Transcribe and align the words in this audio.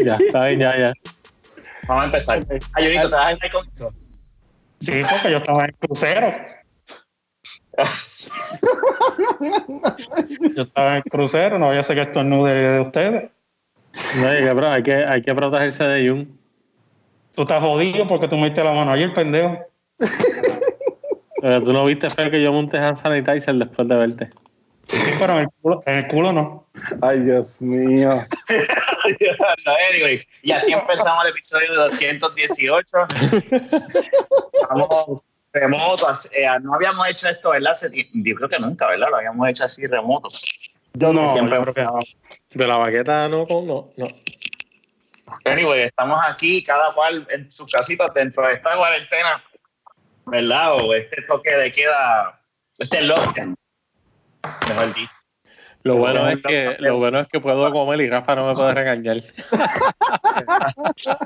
Ya, 0.04 0.16
está 0.16 0.46
bien, 0.46 0.60
ya, 0.60 0.78
ya. 0.78 0.92
Vamos 1.86 2.04
a 2.04 2.06
empezar. 2.06 2.46
Ayunito, 2.74 3.08
¿te 3.08 3.14
vas 3.14 3.26
a 3.26 3.30
empezar 3.32 3.52
con 3.52 3.68
eso? 3.72 3.92
Sí, 4.80 5.02
porque 5.10 5.30
yo 5.30 5.36
estaba 5.38 5.64
en 5.66 5.72
crucero. 5.78 6.34
yo 10.54 10.62
estaba 10.62 10.96
en 10.96 11.02
crucero, 11.02 11.58
no 11.58 11.66
voy 11.66 11.76
a 11.76 11.80
hacer 11.80 11.96
que 11.96 12.02
estornude 12.02 12.54
de 12.54 12.80
ustedes. 12.80 13.30
No, 14.16 14.28
hay, 14.28 14.42
que, 14.42 14.66
hay, 14.66 14.82
que, 14.82 14.94
hay 14.94 15.22
que 15.22 15.34
protegerse 15.34 15.84
de 15.84 16.08
Jun. 16.08 16.38
Tú 17.34 17.42
estás 17.42 17.62
jodido 17.62 18.06
porque 18.08 18.28
tú 18.28 18.36
me 18.36 18.46
diste 18.46 18.64
la 18.64 18.72
mano 18.72 18.92
ayer, 18.92 19.12
pendejo. 19.12 19.58
Pero 21.40 21.62
tú 21.62 21.72
no 21.72 21.84
viste, 21.84 22.10
fue 22.10 22.30
que 22.30 22.42
yo 22.42 22.52
monté 22.52 22.78
hand 22.78 22.98
sanitizer 22.98 23.54
después 23.54 23.88
de 23.88 23.96
verte. 23.96 24.30
Sí, 24.88 24.98
pero 25.18 25.34
en 25.34 25.38
el 25.40 25.48
culo, 25.60 25.82
en 25.86 25.98
el 25.98 26.06
culo 26.08 26.32
no. 26.32 26.66
Ay, 27.00 27.20
Dios 27.20 27.60
mío. 27.62 28.10
no, 29.64 29.72
anyway, 29.90 30.26
y 30.42 30.52
así 30.52 30.72
empezamos 30.72 31.24
el 31.24 31.30
episodio 31.30 31.74
218. 31.74 32.96
Vamos 34.68 35.22
remotos. 35.52 36.28
Eh, 36.32 36.46
no 36.62 36.74
habíamos 36.74 37.08
hecho 37.08 37.28
esto, 37.28 37.50
¿verdad? 37.50 37.76
Yo 38.12 38.34
creo 38.34 38.48
que 38.48 38.58
nunca, 38.58 38.86
¿verdad? 38.88 39.08
Lo 39.10 39.16
habíamos 39.16 39.48
hecho 39.48 39.64
así 39.64 39.86
remoto. 39.86 40.28
Yo 40.94 41.12
no, 41.12 41.32
Siempre 41.32 41.56
yo 41.56 41.62
creo 41.62 41.74
que 41.74 41.84
no. 41.84 41.98
De 42.50 42.66
la 42.66 42.76
baqueta 42.76 43.28
no, 43.28 43.46
no, 43.48 43.92
no. 43.96 44.08
Anyway, 45.44 45.82
estamos 45.82 46.20
aquí, 46.26 46.62
cada 46.62 46.92
cual 46.92 47.26
en 47.30 47.50
sus 47.50 47.70
casitas 47.72 48.12
dentro 48.14 48.46
de 48.46 48.54
esta 48.54 48.76
cuarentena, 48.76 49.44
¿verdad? 50.26 50.74
O 50.74 50.92
este 50.94 51.22
toque 51.22 51.54
de 51.54 51.70
queda, 51.70 52.40
este 52.78 53.02
lockdown, 53.02 53.54
mejor 54.68 54.94
dicho. 54.94 55.19
Lo 55.82 55.96
bueno, 55.96 56.28
es 56.28 56.42
que, 56.42 56.76
lo 56.78 56.98
bueno 56.98 57.20
es 57.20 57.28
que 57.28 57.40
puedo 57.40 57.70
comer 57.72 58.00
y 58.02 58.10
Rafa 58.10 58.34
no 58.34 58.46
me 58.46 58.54
puede 58.54 58.74
regañar. 58.74 59.16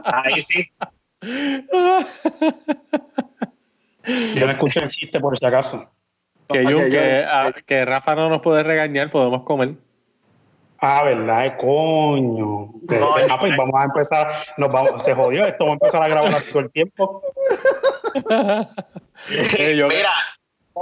Ahí 0.04 0.40
sí. 0.42 0.70
Yo 1.24 1.62
no 4.46 4.52
escuché 4.52 4.80
el 4.84 4.90
chiste 4.90 5.18
por 5.20 5.36
si 5.38 5.44
acaso. 5.46 5.90
Que, 6.48 6.64
yo- 6.64 6.78
que, 6.90 7.24
a- 7.24 7.52
que 7.66 7.84
Rafa 7.84 8.14
no 8.14 8.28
nos 8.28 8.40
puede 8.42 8.62
regañar, 8.62 9.10
podemos 9.10 9.42
comer. 9.44 9.74
Ah, 10.78 11.02
¿verdad? 11.02 11.46
Eh, 11.46 11.56
Coño. 11.56 12.72
Coño. 12.86 13.26
Ah, 13.30 13.38
pues 13.40 13.56
vamos 13.56 13.80
a 13.80 13.84
empezar. 13.84 14.30
Nos 14.58 14.70
vamos, 14.70 15.02
se 15.02 15.14
jodió 15.14 15.46
esto, 15.46 15.64
vamos 15.64 15.78
a 15.80 15.86
empezar 15.86 16.02
a 16.02 16.08
grabar 16.08 16.42
todo 16.52 16.60
el 16.60 16.70
tiempo. 16.70 17.22
Eh, 19.58 19.74
Mira, 19.88 20.10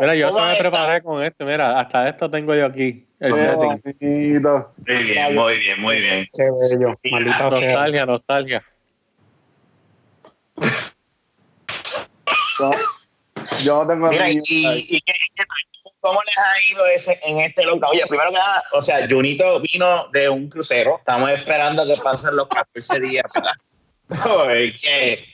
Mira, 0.00 0.14
yo 0.14 0.28
hasta 0.28 0.52
me 0.52 0.56
preparé 0.58 1.02
con 1.02 1.22
esto. 1.22 1.44
Mira, 1.44 1.78
hasta 1.78 2.08
esto 2.08 2.30
tengo 2.30 2.54
yo 2.54 2.66
aquí. 2.66 3.06
El 3.20 3.34
setting. 3.34 3.82
Bonito. 4.00 4.66
Muy 4.86 5.02
bien, 5.04 5.34
muy 5.34 5.58
bien, 5.58 5.80
muy 5.80 6.00
bien. 6.00 6.28
Qué 6.34 6.44
bello. 6.44 6.94
Maldita 7.10 7.50
sea. 7.50 7.60
Nostalgia, 7.72 8.06
nostalgia. 8.06 8.64
No, 12.60 12.70
yo 13.64 13.84
no 13.84 13.86
tengo 13.88 14.08
Mira, 14.08 14.30
y, 14.30 14.38
y, 14.48 15.00
qué- 15.00 15.12
qué- 15.34 15.44
¿cómo 16.00 16.20
les 16.26 16.36
ha 16.38 16.72
ido 16.72 16.86
ese, 16.86 17.18
en 17.24 17.40
este 17.40 17.64
lockdown? 17.64 17.92
Oye, 17.92 18.04
primero 18.08 18.30
que 18.30 18.36
nada, 18.36 18.62
o 18.72 18.82
sea, 18.82 19.06
Junito 19.08 19.60
vino 19.60 20.08
de 20.12 20.28
un 20.28 20.48
crucero. 20.48 20.96
Estamos 20.98 21.30
esperando 21.30 21.86
que 21.86 21.94
pasen 22.02 22.36
los 22.36 22.48
14 22.48 23.00
días. 23.00 23.24
Porque, 24.08 25.24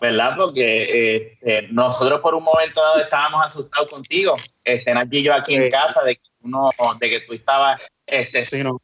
¿verdad? 0.00 0.36
Porque 0.36 1.36
este, 1.42 1.68
nosotros 1.70 2.20
por 2.20 2.34
un 2.34 2.44
momento 2.44 2.82
dado 2.82 3.00
estábamos 3.00 3.44
asustados 3.44 3.90
contigo. 3.90 4.36
Este, 4.64 4.92
Nachi 4.94 5.18
y 5.18 5.22
yo 5.22 5.34
aquí 5.34 5.54
en 5.54 5.68
casa, 5.68 6.02
de 6.04 6.16
que, 6.16 6.22
uno, 6.42 6.70
de 7.00 7.10
que 7.10 7.20
tú 7.20 7.32
estabas 7.32 7.80
este, 8.06 8.44
Sí, 8.44 8.62
no. 8.62 8.80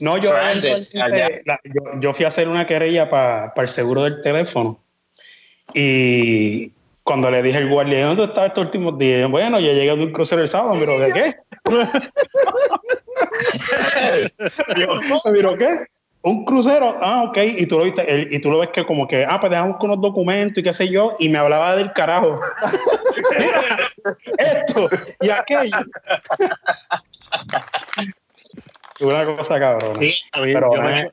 No, 0.00 0.16
yo, 0.18 0.32
la- 0.32 0.52
yo, 1.64 1.82
yo 2.00 2.14
fui 2.14 2.24
a 2.24 2.28
hacer 2.28 2.48
una 2.48 2.64
querella 2.64 3.10
para 3.10 3.52
el 3.56 3.68
seguro 3.68 4.04
del 4.04 4.20
teléfono. 4.20 4.80
Y 5.74 6.70
cuando 7.02 7.30
le 7.30 7.42
dije 7.42 7.58
al 7.58 7.68
guardia, 7.68 8.06
¿dónde 8.06 8.24
estaba 8.24 8.46
estos 8.46 8.64
últimos 8.64 8.96
días? 8.98 9.28
Bueno, 9.28 9.58
yo 9.58 9.72
llegué 9.72 9.96
de 9.96 10.04
un 10.04 10.12
crucero 10.12 10.42
el 10.42 10.48
sábado, 10.48 10.76
pero 10.78 10.98
¿de 10.98 11.12
qué? 11.12 11.34
¿Pero 15.24 15.58
qué? 15.58 15.86
Un 16.26 16.42
crucero, 16.46 16.96
ah, 17.02 17.24
ok, 17.28 17.36
y 17.58 17.66
tú 17.66 17.78
lo 17.78 17.84
viste, 17.84 18.10
el- 18.10 18.32
y 18.32 18.40
tú 18.40 18.50
lo 18.50 18.58
ves 18.58 18.70
que 18.70 18.86
como 18.86 19.06
que, 19.06 19.26
ah, 19.28 19.38
pues 19.38 19.50
dejamos 19.50 19.76
con 19.76 19.90
unos 19.90 20.00
documentos 20.00 20.56
y 20.58 20.62
qué 20.62 20.72
sé 20.72 20.88
yo, 20.88 21.14
y 21.18 21.28
me 21.28 21.36
hablaba 21.36 21.76
del 21.76 21.92
carajo. 21.92 22.40
Mira, 23.38 23.76
esto 24.38 24.88
y 25.20 25.28
aquello. 25.28 25.76
Una 29.00 29.24
cosa 29.36 29.58
cabrón. 29.60 29.98
Sí, 29.98 30.14
Pero, 30.32 30.74
yo, 30.74 30.80
me- 30.80 31.10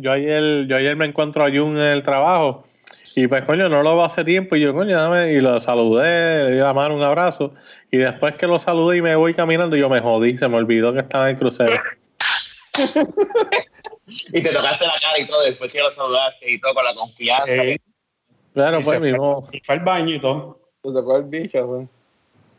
yo 0.00 0.12
ayer, 0.12 0.66
yo 0.66 0.76
ayer 0.76 0.96
me 0.96 1.04
encuentro 1.04 1.44
a 1.44 1.50
Jun 1.50 1.76
en 1.76 1.82
el 1.82 2.02
trabajo 2.02 2.64
y 3.16 3.26
pues 3.26 3.44
coño, 3.44 3.68
no 3.68 3.82
lo 3.82 3.96
veo 3.96 4.04
hace 4.04 4.24
tiempo 4.24 4.56
y 4.56 4.60
yo 4.60 4.72
coño, 4.72 4.96
dame, 4.96 5.32
y 5.32 5.42
lo 5.42 5.60
saludé, 5.60 6.44
le 6.44 6.52
di 6.52 6.58
la 6.60 6.72
mano, 6.72 6.94
un 6.94 7.02
abrazo 7.02 7.52
y 7.90 7.98
después 7.98 8.36
que 8.36 8.46
lo 8.46 8.58
saludé 8.58 8.96
y 8.96 9.02
me 9.02 9.14
voy 9.14 9.34
caminando 9.34 9.76
yo 9.76 9.90
me 9.90 10.00
jodí, 10.00 10.38
se 10.38 10.48
me 10.48 10.56
olvidó 10.56 10.94
que 10.94 11.00
estaba 11.00 11.28
en 11.28 11.34
el 11.34 11.38
crucero. 11.38 11.74
y 14.06 14.42
te 14.42 14.52
tocaste 14.52 14.86
la 14.86 14.98
cara 15.00 15.18
y 15.18 15.26
todo, 15.26 15.42
después 15.42 15.72
que 15.72 15.80
lo 15.80 15.90
saludaste 15.90 16.50
y 16.52 16.60
todo 16.60 16.74
con 16.74 16.84
la 16.84 16.94
confianza. 16.94 17.52
Eh, 17.64 17.78
Claro, 18.52 18.78
y 18.80 18.84
pues 18.84 19.02
se 19.02 19.16
fue- 19.16 19.60
fue 19.64 19.74
al 19.74 19.80
baño 19.80 20.14
y 20.14 20.20
todo. 20.20 20.60
Te 20.82 20.92
tocó 20.92 21.16
el 21.16 21.24
bicho, 21.24 21.66
güey. 21.66 21.88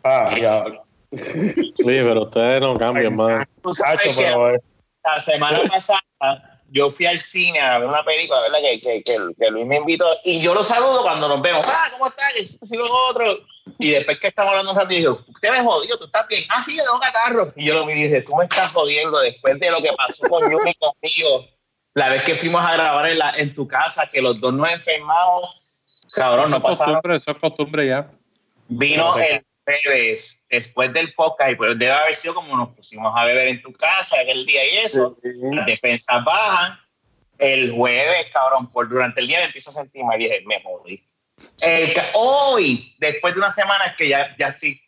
Ah, 0.03 0.31
diablo. 0.35 0.84
Oye, 1.11 2.03
pero 2.03 2.23
ustedes 2.23 2.59
no 2.61 2.78
cambian 2.78 3.16
más. 3.16 3.47
La 5.03 5.19
semana 5.19 5.61
pasada 5.69 6.61
yo 6.72 6.89
fui 6.89 7.05
al 7.05 7.19
cine 7.19 7.59
a 7.61 7.78
ver 7.79 7.88
una 7.88 8.03
película, 8.03 8.41
¿verdad? 8.41 8.57
Que, 8.61 8.81
que, 8.81 9.03
que, 9.03 9.16
que 9.39 9.50
Luis 9.51 9.66
me 9.66 9.78
invitó 9.78 10.05
y 10.23 10.41
yo 10.41 10.53
lo 10.53 10.63
saludo 10.63 11.03
cuando 11.03 11.28
nos 11.29 11.41
vemos. 11.41 11.66
Ah, 11.69 11.88
¿cómo 11.91 12.07
estás? 12.07 12.59
Y 12.69 12.75
lo 12.75 12.85
otro. 13.09 13.39
Y 13.79 13.91
después 13.91 14.19
que 14.19 14.27
estamos 14.27 14.51
hablando 14.51 14.79
un 14.79 14.87
digo, 14.87 15.19
usted 15.27 15.51
me 15.51 15.61
jodió, 15.61 15.97
tú 15.97 16.05
estás 16.05 16.27
bien. 16.27 16.43
Ah, 16.49 16.61
sí, 16.61 16.77
yo 16.77 16.83
tengo 16.83 16.99
catarro. 16.99 17.53
Y 17.55 17.65
yo 17.65 17.73
lo 17.73 17.85
miré 17.85 18.01
y 18.01 18.03
dije, 18.03 18.21
tú 18.21 18.35
me 18.35 18.43
estás 18.43 18.71
jodiendo 18.71 19.19
después 19.19 19.59
de 19.59 19.71
lo 19.71 19.81
que 19.81 19.89
pasó 19.97 20.27
con 20.27 20.43
Yumi 20.51 20.73
conmigo. 20.75 21.47
La 21.93 22.09
vez 22.09 22.23
que 22.23 22.35
fuimos 22.35 22.63
a 22.63 22.73
grabar 22.73 23.09
en, 23.09 23.17
la, 23.17 23.31
en 23.37 23.55
tu 23.55 23.67
casa, 23.67 24.09
que 24.11 24.21
los 24.21 24.39
dos 24.39 24.53
nos 24.53 24.71
enfermamos. 24.71 26.05
Cabrón, 26.13 26.51
no 26.51 26.61
pasaron 26.61 26.95
costumbre, 26.95 27.17
eso 27.17 27.31
es 27.31 27.37
costumbre 27.37 27.87
ya. 27.87 28.11
Vino 28.67 29.17
el 29.17 29.43
jueves 29.65 30.45
después 30.49 30.93
del 30.93 31.13
podcast 31.13 31.51
y 31.51 31.55
pues 31.55 31.79
debe 31.79 31.91
haber 31.91 32.15
sido 32.15 32.35
como 32.35 32.55
nos 32.55 32.69
pusimos 32.69 33.13
a 33.15 33.25
beber 33.25 33.47
en 33.47 33.61
tu 33.61 33.73
casa 33.73 34.17
aquel 34.19 34.45
día 34.45 34.61
y 34.73 34.77
eso. 34.77 35.17
Las 35.23 35.65
defensas 35.65 36.23
bajan. 36.23 36.79
El 37.37 37.71
jueves, 37.71 38.27
cabrón, 38.31 38.69
por 38.71 38.87
durante 38.87 39.19
el 39.19 39.27
día 39.27 39.39
me 39.39 39.45
empiezo 39.45 39.69
a 39.69 39.73
sentir 39.73 40.03
mal 40.03 40.19
y 40.21 40.25
dije, 40.25 40.43
me 40.45 40.61
jodí. 40.61 41.03
Ca- 41.94 42.09
hoy, 42.13 42.96
después 43.00 43.34
de 43.34 43.40
una 43.40 43.53
semana, 43.53 43.85
es 43.85 43.96
que 43.96 44.07
ya, 44.09 44.35
ya 44.38 44.50
estoy 44.50 44.79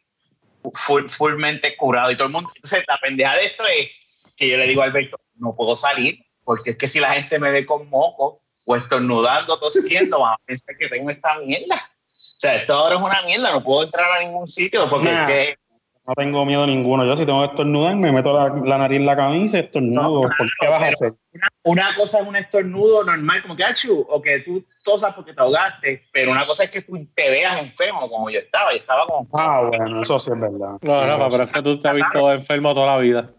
full, 0.74 1.08
fullmente 1.10 1.76
curado 1.78 2.12
y 2.12 2.16
todo 2.16 2.28
el 2.28 2.34
mundo. 2.34 2.50
Entonces, 2.56 2.84
la 2.88 2.98
pendeja 2.98 3.36
de 3.36 3.46
esto 3.46 3.64
es 3.68 3.90
que 4.36 4.48
yo 4.50 4.58
le 4.58 4.68
digo 4.68 4.82
a 4.82 4.86
Alberto, 4.86 5.20
no 5.36 5.56
puedo 5.56 5.76
salir, 5.76 6.20
porque 6.44 6.72
es 6.72 6.76
que 6.78 6.88
si 6.88 7.00
la 7.00 7.14
gente 7.14 7.40
me 7.40 7.52
ve 7.52 7.66
con 7.66 7.90
moco 7.90 8.42
o 8.66 8.76
estornudando, 8.76 9.60
tosiendo, 9.60 10.20
van 10.22 10.34
a 10.34 10.38
pensar 10.46 10.78
que 10.78 10.88
tengo 10.90 11.10
esta 11.10 11.40
mierda. 11.40 11.76
O 11.76 12.40
sea, 12.40 12.56
esto 12.56 12.74
ahora 12.74 12.96
es 12.96 13.02
una 13.02 13.22
mierda, 13.24 13.52
no 13.52 13.64
puedo 13.64 13.84
entrar 13.84 14.12
a 14.12 14.20
ningún 14.20 14.48
sitio 14.48 14.88
porque 14.90 15.10
Nah. 15.12 15.24
es 15.24 15.28
que 15.28 15.58
no 16.08 16.14
tengo 16.16 16.46
miedo 16.46 16.66
ninguno. 16.66 17.04
Yo 17.06 17.18
si 17.18 17.26
tengo 17.26 17.42
que 17.42 17.48
estornudar, 17.48 17.96
me 17.98 18.14
meto 18.14 18.32
la, 18.32 18.48
la 18.66 18.78
nariz 18.78 19.00
en 19.00 19.06
la 19.06 19.16
camisa 19.18 19.58
y 19.58 19.60
estornudo. 19.62 20.22
No, 20.24 20.30
¿Por 20.38 20.50
qué 20.60 20.68
vas 20.70 20.84
a 20.84 20.88
hacer? 20.88 21.12
una, 21.34 21.48
una 21.64 21.96
cosa 21.96 22.22
es 22.22 22.28
un 22.28 22.36
estornudo 22.38 23.04
normal, 23.04 23.42
como 23.42 23.58
que 23.58 23.66
achu, 23.66 24.06
o 24.10 24.22
que 24.22 24.40
tú 24.40 24.64
tosas 24.86 25.14
porque 25.14 25.34
te 25.34 25.42
ahogaste, 25.42 26.04
pero 26.14 26.32
una 26.32 26.48
cosa 26.48 26.64
es 26.64 26.70
que 26.70 26.82
tú 26.82 26.94
te 27.14 27.30
veas 27.30 27.60
enfermo, 27.60 28.10
como 28.10 28.30
yo 28.30 28.38
estaba, 28.38 28.74
y 28.74 28.78
estaba 28.78 29.06
como. 29.06 29.28
Ah, 29.34 29.64
bueno, 29.68 30.02
eso 30.02 30.18
sí 30.18 30.32
es 30.32 30.40
verdad. 30.40 30.78
No, 30.82 31.04
Rafa, 31.04 31.28
pero 31.30 31.44
es 31.44 31.52
que 31.52 31.62
tú 31.62 31.78
te 31.78 31.88
has 31.90 31.96
visto 31.96 32.32
enfermo 32.32 32.74
toda 32.74 32.88
la 32.96 32.98
vida. 33.00 33.30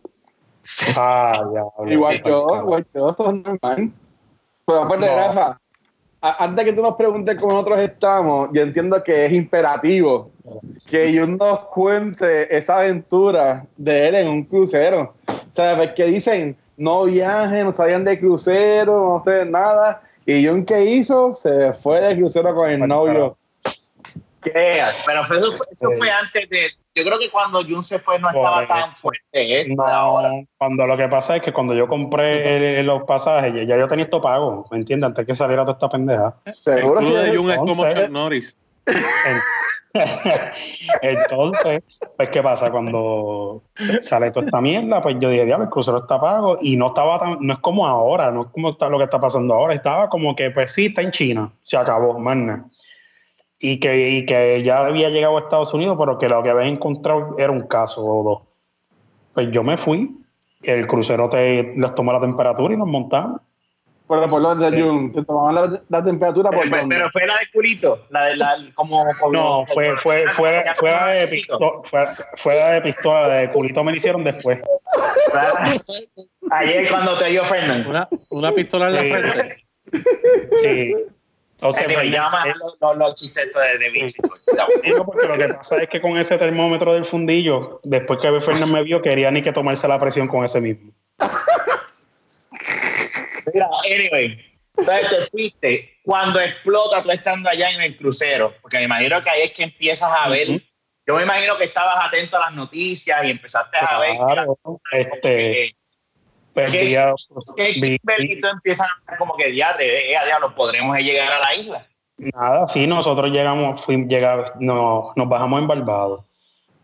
Ah, 0.94 1.32
ya. 1.54 1.62
Igual 1.90 2.22
yo, 2.22 2.46
igual 2.60 2.86
yo, 2.94 3.10
eso 3.10 3.30
es 3.30 3.34
normal. 3.34 3.92
Pero 4.66 4.82
aparte, 4.82 5.06
No. 5.06 5.16
Rafa, 5.16 5.60
antes 6.20 6.64
que 6.64 6.72
tú 6.72 6.82
nos 6.82 6.96
preguntes 6.96 7.40
cómo 7.40 7.52
nosotros 7.52 7.78
estamos, 7.80 8.50
yo 8.52 8.62
entiendo 8.62 9.02
que 9.02 9.26
es 9.26 9.32
imperativo 9.32 10.30
que 10.88 11.12
yo 11.12 11.26
nos 11.26 11.60
cuente 11.66 12.56
esa 12.56 12.78
aventura 12.78 13.66
de 13.76 14.08
él 14.08 14.14
en 14.14 14.28
un 14.28 14.44
crucero. 14.44 15.14
O 15.26 15.52
sea, 15.52 15.76
porque 15.76 16.06
dicen, 16.06 16.56
no 16.76 17.04
viajen, 17.04 17.64
no 17.64 17.72
salgan 17.72 18.04
de 18.04 18.18
crucero, 18.18 19.22
no 19.24 19.24
sé 19.24 19.44
nada. 19.44 20.02
Y 20.26 20.46
Jun, 20.46 20.64
¿qué 20.64 20.84
hizo? 20.84 21.34
Se 21.34 21.72
fue 21.72 22.00
de 22.00 22.16
crucero 22.16 22.54
con 22.54 22.70
el 22.70 22.86
novio. 22.86 23.36
¿Qué? 24.42 24.82
Pero 25.06 25.22
eso, 25.22 25.52
fue, 25.52 25.66
eso 25.72 25.90
fue 25.96 26.10
antes 26.10 26.48
de. 26.50 26.68
Yo 26.98 27.04
creo 27.04 27.18
que 27.18 27.30
cuando 27.30 27.62
Jun 27.62 27.82
se 27.82 27.98
fue 28.00 28.18
no 28.18 28.28
estaba 28.28 28.66
Correcto. 28.66 28.74
tan 28.74 28.94
fuerte. 28.96 29.22
¿eh? 29.32 29.76
Ahora. 29.86 30.30
No, 30.30 30.44
cuando 30.58 30.86
lo 30.86 30.96
que 30.96 31.06
pasa 31.08 31.36
es 31.36 31.42
que 31.42 31.52
cuando 31.52 31.74
yo 31.74 31.86
compré 31.86 32.78
el- 32.80 32.86
los 32.86 33.04
pasajes, 33.04 33.54
ya- 33.54 33.62
ya 33.62 33.76
yo 33.78 33.86
tenía 33.86 34.04
esto 34.04 34.20
pago, 34.20 34.64
¿me 34.72 34.78
entiendes? 34.78 35.06
Antes 35.06 35.24
que 35.26 35.34
saliera 35.36 35.62
toda 35.64 35.74
esta 35.74 35.88
pendeja. 35.88 36.34
Seguro 36.64 37.00
club 37.00 37.16
de 37.16 37.30
es 37.30 37.36
Jun 37.38 37.50
es 37.52 37.56
como. 37.58 37.74
Chuck 37.74 38.08
Norris. 38.10 38.58
En- 38.86 39.40
Entonces, 41.02 41.80
pues, 42.16 42.28
¿qué 42.30 42.42
pasa? 42.42 42.70
Cuando 42.70 43.62
sale 44.00 44.30
toda 44.30 44.46
esta 44.46 44.60
mierda, 44.60 45.02
pues 45.02 45.16
yo 45.18 45.30
dije, 45.30 45.44
diablo, 45.44 45.64
el 45.64 45.70
crucero 45.70 45.98
está 45.98 46.20
pago 46.20 46.58
y 46.60 46.76
no 46.76 46.88
estaba 46.88 47.18
tan, 47.18 47.38
no 47.40 47.52
es 47.54 47.58
como 47.60 47.86
ahora, 47.86 48.30
no 48.30 48.42
es 48.42 48.46
como 48.48 48.70
está, 48.70 48.88
lo 48.88 48.98
que 48.98 49.04
está 49.04 49.20
pasando 49.20 49.54
ahora, 49.54 49.74
estaba 49.74 50.08
como 50.08 50.34
que, 50.36 50.50
pues 50.50 50.72
sí, 50.72 50.86
está 50.86 51.02
en 51.02 51.10
China, 51.10 51.50
se 51.62 51.76
acabó, 51.76 52.18
man. 52.18 52.68
Y 53.60 53.80
que, 53.80 54.10
y 54.10 54.26
que 54.26 54.62
ya 54.62 54.86
había 54.86 55.08
llegado 55.10 55.36
a 55.36 55.40
Estados 55.40 55.74
Unidos, 55.74 55.96
pero 55.98 56.16
que 56.18 56.28
lo 56.28 56.42
que 56.42 56.50
había 56.50 56.66
encontrado 56.68 57.34
era 57.38 57.50
un 57.50 57.62
caso 57.66 58.04
o 58.04 58.22
dos. 58.22 58.42
Pues 59.34 59.50
yo 59.50 59.62
me 59.64 59.76
fui, 59.76 60.16
el 60.62 60.86
crucero 60.86 61.28
te, 61.28 61.74
les 61.76 61.94
tomó 61.94 62.12
la 62.12 62.20
temperatura 62.20 62.74
y 62.74 62.76
nos 62.76 62.86
montamos. 62.88 63.40
Pero 64.08 64.26
por 64.28 64.40
donde 64.40 64.80
Jun, 64.80 65.12
te 65.12 65.22
tomaban 65.22 65.54
la, 65.54 65.82
la 65.88 66.02
temperatura 66.02 66.50
por 66.50 66.62
Pero, 66.62 66.76
dónde? 66.78 66.96
pero 66.96 67.10
fue 67.10 67.26
la 67.26 67.34
de 67.34 67.50
culito, 67.52 68.06
la 68.08 68.24
de 68.26 68.36
la, 68.36 68.56
como, 68.74 69.04
como- 69.20 69.32
No, 69.32 69.66
fue, 69.66 69.94
fue, 69.98 70.24
fue, 70.30 70.62
fue, 70.76 70.90
la 70.90 71.06
de 71.08 71.26
pistola, 71.28 71.66
fue, 71.90 72.06
fue 72.36 72.54
la 72.54 72.70
de 72.70 72.80
pistola, 72.82 73.28
la 73.28 73.34
de 73.34 73.50
culito 73.50 73.84
me 73.84 73.90
la 73.90 73.96
hicieron 73.98 74.24
después. 74.24 74.60
Ayer 76.50 76.88
cuando 76.88 77.18
te 77.18 77.26
dio 77.28 77.44
Fernando. 77.44 77.90
Una, 77.90 78.08
una 78.30 78.52
pistola 78.54 78.88
en 78.88 78.94
la 78.94 79.02
Sí. 79.02 79.10
frente. 79.10 79.64
Sí. 80.62 80.94
Entonces, 81.58 81.86
Anyway, 81.86 82.10
pues, 82.10 82.16
llama 82.16 82.46
los, 82.46 82.96
los, 82.98 83.14
chistes 83.16 83.48
de, 83.52 83.78
de 83.78 83.90
bicho. 83.90 84.22
sí, 84.80 84.90
no, 84.90 85.04
porque 85.04 85.26
lo 85.26 85.36
que 85.36 85.54
pasa 85.54 85.82
es 85.82 85.88
que 85.88 86.00
con 86.00 86.16
ese 86.16 86.38
termómetro 86.38 86.94
del 86.94 87.04
fundillo, 87.04 87.80
después 87.82 88.20
que 88.20 88.40
Fernández 88.40 88.72
me 88.72 88.84
vio, 88.84 89.02
quería 89.02 89.28
ni 89.32 89.42
que 89.42 89.52
tomarse 89.52 89.88
la 89.88 89.98
presión 89.98 90.28
con 90.28 90.44
ese 90.44 90.60
mismo. 90.60 90.92
Mira, 93.52 93.68
anyway, 93.84 94.38
entonces 94.76 95.10
te 95.10 95.22
fuiste. 95.30 95.98
Cuando 96.04 96.38
explota 96.38 97.02
tú 97.02 97.10
estando 97.10 97.50
allá 97.50 97.72
en 97.72 97.80
el 97.80 97.96
crucero, 97.96 98.54
porque 98.62 98.78
me 98.78 98.84
imagino 98.84 99.20
que 99.20 99.30
ahí 99.30 99.42
es 99.42 99.52
que 99.52 99.64
empiezas 99.64 100.12
a 100.16 100.28
ver. 100.28 100.62
Yo 101.06 101.16
me 101.16 101.24
imagino 101.24 101.56
que 101.56 101.64
estabas 101.64 102.06
atento 102.06 102.36
a 102.36 102.40
las 102.40 102.52
noticias 102.52 103.24
y 103.24 103.30
empezaste 103.30 103.78
a 103.80 103.98
ver. 103.98 104.16
Claro, 104.16 104.56
este, 104.92 105.74
pues, 106.54 106.70
¿Qué- 106.70 106.86
día- 106.86 107.14
vi- 108.18 108.40
a 108.80 109.10
ver 109.10 109.18
como 109.18 109.36
que 109.36 109.54
ya, 109.54 109.76
de, 109.76 110.10
eh, 110.10 110.16
a 110.16 110.24
diablo, 110.24 110.54
podremos 110.54 110.96
llegar 110.98 111.32
a 111.32 111.38
la 111.40 111.54
isla. 111.54 111.86
Nada, 112.16 112.66
sí, 112.66 112.86
nosotros 112.86 113.30
llegamos, 113.30 113.80
fuimos, 113.80 114.08
llegamos, 114.08 114.50
no, 114.58 115.12
nos 115.14 115.28
bajamos 115.28 115.60
en 115.62 115.68
Barbados, 115.68 116.24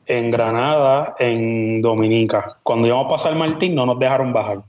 en 0.06 0.30
Granada, 0.30 1.14
en 1.18 1.82
Dominica. 1.82 2.58
Cuando 2.62 2.86
íbamos 2.86 3.06
a 3.06 3.16
pasar 3.16 3.34
Martín, 3.34 3.74
no 3.74 3.84
nos 3.84 3.98
dejaron 3.98 4.32
bajar. 4.32 4.62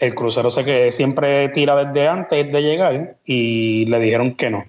El 0.00 0.14
crucero 0.14 0.50
se 0.50 0.64
que 0.64 0.90
siempre 0.90 1.48
tira 1.50 1.76
desde 1.84 2.08
antes 2.08 2.50
de 2.52 2.62
llegar 2.62 3.16
y 3.24 3.86
le 3.86 4.00
dijeron 4.00 4.34
que 4.34 4.50
no. 4.50 4.64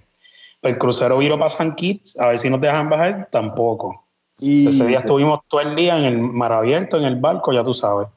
El 0.62 0.78
crucero 0.78 1.18
vino 1.18 1.38
para 1.38 1.50
San 1.50 1.74
Kitts, 1.76 2.20
a 2.20 2.28
ver 2.28 2.40
si 2.40 2.50
nos 2.50 2.62
dejan 2.62 2.90
bajar, 2.90 3.28
tampoco. 3.32 4.06
Y 4.40 4.68
Ese 4.68 4.86
día 4.86 5.00
estuvimos 5.00 5.40
todo 5.48 5.62
el 5.62 5.76
día 5.76 5.98
en 5.98 6.06
el 6.06 6.18
mar 6.20 6.52
abierto, 6.52 6.98
en 6.98 7.06
el 7.06 7.16
barco, 7.16 7.52
ya 7.54 7.64
tú 7.64 7.74
sabes. 7.74 8.08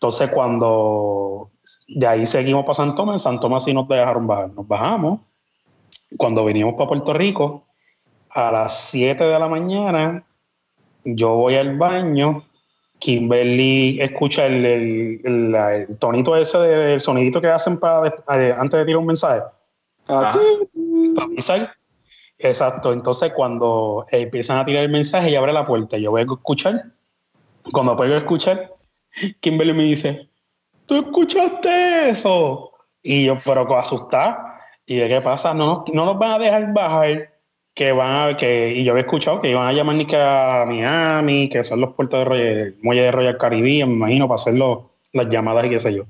Entonces, 0.00 0.30
cuando 0.30 1.50
de 1.88 2.06
ahí 2.06 2.26
seguimos 2.26 2.62
para 2.62 2.72
San 2.72 2.94
Tomás, 2.94 3.16
en 3.16 3.18
San 3.18 3.38
Tomás 3.38 3.64
sí 3.64 3.74
nos 3.74 3.86
dejaron 3.86 4.26
bajar. 4.26 4.48
Nos 4.54 4.66
bajamos. 4.66 5.20
Cuando 6.16 6.42
venimos 6.42 6.72
para 6.72 6.88
Puerto 6.88 7.12
Rico, 7.12 7.66
a 8.30 8.50
las 8.50 8.80
7 8.88 9.24
de 9.24 9.38
la 9.38 9.46
mañana, 9.46 10.24
yo 11.04 11.34
voy 11.34 11.56
al 11.56 11.76
baño. 11.76 12.44
Kimberly 12.98 14.00
escucha 14.00 14.46
el, 14.46 14.64
el- 14.64 15.20
el- 15.24 15.54
el 15.54 15.98
tonito 15.98 16.34
ese 16.34 16.56
de- 16.58 16.76
del 16.92 17.00
sonidito 17.02 17.38
que 17.42 17.48
hacen 17.48 17.78
para, 17.78 18.10
antes 18.26 18.78
de 18.80 18.84
tirar 18.86 18.96
un 19.00 19.06
mensaje 19.06 19.42
para. 20.06 20.32
Exacto. 22.38 22.92
Entonces, 22.94 23.34
cuando 23.34 24.06
empiezan 24.10 24.58
a 24.60 24.64
tirar 24.64 24.82
el 24.84 24.90
mensaje 24.90 25.30
y 25.30 25.36
abre 25.36 25.52
la 25.52 25.66
puerta, 25.66 25.98
yo 25.98 26.10
voy 26.10 26.22
a 26.22 26.24
escuchar. 26.24 26.84
Cuando 27.70 27.94
puedo 27.96 28.16
escuchar, 28.16 28.70
Kimberly 29.40 29.72
me 29.72 29.84
dice: 29.84 30.28
¿Tú 30.86 30.96
escuchaste 30.96 32.10
eso? 32.10 32.72
Y 33.02 33.26
yo, 33.26 33.36
pero 33.44 33.76
asustada. 33.76 34.60
¿Y 34.86 34.96
de 34.96 35.08
qué 35.08 35.20
pasa? 35.20 35.54
No, 35.54 35.84
no 35.92 36.04
nos 36.04 36.18
van 36.18 36.32
a 36.32 36.38
dejar 36.38 36.72
bajar. 36.72 37.30
Que 37.72 37.92
van 37.92 38.30
a, 38.30 38.36
que, 38.36 38.74
y 38.74 38.82
yo 38.84 38.90
había 38.92 39.04
escuchado 39.04 39.40
que 39.40 39.50
iban 39.50 39.66
a 39.66 39.72
llamar 39.72 39.94
ni 39.94 40.04
que 40.04 40.16
a 40.16 40.64
Miami, 40.66 41.48
que 41.48 41.62
son 41.62 41.80
los 41.80 41.94
puertos 41.94 42.18
de 42.18 42.24
Royal, 42.24 42.74
muelle 42.82 43.02
de 43.02 43.12
Royal 43.12 43.38
Caribbean, 43.38 43.88
me 43.90 43.94
imagino, 43.94 44.26
para 44.26 44.34
hacer 44.34 44.54
las 44.54 45.28
llamadas 45.28 45.64
y 45.66 45.70
qué 45.70 45.78
sé 45.78 45.94
yo. 45.94 46.04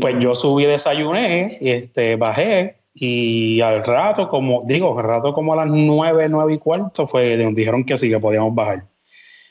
Pues 0.00 0.16
yo 0.18 0.34
subí, 0.34 0.64
desayuné, 0.64 1.58
este, 1.60 2.16
bajé 2.16 2.78
y 2.94 3.60
al 3.60 3.84
rato, 3.84 4.28
como 4.28 4.62
digo, 4.64 4.98
al 4.98 5.04
rato 5.04 5.32
como 5.34 5.52
a 5.52 5.56
las 5.56 5.66
nueve, 5.66 6.26
nueve 6.28 6.54
y 6.54 6.58
cuarto, 6.58 7.06
fue 7.06 7.36
nos 7.36 7.54
dijeron 7.54 7.84
que 7.84 7.98
sí, 7.98 8.08
que 8.08 8.18
podíamos 8.18 8.54
bajar. 8.54 8.84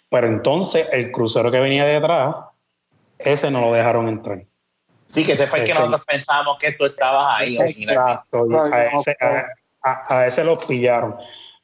Pero 0.09 0.27
entonces 0.27 0.87
el 0.91 1.11
crucero 1.11 1.51
que 1.51 1.59
venía 1.59 1.85
detrás, 1.85 2.35
ese 3.25 3.51
no 3.51 3.61
lo 3.61 3.73
dejaron 3.73 4.07
entrar. 4.07 4.43
Sí, 5.07 5.25
que 5.25 5.33
ese 5.33 5.45
fue 5.47 5.59
el 5.59 5.65
que 5.65 5.73
nosotros 5.73 6.05
pensamos 6.07 6.57
que 6.59 6.71
tú 6.73 6.85
estabas 6.85 7.39
ahí. 7.39 7.57
Exacto, 7.57 8.45
a, 8.73 8.85
ese, 8.99 9.15
a- 9.19 9.45
a- 9.83 10.19
a 10.19 10.27
ese 10.27 10.43
los 10.43 10.63
pillaron. 10.65 11.15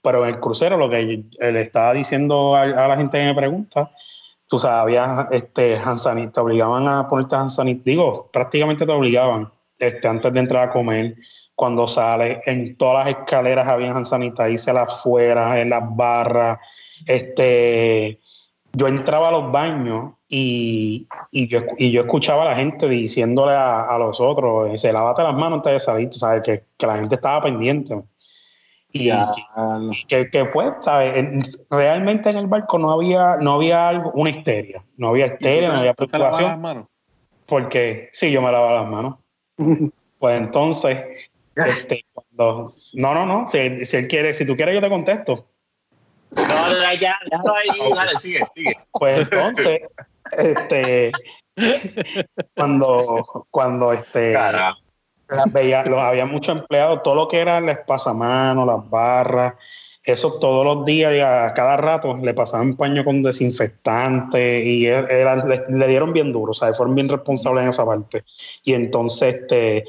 Pero 0.02 0.24
en 0.24 0.30
el 0.36 0.40
crucero, 0.40 0.78
lo 0.78 0.90
que 0.90 1.24
le 1.40 1.62
estaba 1.62 1.94
diciendo 1.94 2.56
a, 2.56 2.62
a 2.64 2.88
la 2.88 2.98
gente 2.98 3.18
que 3.20 3.26
me 3.26 3.36
pregunta, 3.36 3.92
tú 4.48 4.60
sabes, 4.60 4.82
había 4.84 5.28
este, 5.32 5.76
hand 5.78 6.00
sanit- 6.00 6.32
te 6.34 6.40
obligaban 6.40 6.88
a 6.88 7.08
ponerte 7.08 7.36
hand 7.36 7.50
sanit- 7.50 7.84
digo, 7.84 8.30
prácticamente 8.32 8.86
te 8.86 8.92
obligaban 8.92 9.52
este, 9.80 10.08
antes 10.08 10.34
de 10.34 10.40
entrar 10.40 10.70
a 10.70 10.72
comer, 10.72 11.16
cuando 11.56 11.88
sales, 11.88 12.40
en 12.46 12.78
todas 12.78 13.06
las 13.08 13.16
escaleras 13.18 13.68
había 13.68 13.92
hand 13.92 14.06
sanitizer 14.06 14.78
afuera, 14.78 15.60
en 15.60 15.70
las 15.72 15.82
barras, 15.96 16.60
este, 17.06 18.20
yo 18.78 18.88
entraba 18.88 19.30
a 19.30 19.32
los 19.32 19.52
baños 19.52 20.14
y, 20.30 21.08
y, 21.32 21.48
yo, 21.48 21.62
y 21.78 21.92
yo 21.92 22.02
escuchaba 22.02 22.44
a 22.44 22.46
la 22.46 22.56
gente 22.56 22.88
diciéndole 22.88 23.54
a, 23.54 23.84
a 23.86 23.98
los 23.98 24.20
otros, 24.22 24.80
se 24.80 24.94
lávate 24.94 25.24
las 25.24 25.34
manos 25.34 25.58
antes 25.58 25.74
de 25.74 25.80
salir, 25.80 26.14
sabes, 26.14 26.44
que, 26.44 26.64
que 26.78 26.86
la 26.86 26.98
gente 26.98 27.16
estaba 27.16 27.42
pendiente. 27.42 28.00
Y, 28.92 29.10
que, 30.08 30.30
que 30.30 30.46
pues, 30.46 30.74
¿sabes? 30.82 31.18
En- 31.18 31.44
realmente 31.70 32.30
en 32.30 32.38
el 32.38 32.48
barco 32.48 32.78
no 32.78 32.92
había, 32.92 33.38
no 33.38 33.56
había 33.56 33.90
algo, 33.90 34.12
una 34.14 34.30
histeria, 34.30 34.84
no 34.98 35.10
había 35.10 35.26
histeria, 35.28 35.70
no 35.70 35.80
había 35.80 35.94
¿Tú 35.94 36.06
te 36.06 36.18
lavas 36.20 36.32
las 36.34 36.42
preocupación, 36.42 36.62
manos? 36.62 36.88
porque 37.48 38.10
sí, 38.14 38.32
yo 38.32 38.42
me 38.42 38.52
lavaba 38.52 38.82
las 38.82 38.90
manos. 38.90 39.16
Pues 40.20 40.42
entonces, 40.42 40.98
este, 41.56 42.04
cuando, 42.12 42.74
no, 42.94 43.14
no, 43.14 43.26
no, 43.28 43.48
si, 43.48 43.86
si 43.86 43.98
él 43.98 44.08
quiere, 44.08 44.34
si 44.34 44.48
tú 44.48 44.56
quieres 44.56 44.74
yo 44.74 44.82
te 44.82 44.90
contesto. 44.90 45.46
No, 46.32 46.44
no, 46.70 46.94
ya, 47.00 47.18
déjalo 47.30 47.56
ahí, 47.56 47.94
dale, 47.96 48.20
sigue, 48.20 48.46
sigue. 48.54 48.74
Pues 48.92 49.20
entonces, 49.20 49.80
este, 50.32 51.12
cuando, 52.56 53.46
cuando 53.50 53.94
este, 53.94 54.34
Carajo. 54.34 54.78
las 55.30 55.52
veía, 55.52 55.84
los, 55.86 56.00
había 56.00 56.26
muchos 56.26 56.58
empleados, 56.58 57.02
todo 57.04 57.16
lo 57.16 57.28
que 57.28 57.40
era 57.40 57.58
el 57.60 57.70
espasamanos, 57.70 58.68
las 58.68 58.90
barras, 58.90 59.54
eso 60.04 60.40
todos 60.40 60.64
los 60.66 60.86
días 60.86 61.14
y 61.14 61.20
a 61.20 61.54
cada 61.54 61.76
rato 61.78 62.16
le 62.18 62.34
pasaban 62.34 62.78
paño 62.78 63.04
con 63.04 63.22
desinfectante 63.24 64.64
y 64.64 64.86
er- 64.86 65.10
eran- 65.12 65.48
le, 65.50 65.66
le 65.70 65.88
dieron 65.88 66.14
bien 66.14 66.32
duro, 66.32 66.52
o 66.52 66.54
sea, 66.54 66.74
fueron 66.74 66.96
bien 66.96 67.10
responsables 67.10 67.64
en 67.64 67.70
esa 67.70 67.86
parte. 67.86 68.24
Y 68.64 68.74
entonces, 68.74 69.36
este, 69.36 69.84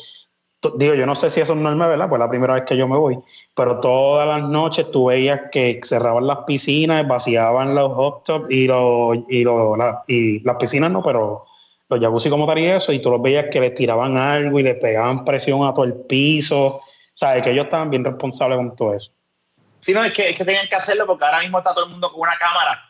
digo, 0.76 0.94
yo 0.94 1.06
no 1.06 1.14
sé 1.14 1.30
si 1.30 1.40
eso 1.40 1.52
es 1.52 1.58
normal, 1.58 1.90
¿verdad? 1.90 2.08
Pues 2.08 2.18
la 2.18 2.28
primera 2.28 2.54
vez 2.54 2.64
que 2.64 2.76
yo 2.76 2.88
me 2.88 2.96
voy, 2.96 3.18
pero 3.54 3.78
todas 3.80 4.26
las 4.26 4.48
noches 4.48 4.90
tú 4.90 5.06
veías 5.06 5.40
que 5.52 5.80
cerraban 5.84 6.26
las 6.26 6.38
piscinas, 6.46 7.06
vaciaban 7.06 7.74
los 7.74 7.92
hot 7.92 8.24
tubs 8.24 8.50
y, 8.50 8.66
los, 8.66 9.18
y, 9.28 9.44
los- 9.44 9.78
la- 9.78 10.02
y 10.08 10.40
las 10.40 10.56
piscinas 10.56 10.90
no, 10.90 11.02
pero 11.02 11.44
los 11.88 12.00
jacuzzi 12.00 12.28
como 12.28 12.46
tal 12.46 12.58
y 12.58 12.66
eso, 12.66 12.92
y 12.92 13.00
tú 13.00 13.10
los 13.10 13.22
veías 13.22 13.46
que 13.50 13.60
les 13.60 13.72
tiraban 13.74 14.16
algo 14.16 14.58
y 14.58 14.62
le 14.64 14.74
pegaban 14.74 15.24
presión 15.24 15.66
a 15.66 15.72
todo 15.72 15.84
el 15.84 15.94
piso, 15.94 16.66
o 16.76 16.82
sea, 17.14 17.40
que 17.40 17.50
ellos 17.50 17.64
estaban 17.66 17.90
bien 17.90 18.04
responsables 18.04 18.58
con 18.58 18.74
todo 18.76 18.94
eso. 18.94 19.12
Sí, 19.80 19.92
no, 19.92 20.02
es 20.04 20.12
que, 20.12 20.28
es 20.30 20.36
que 20.36 20.44
tenían 20.44 20.66
que 20.68 20.74
hacerlo 20.76 21.06
porque 21.06 21.24
ahora 21.24 21.40
mismo 21.40 21.58
está 21.58 21.72
todo 21.72 21.84
el 21.86 21.92
mundo 21.92 22.10
con 22.10 22.20
una 22.22 22.36
cámara 22.36 22.80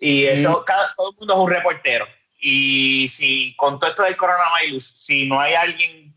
y 0.00 0.24
eso, 0.24 0.62
cada- 0.64 0.94
todo 0.96 1.10
el 1.10 1.16
mundo 1.18 1.34
es 1.34 1.40
un 1.40 1.50
reportero. 1.50 2.06
Y 2.40 3.08
si 3.08 3.56
con 3.56 3.80
todo 3.80 3.90
esto 3.90 4.04
del 4.04 4.16
coronavirus, 4.16 4.84
si 4.84 5.26
no 5.26 5.40
hay 5.40 5.54
alguien, 5.54 6.07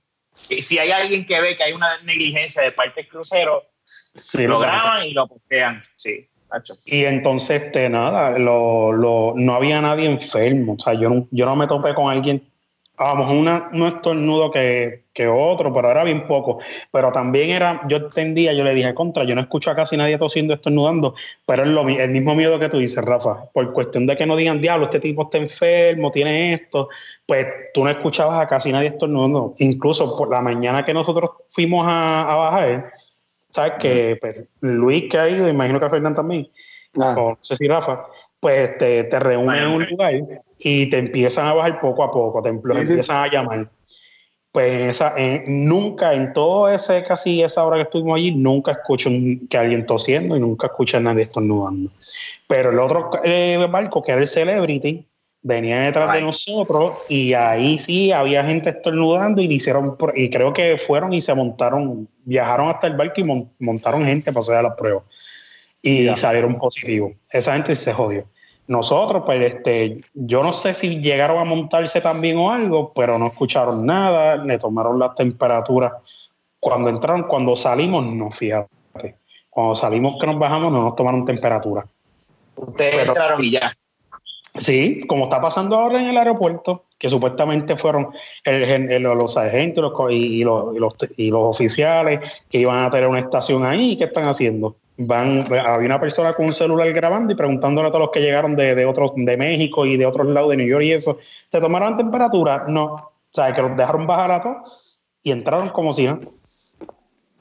si 0.48 0.78
hay 0.80 0.92
alguien 0.92 1.26
que 1.26 1.40
ve 1.42 1.56
que 1.56 1.64
hay 1.64 1.74
una 1.74 1.90
negligencia 2.04 2.62
de 2.64 2.72
parte 2.72 3.02
del 3.02 3.10
crucero, 3.10 3.64
Sí, 4.14 4.46
lo 4.46 4.60
graban 4.60 5.06
y 5.08 5.14
lo 5.14 5.28
postean. 5.28 5.82
Sí. 5.96 6.28
Y 6.86 7.06
entonces, 7.06 7.62
este, 7.62 7.90
nada, 7.90 8.38
lo, 8.38 8.92
lo- 8.92 9.34
no 9.38 9.56
había 9.56 9.80
nadie 9.82 10.06
enfermo. 10.06 10.74
O 10.78 10.80
sea, 10.80 10.94
yo 10.94 11.10
no, 11.10 11.28
yo 11.32 11.46
no 11.46 11.56
me 11.56 11.66
topé 11.66 11.94
con 11.94 12.12
alguien, 12.12 12.51
vamos, 13.04 13.32
una, 13.32 13.70
un 13.74 13.84
estornudo 13.84 14.52
que, 14.52 15.06
que 15.14 15.28
otro, 15.28 15.74
pero 15.74 15.90
era 15.92 16.04
bien 16.04 16.28
poco. 16.28 16.60
Pero 16.92 17.12
también 17.12 17.50
era, 17.50 17.82
yo 17.88 17.98
entendía, 17.98 18.54
yo 18.54 18.64
le 18.64 18.74
dije, 18.74 18.94
contra, 18.94 19.24
yo 19.24 19.36
no 19.36 19.42
escucho 19.42 19.72
a 19.72 19.76
casi 19.76 19.98
nadie 19.98 20.18
tosiendo, 20.18 20.54
estornudando, 20.54 21.16
pero 21.46 21.64
es 21.64 21.70
lo, 21.70 21.88
el 21.88 22.12
mismo 22.12 22.36
miedo 22.36 22.60
que 22.60 22.70
tú 22.70 22.78
dices, 22.78 23.04
Rafa, 23.04 23.46
por 23.54 23.74
cuestión 23.74 24.08
de 24.08 24.16
que 24.16 24.26
no 24.26 24.36
digan, 24.36 24.62
diablo, 24.62 24.86
este 24.86 25.00
tipo 25.00 25.24
está 25.24 25.38
enfermo, 25.38 26.12
tiene 26.12 26.54
esto, 26.54 26.90
pues 27.26 27.48
tú 27.74 27.84
no 27.84 27.90
escuchabas 27.90 28.40
a 28.40 28.48
casi 28.48 28.72
nadie 28.72 28.88
estornudando. 28.88 29.54
Incluso 29.58 30.18
por 30.18 30.30
la 30.30 30.42
mañana 30.42 30.86
que 30.86 30.94
nosotros 30.94 31.32
fuimos 31.50 31.88
a, 31.88 32.32
a 32.32 32.36
bajar, 32.36 32.94
sabes 33.50 33.74
que 33.80 34.18
pues, 34.22 34.46
Luis 34.62 35.06
que 35.10 35.18
ha 35.18 35.30
ido, 35.30 35.50
imagino 35.50 35.80
que 35.80 35.90
Fernán 35.90 36.14
también, 36.14 36.48
Ah. 37.00 37.16
o 37.18 37.30
no 37.32 37.38
sé 37.40 37.56
si 37.56 37.68
Rafa, 37.68 38.06
pues 38.42 38.78
te, 38.78 39.06
te 39.06 39.20
reúnen 39.20 39.56
en 39.64 39.68
un 39.70 39.86
lugar 39.86 40.14
y 40.60 40.90
te 40.90 40.98
empiezan 40.98 41.46
a 41.48 41.54
bajar 41.54 41.80
poco 41.80 42.04
a 42.04 42.12
poco, 42.12 42.42
te 42.42 42.52
los 42.52 42.62
empiezan 42.90 43.18
a 43.24 43.28
llamar. 43.32 43.70
Pues 44.52 44.74
en 44.74 44.90
esa, 44.90 45.14
en- 45.16 45.68
nunca, 45.70 46.14
en 46.14 46.34
todo 46.34 46.68
ese 46.68 47.04
casi 47.04 47.42
esa 47.42 47.64
hora 47.64 47.78
que 47.78 47.84
estuvimos 47.84 48.18
allí, 48.18 48.32
nunca 48.32 48.72
escucho 48.74 49.08
un- 49.10 49.48
que 49.48 49.58
alguien 49.58 49.86
tosiendo 49.86 50.36
y 50.36 50.40
nunca 50.42 50.68
escucho 50.68 50.98
a 50.98 51.00
nadie 51.00 51.24
estornudando. 51.24 51.90
Pero 52.48 52.72
el 52.72 52.80
otro 52.80 53.12
eh, 53.24 53.66
barco, 53.70 54.02
que 54.02 54.12
era 54.12 54.20
el 54.22 54.28
Celebrity, 54.28 55.08
venía 55.44 55.80
detrás 55.82 56.12
de 56.14 56.22
nosotros 56.22 56.94
y 57.08 57.34
ahí 57.34 57.78
sí 57.80 58.12
había 58.12 58.44
gente 58.44 58.72
estornudando 58.72 59.42
y 59.42 59.48
le 59.48 59.54
hicieron, 59.54 59.96
y 60.16 60.30
creo 60.30 60.52
que 60.52 60.78
fueron 60.78 61.14
y 61.14 61.22
se 61.22 61.34
montaron, 61.34 62.08
viajaron 62.26 62.70
hasta 62.70 62.88
el 62.88 62.98
barco 62.98 63.22
y 63.22 63.24
mon- 63.24 63.50
montaron 63.60 64.04
gente 64.04 64.32
para 64.34 64.40
hacer 64.42 64.64
las 64.64 64.76
pruebas 64.76 65.04
y 65.82 66.08
salieron 66.16 66.58
positivos. 66.58 67.14
Esa 67.32 67.54
gente 67.54 67.76
se 67.76 67.94
jodió. 67.94 68.26
Nosotros, 68.68 69.24
pues, 69.26 69.54
este, 69.54 69.98
yo 70.14 70.44
no 70.44 70.54
sé 70.54 70.74
si 70.74 71.02
llegaron 71.02 71.40
a 71.40 71.44
montarse 71.44 72.00
también 72.00 72.38
o 72.38 72.52
algo, 72.52 72.94
pero 72.94 73.18
no 73.18 73.28
escucharon 73.28 73.86
nada, 73.86 74.38
le 74.38 74.58
tomaron 74.58 74.98
las 75.00 75.16
temperaturas. 75.16 75.92
Cuando 76.60 76.90
entraron, 76.90 77.24
cuando 77.24 77.56
salimos, 77.56 78.06
no, 78.06 78.32
fíjate. 78.32 78.70
Cuando 79.50 79.76
salimos 79.76 80.16
que 80.22 80.28
nos 80.28 80.40
bajamos, 80.40 80.72
no 80.72 80.84
nos 80.84 80.96
tomaron 80.96 81.26
temperatura. 81.26 81.86
Ustedes 82.56 82.96
Pero- 82.96 83.08
entraron 83.12 83.44
y 83.44 83.52
ya. 83.52 83.76
Sí, 84.58 85.04
como 85.08 85.24
está 85.26 85.42
pasando 85.42 85.78
ahora 85.78 86.00
en 86.02 86.10
el 86.10 86.18
aeropuerto, 86.18 86.84
que 86.98 87.10
supuestamente 87.10 87.78
fueron 87.78 88.10
el 88.44 88.92
el- 88.92 89.04
los 89.04 89.38
agentes 89.38 89.82
los 89.82 89.94
co- 89.94 90.10
y, 90.10 90.16
y 90.42 90.44
los, 90.44 90.76
y 90.76 90.80
los- 90.80 90.94
y 91.18 91.32
los 91.32 91.56
oficiales 91.56 92.20
que 92.50 92.58
iban 92.60 92.84
a 92.84 92.90
tener 92.90 93.08
una 93.08 93.20
estación 93.20 93.66
ahí, 93.66 93.98
¿qué 93.98 94.04
están 94.06 94.26
haciendo? 94.26 94.76
Van, 95.06 95.46
había 95.52 95.86
una 95.86 96.00
persona 96.00 96.34
con 96.34 96.48
un 96.48 96.54
celular 96.54 96.92
grabando 96.92 97.34
y 97.34 97.36
preguntándole 97.36 97.88
a 97.88 97.92
todos 97.92 98.06
los 98.06 98.12
que 98.12 98.22
llegaron 98.22 98.56
de, 98.56 98.76
de 98.76 98.86
otros, 98.86 99.12
de 99.16 99.38
México 99.38 99.86
y 99.86 99.98
de 99.98 100.06
otros 100.06 100.28
lados 100.28 100.50
de 100.52 100.58
New 100.58 100.68
York 100.68 100.84
y 100.84 100.92
eso, 100.94 101.18
¿te 101.50 101.60
tomaron 101.60 101.98
temperatura? 101.98 102.66
No. 102.68 102.86
O 102.94 103.34
sea, 103.34 103.54
que 103.54 103.62
los 103.62 103.78
dejaron 103.78 104.06
bajar 104.06 104.32
a 104.32 104.42
todos 104.42 105.00
y 105.24 105.32
entraron 105.32 105.70
como 105.70 105.94
si 105.94 106.06
no. 106.06 106.20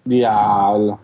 Diablo. 0.05 1.01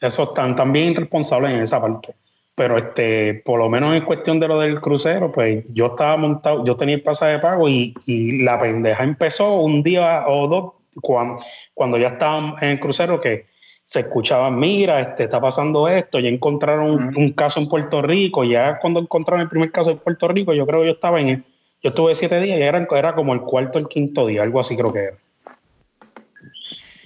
Eso 0.00 0.22
están 0.22 0.56
también 0.56 0.92
irresponsables 0.92 1.52
en 1.52 1.62
esa 1.62 1.80
parte. 1.80 2.14
Pero 2.54 2.76
este, 2.76 3.34
por 3.44 3.58
lo 3.58 3.68
menos 3.68 3.94
en 3.94 4.04
cuestión 4.04 4.40
de 4.40 4.48
lo 4.48 4.58
del 4.58 4.80
crucero, 4.80 5.30
pues 5.30 5.64
yo 5.72 5.86
estaba 5.86 6.16
montado, 6.16 6.64
yo 6.64 6.76
tenía 6.76 6.96
el 6.96 7.02
pasaje 7.02 7.32
de 7.32 7.38
pago 7.38 7.68
y, 7.68 7.94
y 8.06 8.42
la 8.42 8.58
pendeja 8.58 9.04
empezó 9.04 9.60
un 9.60 9.82
día 9.82 10.24
o 10.26 10.48
dos 10.48 10.72
cuando, 11.00 11.42
cuando 11.74 11.98
ya 11.98 12.08
estaban 12.08 12.56
en 12.60 12.70
el 12.70 12.80
crucero 12.80 13.20
que 13.20 13.46
se 13.88 14.00
escuchaban, 14.00 14.58
mira, 14.58 15.00
este, 15.00 15.22
está 15.22 15.40
pasando 15.40 15.88
esto, 15.88 16.18
ya 16.20 16.28
encontraron 16.28 17.16
un, 17.16 17.32
caso 17.32 17.58
en 17.58 17.70
Puerto 17.70 18.02
Rico, 18.02 18.44
ya 18.44 18.78
cuando 18.80 19.00
encontraron 19.00 19.40
el 19.40 19.48
primer 19.48 19.72
caso 19.72 19.90
en 19.90 19.96
Puerto 19.96 20.28
Rico, 20.28 20.52
yo 20.52 20.66
creo 20.66 20.80
que 20.80 20.88
yo 20.88 20.92
estaba 20.92 21.18
en 21.22 21.28
el, 21.28 21.36
yo 21.82 21.88
estuve 21.88 22.14
siete 22.14 22.38
días 22.42 22.58
y 22.58 22.62
era, 22.62 22.86
era 22.90 23.14
como 23.14 23.32
el 23.32 23.40
cuarto 23.40 23.78
o 23.78 23.80
el 23.80 23.88
quinto 23.88 24.26
día, 24.26 24.42
algo 24.42 24.60
así 24.60 24.76
creo 24.76 24.92
que 24.92 25.04
era. 25.04 25.16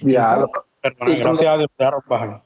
Diablo. 0.00 0.50
Pero 0.80 0.94
Y 0.94 0.98
cuando- 0.98 1.18
gracias 1.22 1.48
a 1.54 1.58
Dios 1.58 1.70
dejaron 1.78 2.00
bajar. 2.08 2.42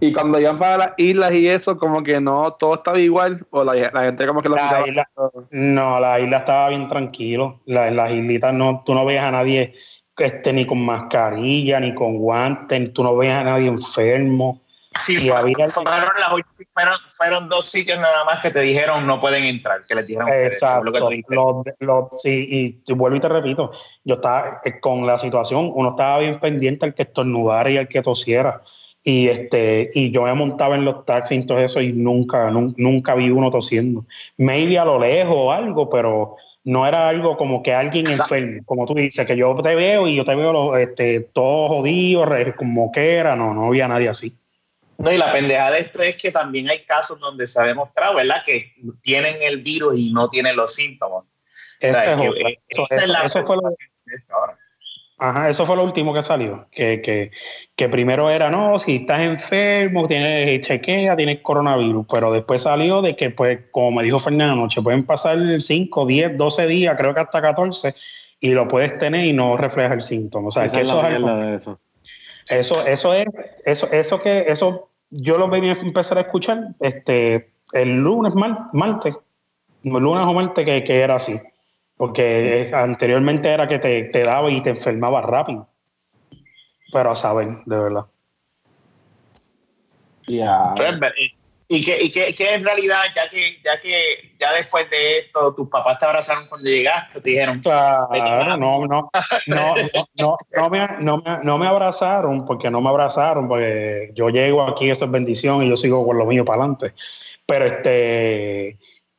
Y 0.00 0.12
cuando 0.12 0.40
iban 0.40 0.58
para 0.58 0.76
las 0.76 0.94
islas 0.96 1.32
y 1.32 1.46
eso, 1.46 1.78
como 1.78 2.02
que 2.02 2.20
no, 2.20 2.54
todo 2.54 2.74
estaba 2.74 2.98
igual, 2.98 3.46
o 3.50 3.62
la, 3.62 3.74
la 3.74 4.02
gente 4.02 4.26
como 4.26 4.42
que 4.42 4.48
lo 4.48 4.56
La 4.56 4.82
isla- 4.84 5.08
No, 5.52 6.00
la 6.00 6.18
isla 6.18 6.38
estaba 6.38 6.70
bien 6.70 6.88
tranquilo. 6.88 7.60
La, 7.66 7.86
en 7.86 7.94
las 7.94 8.10
islitas 8.10 8.52
no, 8.52 8.82
tú 8.84 8.94
no 8.94 9.04
veías 9.04 9.26
a 9.26 9.30
nadie 9.30 9.74
este, 10.20 10.52
ni 10.52 10.66
con 10.66 10.84
mascarilla, 10.84 11.80
ni 11.80 11.94
con 11.94 12.18
guantes, 12.18 12.92
tú 12.92 13.02
no 13.02 13.16
veías 13.16 13.40
a 13.40 13.44
nadie 13.44 13.68
enfermo. 13.68 14.60
Sí, 15.04 15.14
Y 15.16 15.28
fue- 15.28 15.36
había- 15.36 15.68
fueron, 15.68 15.94
las 15.94 16.30
fueron, 16.72 16.94
fueron 17.16 17.48
dos 17.48 17.66
sitios 17.66 17.98
nada 18.00 18.24
más 18.24 18.40
que 18.40 18.50
te 18.50 18.60
dijeron 18.60 19.06
no 19.06 19.20
pueden 19.20 19.44
entrar, 19.44 19.82
que 19.86 19.94
les 19.94 20.06
dijeron 20.06 20.28
ustedes, 20.28 20.58
según 20.58 20.84
lo 20.86 20.92
que 20.92 20.98
Exacto. 20.98 21.32
Los- 21.78 22.10
los- 22.10 22.20
sí, 22.22 22.46
y 22.50 22.72
te 22.84 22.92
vuelvo 22.94 23.16
y 23.16 23.20
te 23.20 23.28
repito, 23.28 23.70
yo 24.04 24.16
estaba 24.16 24.60
eh, 24.64 24.80
con 24.80 25.06
la 25.06 25.16
situación, 25.16 25.70
uno 25.74 25.90
estaba 25.90 26.18
bien 26.18 26.40
pendiente 26.40 26.86
al 26.86 26.94
que 26.94 27.02
estornudara 27.02 27.70
y 27.70 27.78
al 27.78 27.86
que 27.88 28.02
tosiera. 28.02 28.62
Y 29.02 29.28
este, 29.28 29.90
y 29.94 30.10
yo 30.10 30.22
me 30.24 30.34
montaba 30.34 30.74
en 30.74 30.84
los 30.84 31.06
taxis 31.06 31.44
y 31.44 31.46
todo 31.46 31.58
eso, 31.60 31.80
y 31.80 31.92
nunca, 31.92 32.50
nun- 32.50 32.74
nunca 32.76 33.14
vi 33.14 33.30
uno 33.30 33.48
tosiendo. 33.48 34.04
Maybe 34.36 34.76
a 34.78 34.84
lo 34.84 34.98
lejos 34.98 35.34
o 35.34 35.52
algo, 35.52 35.88
pero 35.88 36.36
no 36.64 36.86
era 36.86 37.08
algo 37.08 37.36
como 37.36 37.62
que 37.62 37.74
alguien 37.74 38.06
enfermo, 38.06 38.62
como 38.64 38.86
tú 38.86 38.94
dices, 38.94 39.26
que 39.26 39.36
yo 39.36 39.54
te 39.62 39.74
veo 39.74 40.06
y 40.06 40.16
yo 40.16 40.24
te 40.24 40.34
veo 40.34 40.76
este, 40.76 41.20
todo 41.20 41.68
jodido, 41.68 42.26
como 42.56 42.92
que 42.92 43.14
era, 43.14 43.36
no, 43.36 43.54
no 43.54 43.66
había 43.68 43.88
nadie 43.88 44.08
así. 44.08 44.32
No, 44.98 45.10
y 45.10 45.16
la 45.16 45.32
pendeja 45.32 45.70
de 45.70 45.78
esto 45.80 46.02
es 46.02 46.16
que 46.16 46.30
también 46.30 46.68
hay 46.68 46.84
casos 46.84 47.18
donde 47.18 47.46
se 47.46 47.58
ha 47.60 47.64
demostrado, 47.64 48.16
¿verdad? 48.16 48.42
Que 48.44 48.74
tienen 49.00 49.36
el 49.40 49.62
virus 49.62 49.94
y 49.96 50.12
no 50.12 50.28
tienen 50.28 50.56
los 50.56 50.74
síntomas. 50.74 51.24
Ese 51.80 51.96
O 51.96 52.00
sea, 52.00 52.12
es 52.14 52.20
que, 52.20 52.28
otra. 52.28 52.48
Eso- 52.68 52.86
esa 52.90 53.02
es 53.02 53.08
la 53.08 53.22
eso 53.24 53.42
fue 53.42 53.56
lo, 53.56 53.62
Ajá, 55.22 55.50
eso 55.50 55.66
fue 55.66 55.76
lo 55.76 55.84
último 55.84 56.14
que 56.14 56.22
salió. 56.22 56.66
Que, 56.70 57.02
que, 57.02 57.30
que 57.76 57.88
primero 57.90 58.30
era, 58.30 58.50
no, 58.50 58.78
si 58.78 58.96
estás 58.96 59.20
enfermo, 59.20 60.06
tienes 60.06 60.60
chequea, 60.62 61.14
tienes 61.16 61.40
coronavirus. 61.40 62.06
Pero 62.10 62.32
después 62.32 62.62
salió 62.62 63.02
de 63.02 63.14
que, 63.16 63.28
pues, 63.30 63.58
como 63.70 63.90
me 63.98 64.02
dijo 64.02 64.18
Fernando 64.18 64.54
anoche, 64.54 64.80
pueden 64.80 65.04
pasar 65.04 65.38
5, 65.60 66.06
10, 66.06 66.38
12 66.38 66.66
días, 66.66 66.96
creo 66.98 67.12
que 67.14 67.20
hasta 67.20 67.42
14, 67.42 67.94
y 68.40 68.52
lo 68.52 68.66
puedes 68.66 68.96
tener 68.96 69.26
y 69.26 69.34
no 69.34 69.56
refleja 69.58 69.92
el 69.92 70.00
síntoma. 70.02 70.48
O 70.48 70.52
sea, 70.52 70.64
Esa 70.64 70.76
que 70.76 70.82
es 70.82 70.88
eso 70.88 70.98
es 71.00 71.04
algo- 71.14 71.26
mierda 71.26 71.46
de 71.50 71.56
eso. 71.58 71.78
eso, 72.48 72.86
eso 72.86 73.12
es, 73.14 73.26
eso, 73.66 73.88
eso 73.92 74.20
que, 74.20 74.44
eso 74.48 74.88
yo 75.10 75.36
lo 75.36 75.48
venía 75.48 75.74
a 75.74 75.80
empezar 75.80 76.16
a 76.16 76.22
escuchar 76.22 76.68
este, 76.80 77.50
el 77.74 77.96
lunes, 77.96 78.34
mar- 78.34 78.68
martes, 78.72 79.14
el 79.84 79.90
lunes 79.92 80.24
o 80.26 80.32
martes 80.32 80.64
que, 80.64 80.82
que 80.82 81.00
era 81.00 81.16
así. 81.16 81.34
Porque 82.00 82.62
eh, 82.62 82.70
anteriormente 82.74 83.50
era 83.50 83.68
que 83.68 83.78
te, 83.78 84.04
te 84.04 84.22
daba 84.22 84.50
y 84.50 84.62
te 84.62 84.70
enfermaba 84.70 85.20
rápido. 85.20 85.68
Pero 86.90 87.10
a 87.10 87.14
saber, 87.14 87.48
de 87.66 87.78
verdad. 87.78 88.06
Es 90.82 90.98
ver- 90.98 91.12
y- 91.18 91.36
Y 91.72 91.84
que, 91.84 92.02
y 92.02 92.10
que, 92.10 92.34
que 92.34 92.54
en 92.54 92.64
realidad, 92.64 92.98
ya 93.14 93.28
que, 93.30 93.58
ya 93.62 93.80
que 93.80 94.32
ya 94.40 94.52
después 94.54 94.90
de 94.90 95.18
esto, 95.18 95.54
tus 95.54 95.68
papás 95.68 96.00
te 96.00 96.06
abrazaron 96.06 96.48
cuando 96.48 96.68
llegaste, 96.68 97.20
te 97.20 97.30
dijeron, 97.30 97.60
Claro, 97.60 98.56
no, 98.56 98.86
no, 98.88 99.10
no, 99.46 99.74
no, 100.18 100.36
no 100.56 100.70
me, 100.70 100.88
no, 101.00 101.18
me, 101.18 101.44
no 101.44 101.58
me 101.58 101.66
abrazaron 101.68 102.44
porque 102.44 102.70
no 102.72 102.80
me 102.80 102.88
abrazaron, 102.88 103.46
porque 103.46 104.10
yo 104.14 104.30
llego 104.30 104.64
aquí, 104.66 104.90
eso 104.90 105.04
es 105.04 105.10
bendición 105.12 105.62
y 105.62 105.68
yo 105.68 105.76
sigo 105.76 106.04
con 106.04 106.18
lo 106.18 106.24
mío 106.26 106.44
para 106.44 106.60
adelante. 106.62 106.92
Pero 107.46 107.66
este, 107.66 108.76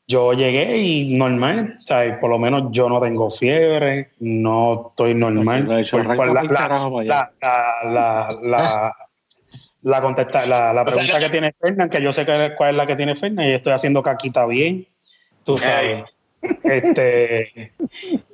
yo 0.08 0.34
llegué 0.34 0.78
y 0.78 1.16
normal, 1.16 1.78
o 1.78 1.86
sea, 1.86 2.20
por 2.20 2.30
lo 2.30 2.38
menos 2.38 2.66
yo 2.72 2.90
no 2.90 3.00
tengo 3.00 3.32
fiebre, 3.32 4.12
no 4.20 4.88
estoy 4.90 5.14
normal. 5.14 5.68
No 5.68 5.82
por 5.90 6.00
arranca 6.02 6.26
la, 9.84 10.02
contesta, 10.02 10.46
la, 10.46 10.74
la 10.74 10.82
O 10.84 10.88
sea, 10.88 10.96
pregunta 10.96 11.20
que 11.20 11.30
tiene 11.30 11.54
Fernan, 11.60 11.90
que 11.90 12.02
yo 12.02 12.14
sé 12.14 12.26
que, 12.26 12.54
cuál 12.56 12.72
es 12.72 12.76
la 12.76 12.86
que 12.86 12.96
tiene 12.96 13.16
Fernan, 13.16 13.48
y 13.48 13.54
estoy 13.54 13.74
haciendo 13.74 14.04
caquita 14.04 14.46
bien, 14.46 14.88
tú 15.44 15.58
sabes. 15.58 16.04
Este, 16.64 17.72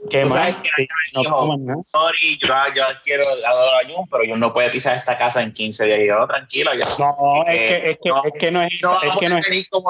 ¿qué 0.10 0.24
Tú 0.24 0.30
más? 0.30 0.54
sabes 0.54 0.56
que 0.58 0.88
no 1.14 1.22
dijo, 1.22 1.58
nada. 1.58 1.82
sorry, 1.86 2.40
yo, 2.42 2.48
yo 2.76 2.84
quiero 3.04 3.24
adoro 3.28 3.78
a 3.78 3.86
Jun, 3.86 4.08
pero 4.10 4.24
yo 4.24 4.36
no 4.38 4.54
puedo 4.54 4.72
pisar 4.72 4.96
esta 4.96 5.18
casa 5.18 5.44
en 5.44 5.52
15 5.52 5.86
días. 5.86 6.00
Y 6.00 6.08
yo, 6.08 6.26
tranquilo, 6.28 6.72
ya. 6.74 6.86
No, 7.00 7.44
es 7.48 7.58
que, 7.58 7.90
es 7.92 7.98
que, 8.02 8.10
no, 8.10 8.22
es 8.24 8.34
que 8.40 8.52
no 8.52 8.62
es 8.62 8.82
No, 8.82 9.02
es 9.02 9.18
que 9.18 9.30
no 9.30 9.38
es, 9.38 9.70
como. 9.70 9.90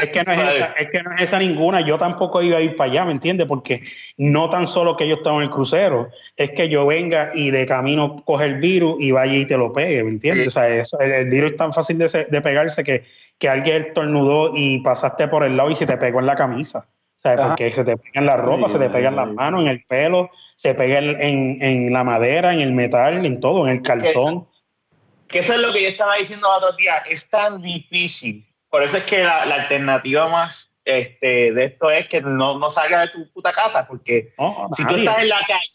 Es 0.00 0.08
que 0.10 0.22
no 0.24 0.32
es 0.32 0.38
esa, 0.56 0.66
es 0.78 0.90
que 0.90 1.02
no 1.02 1.14
es 1.14 1.22
esa 1.22 1.38
ninguna. 1.38 1.80
Yo 1.82 1.98
tampoco 1.98 2.40
iba 2.42 2.58
a 2.58 2.60
ir 2.60 2.76
para 2.76 2.90
allá, 2.90 3.04
¿me 3.04 3.12
entiendes? 3.12 3.46
Porque 3.46 3.82
no 4.16 4.48
tan 4.48 4.66
solo 4.66 4.96
que 4.96 5.06
yo 5.06 5.16
estaba 5.16 5.36
en 5.36 5.42
el 5.44 5.50
crucero, 5.50 6.08
es 6.36 6.50
que 6.52 6.68
yo 6.68 6.86
venga 6.86 7.30
y 7.34 7.50
de 7.50 7.66
camino 7.66 8.16
coge 8.24 8.46
el 8.46 8.54
virus 8.60 8.96
y 9.00 9.10
vaya 9.10 9.34
y 9.34 9.44
te 9.46 9.56
lo 9.58 9.72
pegue, 9.72 10.02
¿me 10.04 10.10
entiendes? 10.10 10.48
O 10.48 10.50
sea, 10.52 10.68
eso, 10.68 10.98
el, 11.00 11.12
el 11.12 11.28
virus 11.30 11.50
es 11.52 11.56
tan 11.56 11.72
fácil 11.72 11.98
de, 11.98 12.08
se- 12.08 12.24
de 12.24 12.40
pegarse 12.40 12.82
que, 12.84 13.04
que 13.38 13.48
alguien 13.48 13.82
estornudó 13.82 14.52
y 14.56 14.78
pasaste 14.80 15.28
por 15.28 15.44
el 15.44 15.56
lado 15.56 15.70
y 15.70 15.76
se 15.76 15.86
te 15.86 15.96
pegó 15.98 16.20
en 16.20 16.26
la 16.26 16.36
camisa. 16.36 16.86
¿sabes? 17.18 17.38
Porque 17.46 17.70
se 17.70 17.84
te 17.84 17.96
pega 17.96 18.20
en 18.20 18.26
la 18.26 18.36
ropa, 18.36 18.66
Ay, 18.66 18.72
se 18.72 18.78
te 18.80 18.90
pega 18.90 19.10
en 19.10 19.14
las 19.16 19.28
manos, 19.28 19.60
en 19.62 19.68
el 19.68 19.84
pelo, 19.84 20.30
se 20.56 20.74
pega 20.74 20.98
en, 20.98 21.20
en, 21.22 21.56
en 21.62 21.92
la 21.92 22.02
madera, 22.02 22.52
en 22.52 22.60
el 22.60 22.72
metal, 22.72 23.24
en 23.24 23.38
todo, 23.38 23.68
en 23.68 23.74
el 23.74 23.82
cartón. 23.82 24.48
Que 25.28 25.38
eso 25.38 25.54
es 25.54 25.60
lo 25.60 25.72
que 25.72 25.82
yo 25.82 25.88
estaba 25.88 26.16
diciendo 26.16 26.48
el 26.48 26.64
otro 26.64 26.76
día. 26.76 26.96
Es 27.08 27.28
tan 27.28 27.62
difícil. 27.62 28.44
Por 28.72 28.82
eso 28.82 28.96
es 28.96 29.04
que 29.04 29.22
la, 29.22 29.44
la 29.46 29.54
alternativa 29.56 30.28
más 30.28 30.72
este, 30.84 31.52
de 31.52 31.64
esto 31.66 31.90
es 31.90 32.08
que 32.08 32.20
no, 32.22 32.58
no 32.58 32.70
salgas 32.70 33.02
de 33.06 33.08
tu 33.12 33.30
puta 33.30 33.52
casa, 33.52 33.86
porque 33.86 34.32
No, 34.38 34.68
si 34.72 34.84
tú 34.86 34.96
estás 34.96 35.18
en 35.22 35.28
la 35.28 35.40
calle, 35.46 35.72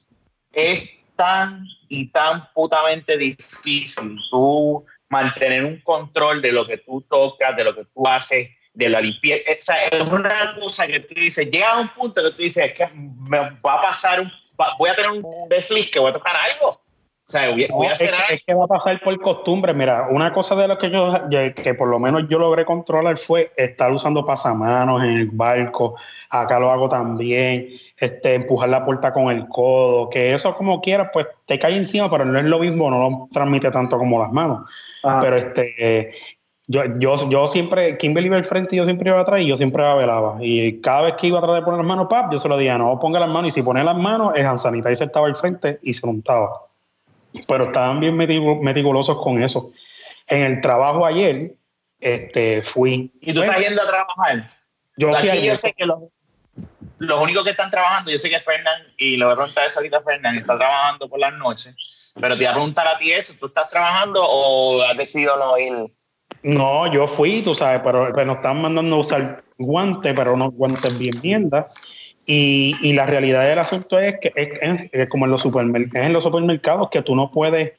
es 0.51 0.91
tan 1.15 1.63
y 1.87 2.09
tan 2.11 2.51
putamente 2.53 3.17
difícil 3.17 4.17
tú 4.29 4.83
mantener 5.09 5.63
un 5.63 5.79
control 5.81 6.41
de 6.41 6.51
lo 6.51 6.65
que 6.67 6.79
tú 6.79 7.01
tocas, 7.09 7.55
de 7.55 7.63
lo 7.63 7.73
que 7.75 7.85
tú 7.85 8.05
haces, 8.07 8.49
de 8.73 8.89
la 8.89 8.99
limpieza. 8.99 9.51
O 9.51 9.55
sea, 9.61 9.87
es 9.87 10.03
una 10.03 10.55
cosa 10.59 10.85
que 10.87 10.99
tú 10.99 11.15
dices, 11.15 11.49
llega 11.49 11.69
a 11.73 11.79
un 11.81 11.89
punto 11.89 12.21
que 12.23 12.31
tú 12.31 12.37
dices, 12.41 12.65
es 12.65 12.73
que 12.73 12.87
me 12.93 13.39
va 13.39 13.73
a 13.73 13.81
pasar, 13.81 14.19
un, 14.21 14.31
va- 14.59 14.75
voy 14.77 14.89
a 14.89 14.95
tener 14.95 15.11
un 15.11 15.23
desliz 15.49 15.89
que 15.91 15.99
voy 15.99 16.09
a 16.09 16.13
tocar 16.13 16.35
algo. 16.35 16.81
O 17.27 17.29
sea, 17.29 17.49
voy, 17.51 17.87
a 17.87 17.91
hacer 17.91 18.13
es, 18.31 18.41
que 18.45 18.53
va 18.53 18.63
a 18.63 18.67
pasar 18.67 19.01
por 19.01 19.19
costumbre. 19.19 19.73
Mira, 19.73 20.07
una 20.09 20.31
cosa 20.31 20.55
de 20.55 20.65
lo 20.65 20.77
que 20.77 20.89
yo, 20.89 21.11
que 21.29 21.73
por 21.73 21.89
lo 21.89 21.99
menos 21.99 22.23
yo 22.29 22.39
logré 22.39 22.63
controlar 22.63 23.17
fue 23.17 23.51
estar 23.57 23.91
usando 23.91 24.25
pasamanos 24.25 25.03
en 25.03 25.09
el 25.09 25.29
barco. 25.31 25.95
Acá 26.29 26.57
lo 26.57 26.71
hago 26.71 26.87
también. 26.87 27.67
Este, 27.97 28.35
empujar 28.35 28.69
la 28.69 28.85
puerta 28.85 29.11
con 29.11 29.29
el 29.29 29.45
codo. 29.49 30.09
Que 30.09 30.33
eso, 30.33 30.55
como 30.55 30.79
quieras, 30.79 31.09
pues 31.11 31.27
te 31.45 31.59
cae 31.59 31.75
encima, 31.75 32.09
pero 32.09 32.23
no 32.23 32.39
es 32.39 32.45
lo 32.45 32.59
mismo, 32.59 32.89
no 32.89 33.09
lo 33.09 33.27
transmite 33.29 33.71
tanto 33.71 33.97
como 33.97 34.23
las 34.23 34.31
manos. 34.31 34.61
Ah. 35.03 35.19
Pero 35.21 35.35
este, 35.35 36.13
yo, 36.67 36.83
yo, 36.97 37.29
yo 37.29 37.47
siempre, 37.47 37.97
Kimberly 37.97 38.27
iba 38.27 38.37
al 38.37 38.45
frente 38.45 38.73
y 38.75 38.77
yo 38.77 38.85
siempre 38.85 39.09
iba 39.09 39.19
atrás 39.19 39.41
y 39.41 39.47
yo 39.47 39.57
siempre 39.57 39.83
la 39.83 39.95
velaba. 39.95 40.37
Y 40.39 40.79
cada 40.79 41.01
vez 41.01 41.15
que 41.15 41.27
iba 41.27 41.39
a 41.39 41.41
tratar 41.41 41.59
de 41.59 41.65
poner 41.65 41.79
las 41.79 41.87
manos, 41.87 42.07
pap, 42.09 42.31
yo 42.31 42.39
se 42.39 42.47
lo 42.47 42.55
decía, 42.55 42.77
no 42.77 42.97
ponga 42.99 43.19
las 43.19 43.27
manos. 43.27 43.49
Y 43.49 43.51
si 43.51 43.63
pone 43.63 43.83
las 43.83 43.97
manos, 43.97 44.31
es 44.33 44.45
y 44.45 44.95
se 44.95 45.03
estaba 45.03 45.27
al 45.27 45.35
frente 45.35 45.77
y 45.83 45.93
se 45.93 46.07
montaba 46.07 46.66
pero 47.47 47.65
estaban 47.65 47.99
bien 47.99 48.15
meticulosos 48.15 49.21
con 49.21 49.41
eso. 49.41 49.71
En 50.27 50.43
el 50.43 50.61
trabajo 50.61 51.05
ayer, 51.05 51.55
este, 51.99 52.63
fui. 52.63 53.11
¿Y 53.21 53.33
tú 53.33 53.41
estás 53.41 53.59
yendo 53.59 53.81
a 53.81 53.87
trabajar? 53.87 54.51
Yo 54.97 55.15
Aquí 55.15 55.45
yo 55.45 55.55
sé 55.55 55.73
que 55.73 55.85
los, 55.85 55.99
los, 56.97 57.21
únicos 57.21 57.43
que 57.43 57.51
están 57.51 57.69
trabajando, 57.69 58.09
yo 58.09 58.17
sé 58.17 58.29
que 58.29 58.39
Fernán, 58.39 58.81
y 58.97 59.15
le 59.15 59.25
voy 59.25 59.33
a 59.33 59.37
preguntar 59.37 59.65
eso 59.65 59.79
ahorita 59.79 59.97
a 59.97 60.01
Fernán, 60.01 60.37
está 60.37 60.57
trabajando 60.57 61.07
por 61.07 61.19
las 61.19 61.33
noches, 61.33 62.11
pero 62.19 62.35
te 62.35 62.43
voy 62.43 62.47
a 62.47 62.53
preguntar 62.53 62.87
a 62.87 62.97
ti 62.97 63.11
eso, 63.11 63.35
¿tú 63.39 63.45
estás 63.45 63.69
trabajando 63.69 64.21
o 64.23 64.81
has 64.81 64.97
decidido 64.97 65.37
no 65.37 65.57
ir? 65.57 65.73
No, 66.41 66.91
yo 66.91 67.07
fui, 67.07 67.43
tú 67.43 67.53
sabes, 67.53 67.81
pero, 67.83 68.11
pero 68.13 68.25
nos 68.25 68.37
están 68.37 68.61
mandando 68.61 68.95
a 68.95 68.99
usar 68.99 69.43
guantes, 69.57 70.13
pero 70.15 70.33
unos 70.33 70.53
guantes 70.53 70.97
bien 70.97 71.19
mierda. 71.21 71.67
Y, 72.29 72.75
y, 72.81 72.91
la 72.91 73.05
realidad 73.05 73.47
del 73.47 73.57
asunto 73.57 73.97
es 73.97 74.15
que 74.19 74.33
es, 74.35 75.07
como 75.07 75.23
en 75.25 75.31
los, 75.31 75.41
supermercados, 75.41 76.05
en 76.07 76.11
los 76.11 76.25
supermercados 76.25 76.89
que 76.91 77.01
tú 77.01 77.15
no 77.15 77.31
puedes, 77.31 77.71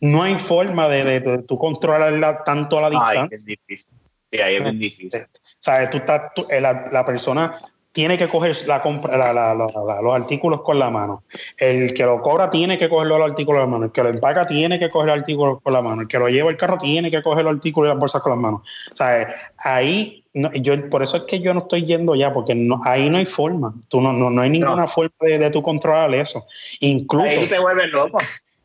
no 0.00 0.22
hay 0.22 0.38
forma 0.38 0.88
de, 0.88 1.02
de, 1.02 1.20
de 1.20 1.42
tú 1.42 1.58
controlarla 1.58 2.44
tanto 2.44 2.78
a 2.78 2.82
la 2.82 2.90
distancia. 2.90 3.22
Ay, 3.22 3.28
es 3.32 3.44
difícil. 3.44 3.94
Sí, 4.30 4.40
ahí 4.40 4.56
es 4.56 4.62
bien 4.62 4.78
difícil. 4.78 5.08
O 5.08 5.58
sea, 5.58 5.90
tú 5.90 5.98
estás, 5.98 6.22
eh, 6.48 6.60
la, 6.60 6.88
la, 6.92 7.04
persona 7.04 7.58
tiene 7.96 8.18
que 8.18 8.28
coger 8.28 8.54
la 8.66 8.82
compra, 8.82 9.16
la, 9.32 9.54
los 9.54 10.14
artículos 10.14 10.60
con 10.60 10.78
la 10.78 10.90
mano. 10.90 11.22
El 11.56 11.94
que 11.94 12.04
lo 12.04 12.20
cobra 12.20 12.50
tiene 12.50 12.76
que 12.76 12.90
coger 12.90 13.06
los 13.06 13.22
artículos 13.22 13.62
con 13.62 13.70
la 13.70 13.72
mano. 13.72 13.86
El 13.86 13.90
que 13.90 14.02
lo 14.02 14.10
empaca 14.10 14.46
tiene 14.46 14.78
que 14.78 14.90
coger 14.90 15.06
los 15.06 15.18
artículos 15.20 15.62
con 15.62 15.72
la 15.72 15.80
mano. 15.80 16.02
El 16.02 16.08
que 16.08 16.18
lo 16.18 16.28
lleva 16.28 16.50
el 16.50 16.58
carro 16.58 16.76
tiene 16.76 17.10
que 17.10 17.22
coger 17.22 17.44
los 17.44 17.54
artículos 17.54 17.88
y 17.88 17.92
las 17.92 17.98
bolsas 17.98 18.20
con 18.20 18.32
las 18.32 18.38
manos. 18.38 18.60
O 18.92 18.96
sea, 18.96 19.34
ahí, 19.64 20.22
yo, 20.34 20.90
por 20.90 21.02
eso 21.02 21.16
es 21.16 21.22
que 21.22 21.40
yo 21.40 21.54
no 21.54 21.60
estoy 21.60 21.86
yendo 21.86 22.14
ya, 22.14 22.34
porque 22.34 22.54
no, 22.54 22.82
ahí 22.84 23.08
no 23.08 23.16
hay 23.16 23.24
forma. 23.24 23.72
Tú 23.88 24.02
no, 24.02 24.12
no, 24.12 24.28
no 24.28 24.42
hay 24.42 24.50
ninguna 24.50 24.86
forma 24.86 25.14
de, 25.20 25.38
de, 25.38 25.50
tú 25.50 25.62
controlar 25.62 26.12
eso. 26.14 26.44
Incluso. 26.80 27.24
Ahí 27.24 27.48
te 27.48 27.58
vuelves 27.58 27.90
loco 27.92 28.18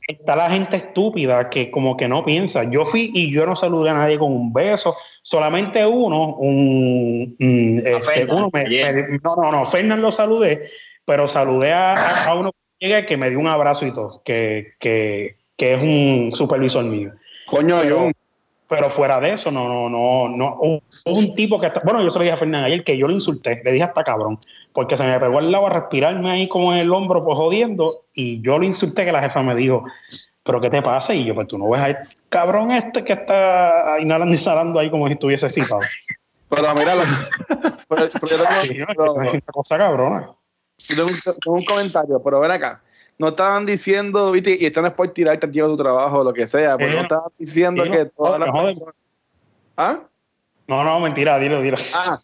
está 0.07 0.35
la 0.35 0.49
gente 0.49 0.77
estúpida 0.77 1.49
que 1.49 1.71
como 1.71 1.97
que 1.97 2.07
no 2.07 2.23
piensa. 2.23 2.69
Yo 2.69 2.85
fui 2.85 3.11
y 3.13 3.31
yo 3.31 3.45
no 3.45 3.55
saludé 3.55 3.89
a 3.89 3.93
nadie 3.93 4.17
con 4.17 4.31
un 4.31 4.53
beso, 4.53 4.95
solamente 5.21 5.85
uno, 5.85 6.35
un, 6.35 7.35
este, 7.85 8.25
uno 8.25 8.49
no, 9.23 9.35
no, 9.35 9.51
no, 9.51 9.65
Fernan 9.65 10.01
lo 10.01 10.11
saludé, 10.11 10.69
pero 11.05 11.27
saludé 11.27 11.73
a, 11.73 12.25
a, 12.25 12.35
uno 12.35 12.51
que 12.51 12.87
llegué 12.87 13.05
que 13.05 13.17
me 13.17 13.29
dio 13.29 13.39
un 13.39 13.47
abrazo 13.47 13.85
y 13.85 13.93
todo, 13.93 14.21
que, 14.23 14.73
que, 14.79 15.37
que 15.57 15.73
es 15.73 15.81
un 15.81 16.31
supervisor 16.33 16.83
mío. 16.85 17.11
Coño, 17.47 17.83
yo 17.83 18.11
pero 18.71 18.89
fuera 18.89 19.19
de 19.19 19.33
eso, 19.33 19.51
no, 19.51 19.67
no, 19.67 19.89
no, 19.89 20.29
no. 20.29 20.55
Un, 20.61 20.81
un 21.03 21.35
tipo 21.35 21.59
que 21.59 21.67
está, 21.67 21.81
bueno, 21.83 22.01
yo 22.01 22.09
se 22.09 22.17
lo 22.17 22.23
dije 22.23 22.33
a 22.33 22.37
Fernández 22.37 22.67
ayer 22.67 22.83
que 22.85 22.97
yo 22.97 23.05
lo 23.05 23.13
insulté, 23.13 23.61
le 23.65 23.73
dije 23.73 23.83
hasta 23.83 24.01
cabrón, 24.01 24.39
porque 24.71 24.95
se 24.95 25.05
me 25.05 25.19
pegó 25.19 25.39
al 25.39 25.51
lado 25.51 25.67
a 25.67 25.71
respirarme 25.71 26.31
ahí 26.31 26.47
como 26.47 26.71
en 26.71 26.79
el 26.79 26.93
hombro, 26.93 27.21
pues 27.25 27.37
jodiendo, 27.37 28.05
y 28.13 28.41
yo 28.41 28.57
lo 28.57 28.63
insulté 28.63 29.03
que 29.03 29.11
la 29.11 29.21
jefa 29.21 29.43
me 29.43 29.55
dijo, 29.55 29.83
¿pero 30.43 30.61
qué 30.61 30.69
te 30.69 30.81
pasa? 30.81 31.13
Y 31.13 31.25
yo, 31.25 31.35
pues 31.35 31.49
tú 31.49 31.57
no 31.57 31.69
ves 31.69 31.81
a 31.81 32.01
cabrón 32.29 32.71
este 32.71 33.03
que 33.03 33.11
está 33.11 33.97
inhalando 33.99 34.33
y 34.33 34.37
salando 34.37 34.79
ahí 34.79 34.89
como 34.89 35.07
si 35.07 35.13
estuviese 35.13 35.49
citado. 35.49 35.81
Pero 36.47 36.73
mira, 36.73 36.93
pero, 37.89 38.07
pero 38.15 39.13
una 39.13 39.41
cosa 39.51 39.77
cabrona. 39.77 40.31
Tengo 40.87 41.03
un, 41.03 41.39
tengo 41.43 41.57
un 41.57 41.63
comentario, 41.65 42.21
pero 42.23 42.39
ven 42.39 42.51
acá 42.51 42.81
no 43.21 43.27
estaban 43.27 43.67
diciendo, 43.67 44.31
¿viste? 44.31 44.57
y 44.59 44.65
esto 44.65 44.81
no 44.81 44.87
es 44.87 44.95
por 44.95 45.07
tirarte 45.09 45.45
a 45.45 45.51
tu 45.51 45.77
trabajo 45.77 46.21
o 46.21 46.23
lo 46.23 46.33
que 46.33 46.47
sea, 46.47 46.75
pero 46.75 46.93
no 46.93 47.01
estaban 47.03 47.29
diciendo 47.37 47.83
que 47.83 48.05
todas 48.05 48.39
las 48.39 48.49
personas... 48.49 48.95
¿Ah? 49.77 49.99
No, 50.67 50.83
no, 50.83 50.99
mentira, 50.99 51.37
dilo, 51.37 51.61
dilo. 51.61 51.77
Ah, 51.93 52.19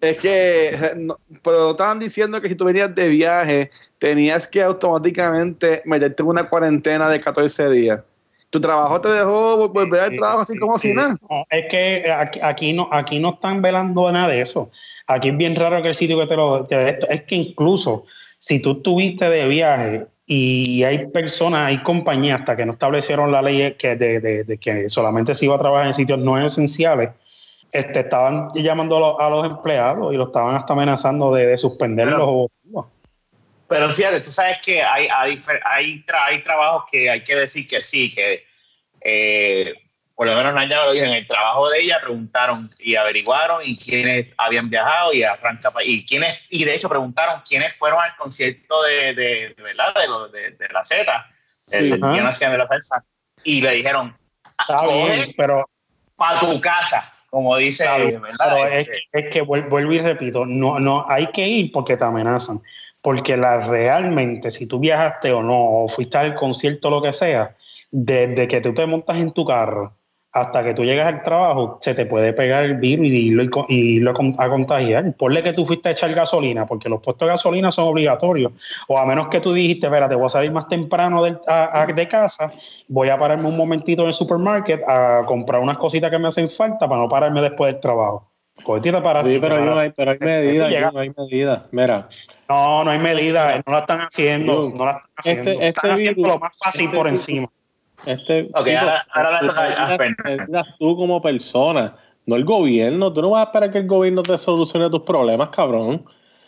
es 0.00 0.16
que, 0.18 0.92
no, 0.94 1.18
pero 1.42 1.72
estaban 1.72 1.98
diciendo 1.98 2.40
que 2.40 2.48
si 2.48 2.54
tú 2.54 2.64
venías 2.64 2.94
de 2.94 3.08
viaje, 3.08 3.70
tenías 3.98 4.46
que 4.46 4.62
automáticamente 4.62 5.82
meterte 5.84 6.22
en 6.22 6.28
una 6.28 6.48
cuarentena 6.48 7.08
de 7.08 7.20
14 7.20 7.68
días. 7.70 8.00
¿Tu 8.50 8.60
trabajo 8.60 9.00
te 9.00 9.08
dejó 9.08 9.66
volver 9.68 10.00
al 10.00 10.16
trabajo 10.16 10.42
así 10.42 10.56
como 10.56 10.78
si 10.78 10.94
nada? 10.94 11.18
es 11.50 11.64
que 11.68 12.08
aquí, 12.08 12.38
aquí, 12.40 12.72
no, 12.72 12.88
aquí 12.92 13.18
no 13.18 13.30
están 13.30 13.60
velando 13.62 14.12
nada 14.12 14.28
de 14.28 14.42
eso. 14.42 14.70
Aquí 15.08 15.30
es 15.30 15.36
bien 15.36 15.56
raro 15.56 15.82
que 15.82 15.88
el 15.88 15.96
sitio 15.96 16.20
que 16.20 16.26
te 16.28 16.36
lo... 16.36 16.68
es 16.70 17.22
que 17.22 17.34
incluso 17.34 18.04
si 18.38 18.62
tú 18.62 18.72
estuviste 18.72 19.28
de 19.28 19.48
viaje 19.48 20.06
y 20.26 20.82
hay 20.82 21.06
personas, 21.06 21.68
hay 21.68 21.82
compañías 21.84 22.40
hasta 22.40 22.56
que 22.56 22.66
no 22.66 22.72
establecieron 22.72 23.30
la 23.30 23.40
ley 23.40 23.74
que 23.74 23.94
de, 23.94 24.58
que 24.60 24.88
solamente 24.88 25.34
se 25.34 25.44
iba 25.44 25.54
a 25.54 25.58
trabajar 25.58 25.86
en 25.86 25.94
sitios 25.94 26.18
no 26.18 26.44
esenciales, 26.44 27.10
este, 27.70 28.00
estaban 28.00 28.48
llamando 28.54 29.20
a 29.20 29.30
los, 29.30 29.46
empleados 29.46 30.12
y 30.12 30.16
lo 30.16 30.24
estaban 30.24 30.56
hasta 30.56 30.72
amenazando 30.72 31.32
de, 31.32 31.56
suspenderlos. 31.56 32.50
Pero, 32.64 32.90
pero 33.68 33.90
fíjate, 33.90 34.20
tú 34.20 34.32
sabes 34.32 34.58
que 34.64 34.82
hay, 34.82 35.06
hay, 35.14 35.42
hay, 35.64 36.04
hay 36.08 36.42
trabajos 36.42 36.84
que 36.90 37.08
hay 37.08 37.22
que 37.22 37.36
decir 37.36 37.66
que 37.66 37.82
sí, 37.82 38.12
que 38.12 38.44
eh, 39.00 39.74
por 40.16 40.26
lo 40.26 40.34
menos 40.34 40.54
Naya 40.54 40.82
lo 40.86 40.92
dijo, 40.92 41.04
en 41.04 41.12
el 41.12 41.26
trabajo 41.26 41.68
de 41.68 41.82
ella 41.82 41.98
preguntaron 42.00 42.70
y 42.78 42.96
averiguaron 42.96 43.60
y 43.62 43.76
quiénes 43.76 44.28
habían 44.38 44.70
viajado 44.70 45.12
y 45.12 45.22
arranca 45.22 45.70
y 45.84 46.06
quiénes, 46.06 46.46
y 46.48 46.64
de 46.64 46.74
hecho 46.74 46.88
preguntaron 46.88 47.42
quiénes 47.46 47.76
fueron 47.76 48.00
al 48.00 48.16
concierto 48.16 48.82
de, 48.84 49.14
de, 49.14 49.54
de 49.54 49.62
¿verdad? 49.62 49.94
de, 50.32 50.52
de, 50.52 50.68
la 50.72 50.82
Z, 50.82 51.26
de 51.68 51.98
la 51.98 52.66
salsa, 52.66 53.04
y 53.44 53.60
le 53.60 53.72
dijeron, 53.72 54.16
pero 55.36 55.68
para 56.16 56.40
tu 56.40 56.58
casa, 56.62 57.12
como 57.28 57.54
dice, 57.58 57.84
¿verdad? 57.84 58.72
es, 58.72 58.88
que, 58.88 59.02
es 59.12 59.30
que 59.30 59.42
vuelvo 59.42 59.92
y 59.92 60.00
repito, 60.00 60.46
no, 60.46 60.80
no 60.80 61.04
hay 61.10 61.26
que 61.26 61.46
ir 61.46 61.70
porque 61.72 61.98
te 61.98 62.04
amenazan, 62.04 62.62
porque 63.02 63.36
la, 63.36 63.58
realmente 63.58 64.50
si 64.50 64.66
tú 64.66 64.80
viajaste 64.80 65.30
o 65.32 65.42
no, 65.42 65.82
o 65.82 65.88
fuiste 65.88 66.16
al 66.16 66.34
concierto 66.34 66.88
o 66.88 66.92
lo 66.92 67.02
que 67.02 67.12
sea, 67.12 67.54
desde 67.90 68.48
que 68.48 68.62
tú 68.62 68.72
te 68.72 68.86
montas 68.86 69.18
en 69.18 69.30
tu 69.34 69.44
carro 69.44 69.94
hasta 70.36 70.62
que 70.62 70.74
tú 70.74 70.84
llegas 70.84 71.06
al 71.06 71.22
trabajo, 71.22 71.78
se 71.80 71.94
te 71.94 72.04
puede 72.04 72.34
pegar 72.34 72.62
el 72.62 72.74
virus 72.74 73.08
y 73.08 73.28
irlo, 73.28 74.12
a 74.38 74.48
contagiar. 74.50 75.14
Ponle 75.16 75.42
que 75.42 75.54
tú 75.54 75.66
fuiste 75.66 75.88
a 75.88 75.92
echar 75.92 76.12
gasolina, 76.12 76.66
porque 76.66 76.90
los 76.90 77.00
puestos 77.00 77.26
de 77.26 77.30
gasolina 77.30 77.70
son 77.70 77.88
obligatorios. 77.88 78.52
O 78.86 78.98
a 78.98 79.06
menos 79.06 79.28
que 79.28 79.40
tú 79.40 79.54
dijiste, 79.54 79.86
espérate, 79.86 80.14
voy 80.14 80.26
a 80.26 80.28
salir 80.28 80.52
más 80.52 80.68
temprano 80.68 81.24
de, 81.24 81.38
de 81.94 82.08
casa, 82.08 82.52
voy 82.86 83.08
a 83.08 83.18
pararme 83.18 83.48
un 83.48 83.56
momentito 83.56 84.02
en 84.02 84.08
el 84.08 84.14
supermarket 84.14 84.82
a 84.86 85.24
comprar 85.24 85.62
unas 85.62 85.78
cositas 85.78 86.10
que 86.10 86.18
me 86.18 86.28
hacen 86.28 86.50
falta 86.50 86.86
para 86.86 87.00
no 87.00 87.08
pararme 87.08 87.40
después 87.40 87.72
del 87.72 87.80
trabajo. 87.80 88.28
para 89.02 89.22
sí, 89.22 89.38
pero, 89.40 89.64
no 89.64 89.78
hay, 89.78 89.90
pero 89.96 90.10
hay 90.10 90.18
medidas, 90.18 90.92
no 90.92 91.00
hay 91.00 91.12
medidas. 91.16 91.62
Mira. 91.70 92.08
No, 92.46 92.84
no 92.84 92.90
hay 92.90 92.98
medidas, 92.98 93.62
no 93.66 93.72
la 93.72 93.78
están 93.78 94.00
haciendo. 94.00 94.70
no 94.70 94.84
la 94.84 94.90
están 94.90 95.10
haciendo. 95.16 95.50
Este, 95.50 95.68
este 95.68 95.88
haciendo 95.88 96.28
lo 96.28 96.38
más 96.38 96.52
fácil 96.62 96.90
por 96.90 97.08
encima. 97.08 97.48
Este, 98.06 98.48
ahora, 98.54 99.04
tú 100.78 100.96
como 100.96 101.20
persona, 101.20 101.96
no 102.24 102.36
el 102.36 102.44
gobierno. 102.44 103.12
Tú 103.12 103.22
no 103.22 103.30
vas 103.30 103.46
a 103.46 103.48
esperar 103.48 103.70
que 103.72 103.78
el 103.78 103.86
gobierno 103.86 104.22
te 104.22 104.38
solucione 104.38 104.88
tus 104.90 105.02
problemas, 105.02 105.48
cabrón. 105.48 106.04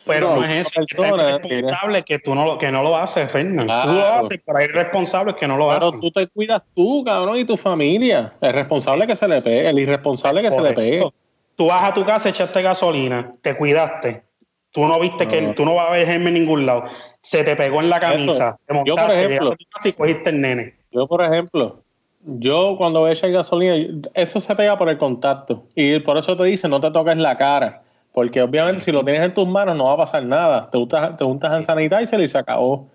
Pero 0.07 0.37
no, 0.37 0.45
es 0.45 0.67
eso, 0.67 0.81
persona, 0.87 1.37
es 1.37 1.43
responsable 1.43 2.03
que 2.03 2.19
tú 2.21 2.35
no, 2.35 2.57
que 2.57 2.73
no 2.73 2.83
lo 2.83 2.97
haces, 2.97 3.31
Fernando. 3.31 3.75
Tú 3.83 3.93
lo 3.93 4.07
haces, 4.07 4.41
pero 4.45 4.59
hay 4.59 4.69
responsables 4.69 5.35
que 5.35 5.47
no 5.47 5.59
lo 5.59 5.71
hacen. 5.71 5.91
Pero 5.91 6.01
tú 6.01 6.11
te 6.11 6.27
cuidas 6.29 6.63
tú, 6.75 7.05
cabrón, 7.05 7.37
y 7.37 7.45
tu 7.45 7.59
familia. 7.59 8.33
El 8.41 8.55
responsable 8.55 9.07
que 9.07 9.15
se 9.15 9.29
le 9.29 9.43
pegue, 9.43 9.69
el 9.69 9.79
irresponsable 9.79 10.41
que 10.41 10.51
se 10.51 10.61
le 10.61 10.73
pegue. 10.73 11.11
Tú 11.57 11.67
vas 11.67 11.85
a 11.85 11.93
tu 11.93 12.07
casa, 12.07 12.31
echaste 12.31 12.63
gasolina, 12.63 13.33
te 13.43 13.55
cuidaste. 13.57 14.23
Tú 14.71 14.87
no 14.87 14.99
viste 14.99 15.27
que 15.27 15.43
tú 15.55 15.65
no 15.65 15.75
vas 15.75 15.89
a 15.89 15.93
ver 15.93 16.09
en 16.09 16.25
ningún 16.33 16.65
lado. 16.65 16.85
Se 17.21 17.45
te 17.45 17.57
pegó 17.57 17.81
en 17.81 17.91
la 17.91 18.01
camisa, 18.01 18.57
te 18.67 18.75
montaste, 18.75 18.89
yo, 18.89 19.07
por 19.07 19.15
ejemplo, 19.15 19.57
y 19.85 19.93
cogiste 19.93 20.31
el 20.31 20.41
nene 20.41 20.78
yo, 20.91 21.07
por 21.07 21.23
ejemplo, 21.23 21.83
yo 22.25 22.77
cuando 22.77 23.01
voy 23.01 23.11
a 23.11 23.13
echar 23.13 23.31
gasolina, 23.31 24.01
eso 24.15 24.41
se 24.41 24.55
pega 24.55 24.77
por 24.77 24.89
el 24.89 24.99
contacto. 24.99 25.65
Y 25.75 25.99
por 26.01 26.19
eso 26.19 26.37
te 26.37 26.45
dice, 26.45 26.69
no 26.69 26.81
te 26.81 26.91
toques 26.91 27.17
la 27.17 27.37
cara. 27.37 27.83
Porque 28.13 28.43
obviamente 28.43 28.81
si 28.81 28.93
lo 28.93 29.05
tienes 29.05 29.23
en 29.23 29.35
tus 29.35 29.47
manos 29.47 29.77
no 29.77 29.85
va 29.85 29.93
a 29.93 29.99
pasar 29.99 30.25
nada. 30.25 30.71
Te 30.71 30.79
untas, 30.79 31.17
te 31.17 31.25
untas 31.25 31.53
en 31.55 31.63
sanitizer 31.63 32.21
y 32.21 32.29
se 32.29 32.39
acabó. 32.39 32.89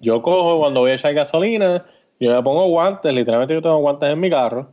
Yo 0.00 0.22
cojo 0.22 0.58
cuando 0.58 0.80
voy 0.80 0.92
a 0.92 0.94
echar 0.94 1.14
gasolina, 1.14 1.84
yo 2.20 2.34
me 2.34 2.42
pongo 2.42 2.66
guantes, 2.66 3.12
literalmente 3.12 3.54
yo 3.54 3.62
tengo 3.62 3.78
guantes 3.78 4.10
en 4.10 4.20
mi 4.20 4.30
carro. 4.30 4.70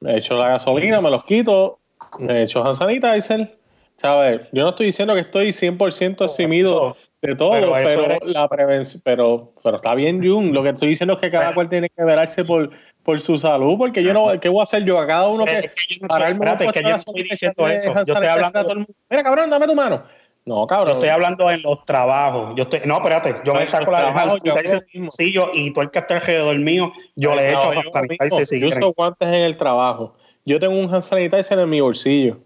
Me 0.00 0.18
echo 0.18 0.36
la 0.36 0.48
gasolina, 0.48 1.00
me 1.00 1.10
los 1.10 1.24
quito, 1.24 1.78
me 2.18 2.42
echo 2.42 2.64
hand 2.64 2.76
sanitizer. 2.76 3.58
¿Sabes? 3.96 4.48
Yo 4.52 4.64
no 4.64 4.70
estoy 4.70 4.86
diciendo 4.86 5.14
que 5.14 5.20
estoy 5.20 5.52
100% 5.52 6.24
eximido 6.24 6.96
de 7.22 7.36
todo, 7.36 7.52
pero, 7.52 8.18
la 8.24 8.48
prevención, 8.48 9.00
pero, 9.04 9.52
pero 9.62 9.76
está 9.76 9.94
bien, 9.94 10.20
Jun. 10.22 10.52
Lo 10.52 10.62
que 10.62 10.70
estoy 10.70 10.88
diciendo 10.88 11.14
es 11.14 11.20
que 11.20 11.30
cada 11.30 11.54
cual 11.54 11.68
tiene 11.68 11.88
que 11.88 12.02
verarse 12.02 12.44
por, 12.44 12.70
por 13.04 13.20
su 13.20 13.38
salud, 13.38 13.78
porque 13.78 14.02
yo 14.02 14.12
no, 14.12 14.38
¿qué 14.40 14.48
voy 14.48 14.60
a 14.60 14.64
hacer 14.64 14.84
yo? 14.84 14.98
A 14.98 15.06
cada 15.06 15.28
uno 15.28 15.44
que, 15.44 15.70
pararme 16.08 16.44
que 16.72 16.82
yo 16.82 16.96
estoy 16.96 17.22
diciendo 17.22 17.68
eso. 17.68 17.92
Yo 18.04 18.14
estoy 18.14 18.26
hablando. 18.26 18.86
Mira, 19.08 19.22
cabrón, 19.22 19.50
dame 19.50 19.66
tu 19.66 19.74
mano. 19.74 20.02
No, 20.44 20.66
cabrón. 20.66 20.88
Yo 20.88 20.92
estoy 20.94 21.08
hablando 21.10 21.48
en 21.48 21.62
los 21.62 21.84
trabajos. 21.84 22.54
Yo 22.56 22.64
estoy, 22.64 22.80
no, 22.86 22.96
espérate, 22.96 23.36
yo 23.44 23.54
me 23.54 23.66
saco 23.68 23.92
la 23.92 24.12
de 24.42 25.32
yo, 25.32 25.50
y 25.54 25.72
tú 25.72 25.80
el 25.80 25.90
que 25.92 26.00
está 26.00 26.14
alrededor 26.14 26.58
mío, 26.58 26.92
yo 27.14 27.36
le 27.36 27.42
he 27.42 27.50
hecho 27.50 27.70
a 27.70 28.58
Yo 28.58 28.68
uso 28.68 28.92
guantes 28.94 29.28
en 29.28 29.34
el 29.34 29.56
trabajo. 29.56 30.16
Yo 30.44 30.58
tengo 30.58 30.74
un 30.74 30.92
hand 30.92 31.04
sanitizer 31.04 31.60
en 31.60 31.70
mi 31.70 31.80
bolsillo. 31.80 32.40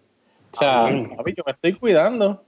O 0.53 0.59
sea, 0.59 0.85
papi, 1.17 1.35
yo 1.35 1.43
me 1.47 1.53
estoy 1.53 1.73
cuidando. 1.73 2.46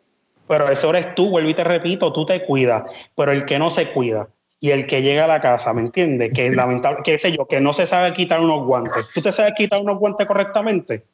Pero 0.49 0.71
eso 0.71 0.91
eres 0.91 1.15
tú, 1.15 1.31
vuelvo 1.31 1.51
y 1.51 1.55
te 1.55 1.65
repito, 1.65 2.13
tú 2.13 2.25
te 2.25 2.45
cuidas. 2.45 2.85
Pero 3.15 3.33
el 3.33 3.45
que 3.45 3.59
no 3.59 3.71
se 3.71 3.91
cuida 3.93 4.29
y 4.61 4.71
el 4.71 4.87
que 4.87 5.03
llega 5.03 5.25
a 5.25 5.29
la 5.29 5.41
casa, 5.41 5.73
¿me 5.73 5.83
entiendes? 5.83 6.35
Que 6.35 6.51
lamentable, 6.51 7.01
qué 7.05 7.19
sé 7.19 7.33
yo, 7.33 7.47
que 7.47 7.61
no 7.61 7.73
se 7.73 7.87
sabe 7.87 8.13
quitar 8.13 8.41
unos 8.41 8.67
guantes. 8.67 9.13
¿Tú 9.15 9.21
te 9.21 9.31
sabes 9.31 9.53
quitar 9.57 9.81
unos 9.81 9.99
guantes 9.99 10.27
correctamente? 10.27 11.05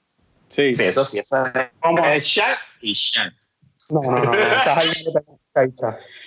Sí. 0.49 0.73
sí 0.73 0.85
eso 0.85 1.05
sí, 1.05 1.19
eso 1.19 1.45
es. 1.47 2.39
y 2.81 2.93
shark. 2.93 3.35
No, 3.91 4.01
no, 4.01 4.17
no, 4.17 4.33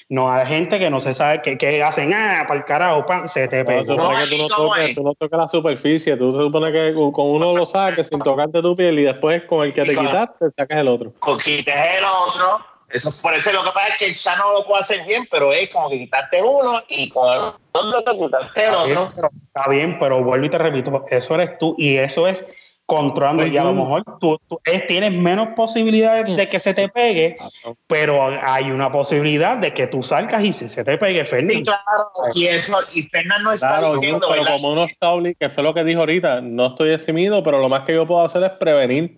no, 0.10 0.32
hay 0.32 0.46
gente 0.46 0.80
que 0.80 0.90
no 0.90 1.02
se 1.02 1.14
sabe 1.14 1.42
qué, 1.42 1.84
hacen, 1.84 2.14
ah, 2.14 2.46
para 2.48 2.60
el 2.60 2.66
carajo, 2.66 3.06
pan, 3.06 3.28
se 3.28 3.48
te 3.48 3.66
pega. 3.66 3.84
No, 3.84 3.96
no, 3.96 4.28
tú, 4.28 4.38
no 4.38 4.48
toques, 4.48 4.96
tú 4.96 5.04
no 5.04 5.14
tocas 5.16 5.40
la 5.40 5.48
superficie, 5.48 6.16
tú 6.18 6.34
se 6.34 6.42
supone 6.44 6.72
que 6.72 6.94
con 6.94 7.28
uno 7.28 7.56
lo 7.56 7.66
saques 7.66 8.08
sin 8.08 8.20
tocarte 8.20 8.62
tu 8.62 8.76
piel 8.76 9.00
y 9.00 9.04
después 9.04 9.44
con 9.46 9.66
el 9.66 9.74
que 9.74 9.84
te 9.84 9.96
quitaste 9.96 10.52
sacas 10.56 10.80
el 10.80 10.88
otro. 10.88 11.14
Con 11.20 11.38
quites 11.40 11.76
el 11.98 12.06
otro, 12.06 12.64
eso 12.90 13.12
por 13.22 13.34
eso 13.34 13.52
lo 13.52 13.64
que 13.64 13.72
pasa 13.72 13.88
es 13.88 13.98
que 13.98 14.14
ya 14.14 14.36
no 14.38 14.54
lo 14.54 14.66
puede 14.66 14.82
hacer 14.82 15.06
bien, 15.06 15.28
pero 15.30 15.52
es 15.52 15.70
como 15.70 15.90
que 15.90 16.00
quitaste 16.00 16.42
uno 16.42 16.82
y 16.88 17.10
con 17.10 17.30
el 17.30 17.54
otro 17.74 18.04
te 18.04 18.18
quitaste 18.18 18.66
el 18.68 18.76
otro. 18.98 19.30
está 19.46 19.70
bien, 19.70 20.00
pero 20.00 20.24
vuelvo 20.24 20.46
y 20.46 20.50
te 20.50 20.58
repito, 20.58 21.04
eso 21.10 21.36
eres 21.36 21.58
tú 21.58 21.76
y 21.78 21.98
eso 21.98 22.28
es 22.28 22.48
controlando 22.88 23.46
y 23.46 23.58
a 23.58 23.66
lo 23.66 23.74
mejor 23.74 24.04
tú, 24.22 24.40
tienes 24.88 25.12
menos 25.12 25.50
posibilidades 25.58 26.38
de 26.38 26.48
que 26.48 26.58
se 26.58 26.74
te 26.74 26.88
pegue, 26.88 27.38
pero 27.86 28.24
hay 28.42 28.72
una 28.72 28.90
posibilidad 28.90 29.58
de 29.58 29.74
que 29.74 29.88
tú 29.88 30.02
salgas 30.02 30.42
y 30.42 30.54
se, 30.54 30.84
te 30.86 30.98
pegue, 30.98 31.26
Fernando. 31.26 31.64
claro, 31.64 32.12
y 32.34 32.48
eso, 32.48 32.78
y 32.94 33.04
Fernando 33.04 33.50
no 33.50 33.52
está 33.52 33.86
diciendo, 33.90 34.26
pero 34.30 34.46
como 34.46 34.72
uno 34.72 34.86
está 34.86 35.12
que 35.38 35.50
fue 35.50 35.64
lo 35.64 35.74
que 35.74 35.84
dijo 35.84 36.00
ahorita, 36.00 36.40
no 36.40 36.68
estoy 36.68 36.92
eximido, 36.92 37.44
pero 37.44 37.60
lo 37.60 37.68
más 37.68 37.82
que 37.82 37.94
yo 37.94 38.08
puedo 38.08 38.24
hacer 38.24 38.44
es 38.44 38.52
prevenir. 38.52 39.18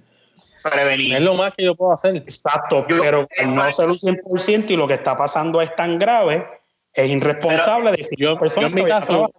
Prevenir. 0.71 1.15
Es 1.15 1.21
lo 1.21 1.33
más 1.33 1.53
que 1.53 1.63
yo 1.63 1.75
puedo 1.75 1.93
hacer. 1.93 2.15
Exacto, 2.17 2.85
pero 2.87 3.27
no 3.45 3.71
ser 3.71 3.89
un 3.89 3.97
100% 3.97 4.69
y 4.69 4.75
lo 4.75 4.87
que 4.87 4.95
está 4.95 5.15
pasando 5.15 5.61
es 5.61 5.75
tan 5.75 5.99
grave, 5.99 6.45
es 6.93 7.09
irresponsable 7.09 7.91
decir 7.91 8.17
yo, 8.17 8.37
yo 8.37 8.61
en 8.67 8.73
mi 8.73 8.85
caso, 8.85 9.31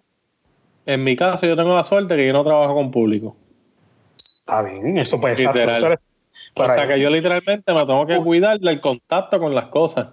en 0.86 1.04
mi 1.04 1.16
caso 1.16 1.46
yo 1.46 1.56
tengo 1.56 1.74
la 1.74 1.84
suerte 1.84 2.16
que 2.16 2.26
yo 2.26 2.32
no 2.32 2.44
trabajo 2.44 2.74
con 2.74 2.90
público. 2.90 3.36
Está 4.40 4.62
bien, 4.62 4.98
eso 4.98 5.20
puede 5.20 5.36
ser. 5.36 6.00
O 6.54 6.66
sea 6.66 6.86
que 6.86 6.98
yo 6.98 7.10
literalmente 7.10 7.72
me 7.72 7.80
tengo 7.86 8.06
que 8.06 8.18
cuidar 8.18 8.58
del 8.58 8.80
contacto 8.80 9.38
con 9.38 9.54
las 9.54 9.66
cosas. 9.66 10.08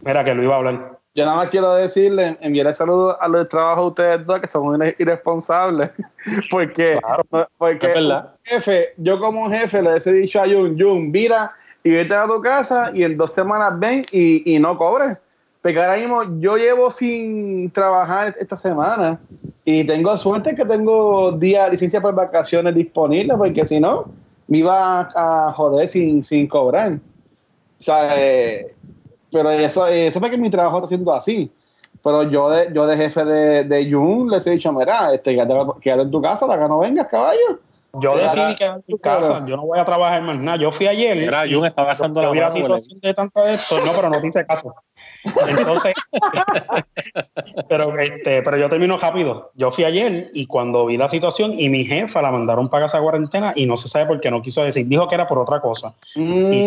Mira, 0.00 0.24
que 0.24 0.34
lo 0.34 0.42
iba 0.42 0.54
a 0.54 0.58
hablar. 0.58 0.97
Yo 1.18 1.24
nada 1.24 1.38
más 1.38 1.48
quiero 1.48 1.74
decirle, 1.74 2.36
enviarle 2.40 2.72
saludos 2.72 3.16
a 3.18 3.26
los 3.26 3.48
trabajos 3.48 3.86
de 3.86 3.88
ustedes 3.88 4.26
dos, 4.26 4.40
que 4.40 4.46
son 4.46 4.80
irresponsables. 5.00 5.90
porque, 6.48 7.00
porque 7.56 7.92
jefe, 8.44 8.90
yo 8.98 9.18
como 9.18 9.50
jefe 9.50 9.82
le 9.82 9.96
he 9.96 10.12
dicho 10.12 10.40
a 10.40 10.46
Jun, 10.46 10.78
Jun, 10.78 11.10
mira 11.10 11.48
y 11.82 11.90
vete 11.90 12.14
a 12.14 12.24
tu 12.24 12.40
casa 12.40 12.92
y 12.94 13.02
en 13.02 13.16
dos 13.16 13.32
semanas 13.32 13.76
ven 13.80 14.06
y, 14.12 14.54
y 14.54 14.60
no 14.60 14.78
cobres. 14.78 15.20
Porque 15.60 15.80
ahora 15.80 15.96
mismo 15.96 16.22
yo 16.38 16.56
llevo 16.56 16.88
sin 16.92 17.68
trabajar 17.72 18.36
esta 18.38 18.54
semana 18.54 19.18
y 19.64 19.82
tengo 19.82 20.16
suerte 20.16 20.54
que 20.54 20.64
tengo 20.64 21.32
día 21.32 21.68
licencia 21.68 22.00
por 22.00 22.14
vacaciones 22.14 22.76
disponibles, 22.76 23.36
porque 23.36 23.66
si 23.66 23.80
no, 23.80 24.04
me 24.46 24.58
iba 24.58 25.10
a, 25.16 25.52
joder 25.52 25.88
sin, 25.88 26.22
sin 26.22 26.46
cobrar. 26.46 26.92
O 26.92 27.82
sea, 27.82 28.14
eh, 28.16 28.72
pero 29.30 29.50
eso, 29.50 29.86
eso 29.86 30.18
es 30.18 30.22
porque 30.22 30.38
mi 30.38 30.50
trabajo 30.50 30.78
está 30.78 30.88
siendo 30.88 31.12
así. 31.12 31.50
Pero 32.02 32.22
yo 32.24 32.48
de, 32.50 32.72
yo 32.72 32.86
de 32.86 32.96
jefe 32.96 33.24
de, 33.24 33.64
de 33.64 33.90
Jun 33.90 34.30
les 34.30 34.46
he 34.46 34.52
dicho, 34.52 34.72
mira, 34.72 35.12
este, 35.12 35.34
quédate 35.34 36.02
en 36.02 36.10
tu 36.10 36.22
casa, 36.22 36.46
de 36.46 36.54
acá 36.54 36.68
no 36.68 36.78
vengas, 36.78 37.08
caballo. 37.08 37.58
Yo 37.94 38.16
decidí 38.16 38.54
quedarme 38.56 38.82
en 38.86 38.98
casa, 38.98 39.44
yo 39.46 39.56
no 39.56 39.66
voy 39.66 39.78
a 39.78 39.84
trabajar 39.84 40.22
más 40.22 40.38
nada. 40.38 40.58
Yo 40.58 40.70
fui 40.70 40.86
ayer. 40.86 41.16
Era, 41.18 41.44
Jun 41.48 41.64
estaba 41.64 41.92
haciendo 41.92 42.22
la, 42.22 42.32
la 42.32 42.50
situación 42.50 43.00
de 43.00 43.14
tanto 43.14 43.44
esto, 43.44 43.80
no, 43.84 43.92
pero 43.92 44.10
no 44.10 44.20
te 44.20 44.28
hice 44.28 44.44
caso. 44.44 44.74
Entonces, 45.24 45.94
pero, 47.68 47.98
este, 47.98 48.42
pero 48.42 48.56
yo 48.56 48.68
termino 48.68 48.96
rápido. 48.96 49.50
Yo 49.54 49.70
fui 49.70 49.84
ayer 49.84 50.30
y 50.32 50.46
cuando 50.46 50.86
vi 50.86 50.96
la 50.96 51.08
situación 51.08 51.58
y 51.58 51.68
mi 51.68 51.84
jefa 51.84 52.22
la 52.22 52.30
mandaron 52.30 52.68
para 52.68 52.84
casa 52.84 53.00
cuarentena 53.00 53.52
y 53.56 53.66
no 53.66 53.76
se 53.76 53.88
sabe 53.88 54.06
por 54.06 54.20
qué 54.20 54.30
no 54.30 54.42
quiso 54.42 54.62
decir, 54.62 54.86
dijo 54.86 55.08
que 55.08 55.14
era 55.14 55.26
por 55.26 55.38
otra 55.38 55.60
cosa. 55.60 55.94
Y 56.14 56.64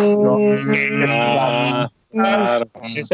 ah, 1.08 1.90
claro. 2.12 2.66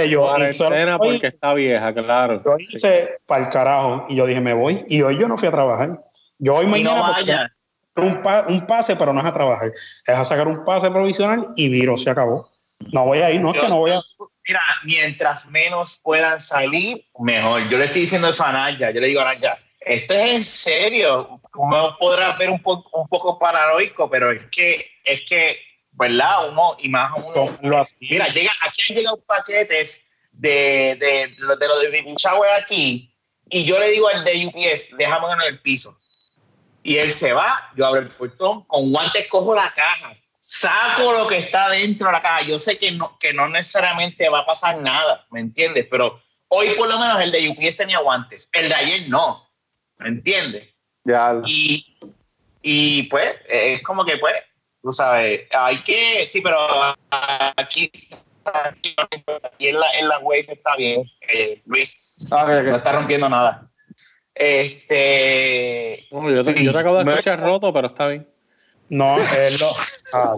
yo, 0.07 0.21
cuarentena 0.21 0.97
porque 0.97 1.27
está 1.27 1.53
vieja, 1.53 1.93
claro. 1.93 2.41
Yo 2.43 2.57
hice 2.57 3.19
para 3.25 3.45
el 3.45 3.49
carajo 3.49 4.05
y 4.09 4.15
yo 4.15 4.25
dije, 4.25 4.41
me 4.41 4.53
voy. 4.53 4.85
Y 4.87 5.01
hoy 5.01 5.19
yo 5.19 5.27
no 5.27 5.37
fui 5.37 5.47
a 5.47 5.51
trabajar. 5.51 6.01
Yo 6.39 6.55
hoy 6.55 6.67
mañana 6.67 7.49
un, 7.97 8.21
un, 8.47 8.67
pase, 8.67 8.95
pero 8.95 9.13
no 9.13 9.19
es 9.19 9.25
a 9.25 9.33
trabajar. 9.33 9.71
Es 10.05 10.15
a 10.15 10.23
sacar 10.23 10.47
un 10.47 10.63
pase 10.63 10.89
provisional 10.89 11.47
y 11.55 11.69
viro, 11.69 11.97
se 11.97 12.09
acabó. 12.09 12.49
No 12.93 13.05
voy 13.05 13.19
a 13.19 13.31
ir, 13.31 13.41
no 13.41 13.53
es 13.53 13.61
que 13.61 13.67
no 13.67 13.79
voy 13.79 13.91
a. 13.91 13.99
Mira, 14.47 14.61
mientras 14.83 15.45
menos 15.47 15.99
puedan 16.03 16.39
salir, 16.39 17.05
mejor. 17.19 17.67
Yo 17.69 17.77
le 17.77 17.85
estoy 17.85 18.01
diciendo 18.01 18.29
eso 18.29 18.43
a 18.43 18.51
Naya. 18.51 18.91
Yo 18.91 19.01
le 19.01 19.07
digo 19.07 19.21
a 19.21 19.33
Naya, 19.33 19.59
esto 19.81 20.13
es 20.13 20.31
en 20.31 20.43
serio. 20.43 21.41
Uno 21.55 21.97
podrá 21.99 22.37
ver 22.37 22.49
un, 22.49 22.61
poco 22.61 22.89
un 22.99 23.07
poco 23.07 23.37
paranoico, 23.37 24.09
pero 24.09 24.31
es 24.31 24.45
que, 24.45 24.89
es 25.03 25.23
que, 25.23 25.59
¿verdad? 25.91 26.49
Uno, 26.49 26.77
y 26.79 26.89
más 26.89 27.11
uno. 27.17 27.57
Lo 27.61 27.83
mira, 27.99 28.27
llega, 28.27 28.51
aquí 28.61 28.83
han 28.89 28.95
llegado 28.95 29.21
paquetes 29.25 30.05
de, 30.31 30.95
de, 30.99 31.27
de, 31.27 31.55
de 31.55 31.67
lo 31.67 31.79
de 31.79 31.89
Baby 31.89 32.15
Shower 32.17 32.49
aquí, 32.61 33.13
y 33.49 33.65
yo 33.65 33.79
le 33.79 33.89
digo 33.89 34.07
al 34.07 34.23
de 34.23 34.45
UPS, 34.45 34.95
déjame 34.97 35.33
en 35.33 35.41
el 35.41 35.61
piso 35.61 35.97
y 36.87 36.99
él 36.99 37.11
se 37.11 37.33
va, 37.33 37.69
yo 37.75 37.85
abro 37.85 37.99
el 37.99 38.11
portón, 38.11 38.63
con 38.63 38.93
guantes 38.93 39.27
cojo 39.27 39.53
la 39.53 39.73
caja, 39.73 40.15
saco 40.47 41.11
lo 41.11 41.27
que 41.27 41.39
está 41.39 41.69
dentro 41.69 42.07
de 42.07 42.13
la 42.13 42.21
caja. 42.21 42.43
Yo 42.43 42.57
sé 42.57 42.77
que 42.77 42.89
no, 42.91 43.17
que 43.19 43.33
no 43.33 43.49
necesariamente 43.49 44.29
va 44.29 44.39
a 44.39 44.45
pasar 44.45 44.77
nada, 44.81 45.25
¿me 45.29 45.41
entiendes? 45.41 45.87
Pero 45.91 46.21
hoy 46.47 46.69
por 46.77 46.87
lo 46.87 46.97
menos 46.97 47.21
el 47.21 47.33
de 47.33 47.49
UPS 47.49 47.75
tenía 47.75 47.99
guantes, 47.99 48.49
el 48.53 48.69
de 48.69 48.75
ayer 48.75 49.09
no, 49.09 49.45
¿me 49.97 50.07
entiendes? 50.07 50.73
Ya. 51.03 51.41
Y, 51.45 51.97
y 52.61 53.03
pues 53.03 53.35
es 53.49 53.81
como 53.81 54.05
que 54.05 54.17
pues, 54.17 54.35
tú 54.81 54.93
sabes, 54.93 55.41
hay 55.51 55.83
que, 55.83 56.25
sí, 56.25 56.39
pero 56.39 56.57
aquí, 57.57 57.91
aquí, 58.45 58.95
en 59.59 59.77
la, 59.77 59.91
en 59.99 60.07
la 60.07 60.21
está 60.37 60.77
bien, 60.77 61.03
eh, 61.27 61.61
Luis, 61.65 61.91
ah, 62.31 62.45
no 62.63 62.77
está 62.77 62.93
rompiendo 62.93 63.27
nada. 63.27 63.69
Este. 64.33 66.07
yo, 66.09 66.43
te, 66.43 66.63
yo, 66.63 66.71
te, 66.71 66.79
acabo 66.79 67.03
de 67.03 67.09
escuchar 67.09 67.41
roto, 67.41 67.73
pero 67.73 67.87
está 67.87 68.07
bien. 68.07 68.36
No, 68.89 69.17
es 69.17 69.59
lo. 69.59 69.69
Ah. 70.13 70.35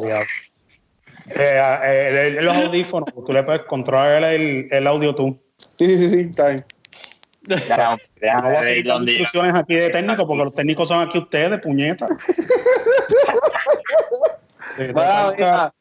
Eh, 1.35 2.35
eh, 2.35 2.41
los 2.41 2.55
audífonos, 2.55 3.13
tú 3.13 3.31
le 3.31 3.43
puedes 3.43 3.61
controlar 3.63 4.23
el, 4.23 4.67
el 4.71 4.87
audio 4.87 5.13
tú. 5.13 5.39
Sí, 5.77 5.97
sí, 5.97 6.09
sí, 6.09 6.21
está 6.21 6.49
bien. 6.49 6.65
Ya, 7.67 7.97
no 8.41 8.49
voy 8.49 8.55
a 8.55 8.63
seguir 8.63 8.87
instrucciones 8.87 9.55
aquí 9.55 9.75
de 9.75 9.89
técnico 9.89 10.27
porque 10.27 10.43
los 10.43 10.53
técnicos 10.53 10.87
son 10.87 11.01
aquí 11.01 11.17
ustedes, 11.17 11.59
puñeta. 11.59 12.07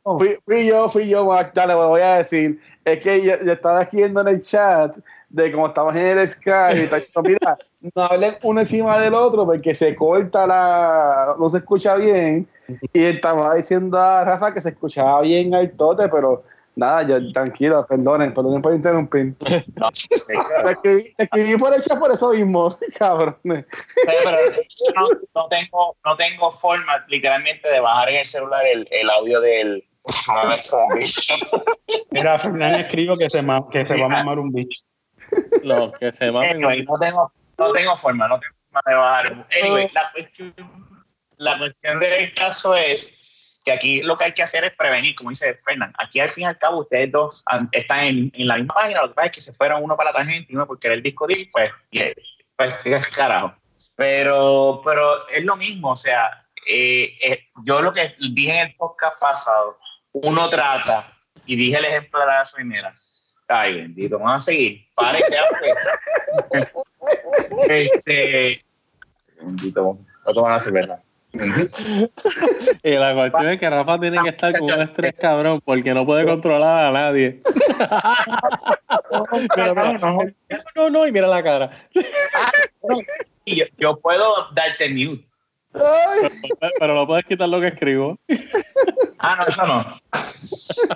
fui, 0.03 0.39
fui, 0.45 0.67
yo, 0.67 0.89
fui 0.89 1.09
yo, 1.09 1.29
dale, 1.55 1.75
lo 1.75 1.89
voy 1.89 2.01
a 2.01 2.17
decir. 2.19 2.59
Es 2.85 3.01
que 3.01 3.23
yo, 3.23 3.35
yo 3.45 3.53
estaba 3.53 3.81
aquí 3.81 4.03
en 4.03 4.17
el 4.17 4.43
chat 4.43 4.97
de 5.29 5.53
cómo 5.53 5.67
estamos 5.69 5.95
en 5.95 6.19
el 6.19 6.29
Sky 6.29 6.75
y 6.75 6.81
está 6.81 7.23
mira, 7.23 7.59
no 7.95 8.03
hablen 8.03 8.37
uno 8.43 8.61
encima 8.61 8.99
del 8.99 9.15
otro 9.15 9.45
porque 9.45 9.75
se 9.75 9.95
corta 9.95 10.47
la, 10.47 11.35
no 11.39 11.49
se 11.49 11.59
escucha 11.59 11.97
bien. 11.97 12.49
Y 12.93 13.05
estaba 13.05 13.55
diciendo 13.55 13.99
a 13.99 14.25
Rafa 14.25 14.53
que 14.53 14.61
se 14.61 14.71
escuchaba 14.71 15.23
bien 15.23 15.55
al 15.55 15.71
tote, 15.73 16.09
pero 16.09 16.45
nada, 16.79 17.03
yo, 17.03 17.33
tranquilo, 17.33 17.85
perdonen, 17.87 18.33
perdonen 18.33 18.63
por 18.63 18.75
interrumpir. 18.75 19.35
No, 19.77 19.91
te, 19.91 21.15
escribí, 21.19 21.59
por 21.59 21.75
el 21.75 21.83
chat 21.83 21.99
por 21.99 22.11
eso 22.11 22.31
mismo, 22.31 22.79
cabrón. 22.99 23.37
pero 23.43 24.39
no, 24.95 25.09
no, 25.35 25.49
tengo, 25.49 25.97
no 26.05 26.17
tengo 26.17 26.51
forma 26.51 27.05
literalmente 27.09 27.71
de 27.71 27.81
bajar 27.81 28.09
en 28.11 28.17
el 28.17 28.27
celular 28.27 28.65
el, 28.67 28.89
el 28.91 29.11
audio 29.11 29.41
del. 29.41 29.85
Mira, 32.11 32.39
Fernando 32.39 32.79
escribo 32.79 33.17
que 33.17 33.29
se, 33.29 33.45
que 33.71 33.87
se 33.87 33.97
va 33.97 34.07
a 34.07 34.09
mamar 34.09 34.39
un 34.39 34.53
bicho. 34.53 34.81
Lo 35.63 35.93
que 35.93 36.13
se 36.13 36.33
mamen. 36.33 36.61
no, 36.61 36.71
tengo, 36.99 37.31
no 37.59 37.73
tengo 37.73 37.97
forma, 37.97 38.29
no 38.29 38.41
tengo 38.41 38.55
forma 38.71 38.83
de 38.87 38.95
bajar. 38.95 39.47
Anyway, 39.63 39.91
la 39.93 40.11
cuestión, 40.13 40.55
la 41.39 41.59
cuestión 41.59 41.99
del 42.01 42.33
caso 42.35 42.75
es 42.75 43.13
que 43.65 43.73
aquí 43.73 44.03
lo 44.03 44.17
que 44.17 44.27
hay 44.27 44.33
que 44.33 44.43
hacer 44.43 44.65
es 44.65 44.73
prevenir, 44.73 45.15
como 45.15 45.31
dice 45.31 45.59
Fernán. 45.65 45.93
Aquí 45.99 46.21
al 46.21 46.29
fin 46.29 46.45
y 46.45 46.47
al 46.47 46.59
cabo 46.59 46.81
ustedes 46.81 47.11
dos 47.11 47.45
están 47.73 48.01
en, 48.01 48.33
en, 48.35 48.49
la 48.49 48.57
misma 48.57 48.75
página, 48.75 49.03
lo 49.03 49.09
que 49.09 49.15
pasa 49.15 49.27
es 49.27 49.33
que 49.33 49.41
se 49.41 49.53
fueron 49.53 49.83
uno 49.83 49.97
para 49.97 50.11
la 50.11 50.19
tangente 50.19 50.53
y 50.53 50.57
uno 50.57 50.67
porque 50.67 50.89
el 50.89 51.03
disco 51.03 51.27
discutir, 51.27 51.51
pues, 51.53 51.71
pues 52.57 53.09
carajo. 53.17 53.55
Pero, 53.97 54.81
pero 54.85 55.29
es 55.29 55.45
lo 55.45 55.57
mismo, 55.57 55.91
o 55.91 55.97
sea, 55.97 56.47
eh, 56.67 57.17
eh, 57.21 57.45
yo 57.65 57.81
lo 57.81 57.93
que 57.93 58.15
dije 58.19 58.61
en 58.61 58.69
el 58.69 58.75
podcast 58.75 59.19
pasado, 59.21 59.79
uno 60.13 60.49
trata, 60.49 61.17
y 61.47 61.57
dije 61.57 61.79
el 61.79 61.85
ejemplo 61.85 62.21
de 62.21 62.27
la 62.27 62.35
gasolinera, 62.35 62.95
ay 63.49 63.75
bendito, 63.75 64.19
vamos 64.19 64.35
a 64.35 64.41
seguir, 64.41 64.87
pare 64.95 65.21
ya 65.31 65.43
pues. 65.59 66.73
este, 67.69 68.65
bendito, 69.41 69.99
no 70.27 70.43
van 70.43 70.53
a 70.53 70.57
hacer 70.57 70.73
verdad. 70.73 71.03
y 72.83 72.91
la 72.91 73.15
cuestión 73.15 73.49
es 73.49 73.61
que 73.61 73.71
Rafa 73.71 74.01
tiene 74.01 74.21
que 74.23 74.31
estar 74.31 74.59
con 74.59 74.73
un 74.73 74.81
estrés 74.81 75.15
cabrón 75.15 75.61
porque 75.65 75.95
no 75.95 76.05
puede 76.05 76.25
controlar 76.25 76.87
a 76.87 76.93
nadie. 76.93 77.41
no, 80.75 80.91
no, 80.91 81.07
y 81.07 81.13
mira 81.13 81.29
la 81.29 81.41
cara. 81.43 81.71
yo, 83.47 83.65
yo 83.79 84.01
puedo 84.01 84.51
darte 84.53 84.91
mute. 84.91 85.29
Pero, 86.79 86.95
no 86.95 87.07
puedes 87.07 87.25
quitar 87.27 87.49
lo 87.49 87.61
que 87.61 87.69
escribo. 87.69 88.19
Ah, 89.19 89.37
no, 89.37 89.47
eso 89.47 89.67
no. 89.67 90.01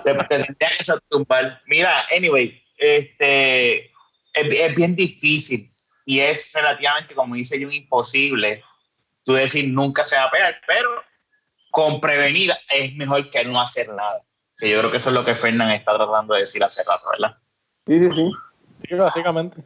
Te, 0.03 0.13
tendría 0.13 0.71
que 0.77 0.93
tumbar. 1.09 1.61
Mira, 1.67 2.05
anyway, 2.15 2.61
este 2.77 3.91
es, 4.33 4.75
bien 4.75 4.95
difícil 4.95 5.69
y 6.05 6.19
es 6.19 6.51
relativamente, 6.53 7.15
como 7.15 7.35
dice 7.35 7.59
yo, 7.59 7.69
imposible 7.69 8.63
tú 9.23 9.33
decir 9.33 9.69
nunca 9.69 10.03
se 10.03 10.15
va 10.15 10.25
a 10.25 10.31
pegar, 10.31 10.55
pero 10.67 10.89
con 11.71 11.99
prevenir 11.99 12.53
es 12.69 12.95
mejor 12.95 13.29
que 13.29 13.43
no 13.45 13.59
hacer 13.59 13.89
nada. 13.89 14.21
Que 14.57 14.69
yo 14.69 14.79
creo 14.79 14.91
que 14.91 14.97
eso 14.97 15.09
es 15.09 15.15
lo 15.15 15.25
que 15.25 15.35
Fernán 15.35 15.71
está 15.71 15.95
tratando 15.95 16.35
de 16.35 16.41
decir 16.41 16.63
hace 16.63 16.83
rato, 16.83 17.03
¿verdad? 17.11 17.35
Sí, 17.87 17.99
sí, 17.99 18.09
sí. 18.13 18.31
Sí, 18.87 18.95
básicamente. 18.95 19.57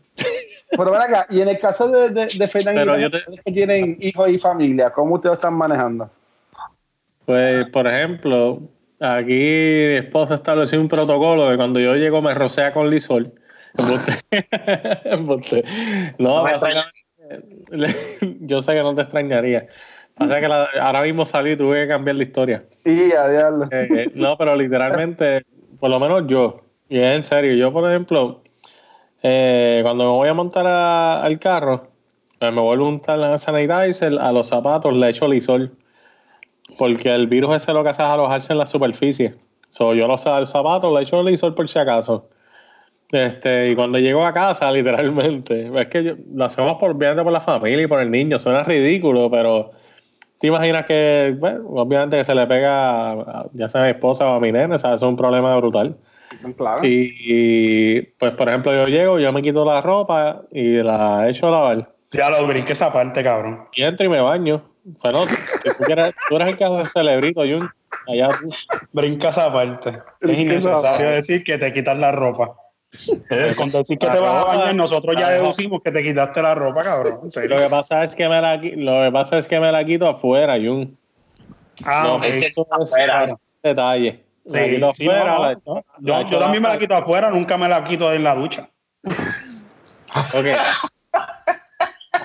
Pero 0.72 0.92
ven 0.92 1.02
acá, 1.02 1.28
y 1.30 1.42
en 1.42 1.50
el 1.50 1.60
caso 1.60 1.90
de, 1.90 2.10
de, 2.10 2.28
de 2.28 2.48
Fernán 2.48 3.12
y 3.30 3.38
que 3.38 3.52
tienen 3.52 3.98
hijos 4.00 4.30
y 4.30 4.38
familia, 4.38 4.92
¿cómo 4.92 5.16
ustedes 5.16 5.36
están 5.36 5.56
manejando? 5.56 6.10
Pues, 7.26 7.70
por 7.72 7.88
ejemplo, 7.88 8.62
aquí 9.00 9.34
mi 9.34 9.96
esposa 9.96 10.36
estableció 10.36 10.80
un 10.80 10.88
protocolo 10.88 11.50
de 11.50 11.58
cuando 11.58 11.80
yo 11.80 11.96
llego 11.96 12.22
me 12.22 12.34
rocea 12.34 12.72
con 12.72 12.90
lisol. 12.90 13.34
no, 16.18 16.46
yo 18.42 18.62
sé 18.62 18.74
que 18.74 18.82
no 18.82 18.96
te 18.96 19.02
extrañaría. 19.02 19.68
Pasa 20.16 20.40
que 20.40 20.46
ahora 20.46 21.04
mismo 21.04 21.26
salí 21.26 21.52
y 21.52 21.58
tuve 21.58 21.84
que 21.84 21.90
cambiar 21.90 22.16
la 22.16 22.24
historia. 22.24 22.64
Y 22.84 23.12
a 23.12 23.68
eh, 23.72 24.12
no, 24.16 24.36
pero 24.38 24.56
literalmente, 24.56 25.46
por 25.80 25.92
lo 25.92 26.00
menos 26.00 26.24
yo, 26.28 26.62
y 26.90 26.98
es 26.98 27.16
en 27.16 27.24
serio, 27.24 27.54
yo 27.54 27.72
por 27.72 27.88
ejemplo, 27.88 28.42
eh, 29.22 29.82
cuando 29.84 30.06
me 30.06 30.10
voy 30.10 30.28
a 30.28 30.34
montar 30.34 30.66
al 30.66 31.40
carro, 31.40 31.90
pues 32.40 32.54
me 32.54 32.62
vuelvo 32.62 32.86
a 32.86 32.90
untar 32.90 33.20
la 33.20 33.38
sanitizer, 33.38 34.18
a 34.20 34.32
los 34.32 34.48
zapatos 34.48 34.96
le 34.96 35.10
echo 35.10 35.28
lisol. 35.28 35.72
Porque 36.78 37.14
el 37.14 37.28
virus 37.28 37.56
ese 37.56 37.74
lo 37.74 37.84
que 37.84 37.90
hace 37.90 38.04
es 38.04 38.08
alojarse 38.08 38.54
en 38.54 38.60
la 38.60 38.66
superficie. 38.66 39.36
So, 39.70 39.94
yo 39.94 40.08
los 40.08 40.22
zapatos 40.22 40.94
le 40.94 41.02
echo 41.02 41.22
lisol 41.24 41.56
por 41.56 41.68
si 41.68 41.80
acaso. 41.80 42.30
Este, 43.12 43.70
y 43.70 43.76
cuando 43.76 44.00
llego 44.00 44.26
a 44.26 44.34
casa, 44.34 44.72
literalmente, 44.72 45.72
es 45.74 45.88
que 45.88 46.16
lo 46.34 46.46
hacemos 46.46 46.78
por, 46.78 46.92
obviamente 46.92 47.24
por 47.24 47.32
la 47.32 47.42
familia 47.42 47.84
y 47.84 47.88
por 47.88 48.02
el 48.02 48.12
niño, 48.12 48.40
suena 48.40 48.64
ridículo, 48.64 49.30
pero 49.32 49.72
te 50.40 50.48
imaginas 50.48 50.86
que, 50.86 51.36
bueno, 51.38 51.64
obviamente 51.70 52.18
que 52.18 52.26
se 52.26 52.36
le 52.36 52.46
pega, 52.46 53.46
ya 53.54 53.70
sea 53.70 53.82
a 53.82 53.86
mi 53.86 53.92
esposa 53.92 54.28
o 54.28 54.36
a 54.36 54.40
mi 54.40 54.52
nene, 54.52 54.76
o 54.76 54.78
sea, 54.78 54.94
es 54.94 55.02
un 55.02 55.16
problema 55.16 55.56
brutal. 55.58 55.98
Claro. 56.58 56.82
Y, 56.84 58.02
pues, 58.20 58.34
por 58.34 58.50
ejemplo, 58.50 58.76
yo 58.76 58.88
llego, 58.88 59.20
yo 59.20 59.32
me 59.32 59.42
quito 59.42 59.64
la 59.66 59.82
ropa 59.82 60.42
y 60.52 60.84
la 60.84 61.30
echo 61.30 61.48
a 61.48 61.52
lavar. 61.52 61.90
Ya 62.12 62.30
lo 62.30 62.46
brinque 62.46 62.74
esa 62.74 62.92
parte, 62.92 63.24
cabrón. 63.24 63.68
Y 63.74 63.84
entro 63.84 64.06
y 64.06 64.10
me 64.10 64.22
baño. 64.22 64.64
Pero 65.04 65.26
tú, 65.26 65.92
eres, 65.92 66.14
el 66.30 66.58
que 66.58 66.64
hace 66.64 66.86
celebrito, 66.86 67.42
Jun. 67.42 67.70
Allá 68.08 68.30
tú. 68.40 68.50
Brinca 68.94 69.30
esa 69.30 69.52
parte. 69.52 70.02
Es 70.22 70.40
innecesario 70.40 71.10
decir 71.12 71.44
que 71.44 71.58
te 71.58 71.74
quitas 71.74 71.98
la 71.98 72.12
ropa. 72.12 72.56
Con 73.58 73.70
decir 73.70 73.98
que 73.98 74.08
te 74.08 74.20
vas 74.20 74.46
a 74.46 74.48
bañar, 74.48 74.76
nosotros 74.76 75.16
ya 75.20 75.30
deducimos 75.30 75.82
que 75.84 75.92
te 75.92 76.02
quitaste 76.02 76.42
la 76.42 76.56
ropa, 76.56 76.84
cabrón. 76.84 77.20
Lo 77.24 77.56
que 77.58 77.70
pasa 77.70 78.04
es 78.04 78.16
que 78.16 78.30
me 78.30 78.42
la, 78.42 78.56
lo 78.56 79.04
que 79.04 79.12
pasa 79.12 79.38
es 79.38 79.48
que 79.48 79.60
me 79.60 79.72
la 79.72 79.84
quito 79.84 80.08
afuera, 80.08 80.58
Jun. 80.62 80.98
Ah, 81.86 82.04
no, 82.06 82.16
okay. 82.16 82.32
es 82.32 82.58
afuera. 82.58 83.26
detalle. 83.62 84.24
Sí, 84.48 84.82
afuera, 84.82 85.58
yo, 86.00 86.22
yo 86.22 86.40
también 86.40 86.64
me 86.64 86.70
la 86.70 86.78
quito 86.78 86.96
afuera, 86.96 87.30
nunca 87.30 87.58
me 87.58 87.68
la 87.68 87.84
quito 87.84 88.12
en 88.14 88.24
la 88.24 88.34
ducha. 88.34 88.70
Ok. 90.34 90.46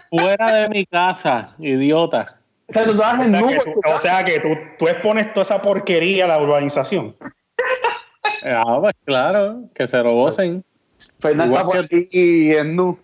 Fuera 0.09 0.53
de 0.53 0.69
mi 0.69 0.87
casa, 0.87 1.55
idiota. 1.59 2.39
O 2.69 2.73
sea, 2.73 2.85
que, 2.85 3.61
tú, 3.61 3.81
o 3.85 3.99
sea 3.99 4.25
que 4.25 4.41
tú, 4.41 4.49
tú, 4.79 4.89
expones 4.89 5.33
toda 5.35 5.43
esa 5.43 5.61
porquería 5.61 6.25
a 6.25 6.29
la 6.29 6.39
urbanización. 6.39 7.15
Ah, 8.45 8.79
pues 8.81 8.95
claro, 9.05 9.69
que 9.75 9.87
se 9.87 10.03
lo 10.03 10.15
gocen. 10.15 10.65
Fernando 11.21 11.57
está 11.57 11.67
por 11.67 11.79
aquí 11.79 12.09
y 12.11 12.53
en 12.53 12.77
nu. 12.77 12.99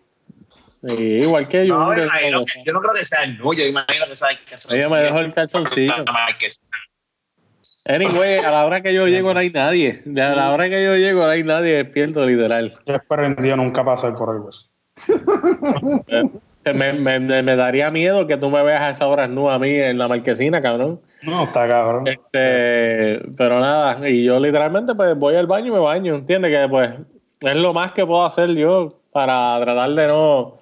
Sí, 0.87 0.94
igual 0.94 1.48
que 1.48 1.66
yo. 1.66 1.77
No, 1.77 1.96
yo, 1.96 2.05
no, 2.07 2.44
yo 2.64 2.72
no 2.72 2.81
creo 2.81 2.94
que 2.94 3.05
sea 3.05 3.27
nu, 3.27 3.53
yo 3.53 3.64
imagino 3.64 4.07
que 4.07 4.16
sabe 4.16 4.38
que 4.46 4.77
Ella 4.77 4.88
me 4.88 5.01
dejó 5.01 5.18
el 5.18 5.35
calzoncillo. 5.35 6.05
Anyway, 7.85 8.38
a 8.38 8.51
la 8.51 8.66
hora 8.66 8.83
que 8.83 8.92
yo 8.92 9.07
llego 9.09 9.33
no 9.33 9.40
hay 9.40 9.51
nadie. 9.51 10.03
A 10.07 10.35
la 10.35 10.53
hora 10.53 10.68
que 10.68 10.85
yo 10.85 10.96
llego 10.96 11.24
no 11.24 11.31
hay 11.31 11.42
nadie 11.42 11.77
despierto, 11.77 12.24
literal. 12.24 12.79
Yo 12.87 12.94
espero 12.94 13.24
en 13.24 13.37
Dios 13.37 13.57
nunca 13.57 13.85
pasar 13.85 14.14
por 14.14 14.31
algo 14.31 14.48
así. 14.48 14.68
me, 16.74 16.92
me, 16.92 17.20
me, 17.20 17.57
daría 17.57 17.90
miedo 17.90 18.26
que 18.26 18.37
tú 18.37 18.50
me 18.50 18.62
veas 18.62 18.83
a 18.83 18.90
esas 18.90 19.09
horas 19.09 19.28
nu 19.28 19.50
a 19.50 19.59
mí 19.59 19.70
en 19.70 19.98
la 19.98 20.09
marquesina, 20.09 20.61
cabrón. 20.62 21.00
No, 21.22 21.44
está 21.44 21.66
cabrón. 21.66 22.07
Este, 22.07 23.20
pero 23.37 23.61
nada, 23.61 24.09
y 24.09 24.24
yo 24.24 24.38
literalmente 24.38 24.94
pues 24.94 25.16
voy 25.16 25.35
al 25.35 25.46
baño 25.46 25.68
y 25.68 25.70
me 25.70 25.78
baño, 25.78 26.14
¿entiendes? 26.16 26.50
Que 26.50 26.68
pues 26.68 26.90
es 27.40 27.57
lo 27.57 27.72
más 27.72 27.92
que 27.92 28.07
puedo 28.07 28.24
hacer 28.24 28.50
yo 28.50 28.98
para 29.12 29.59
tratar 29.61 29.90
de 29.90 30.09
no 30.09 30.59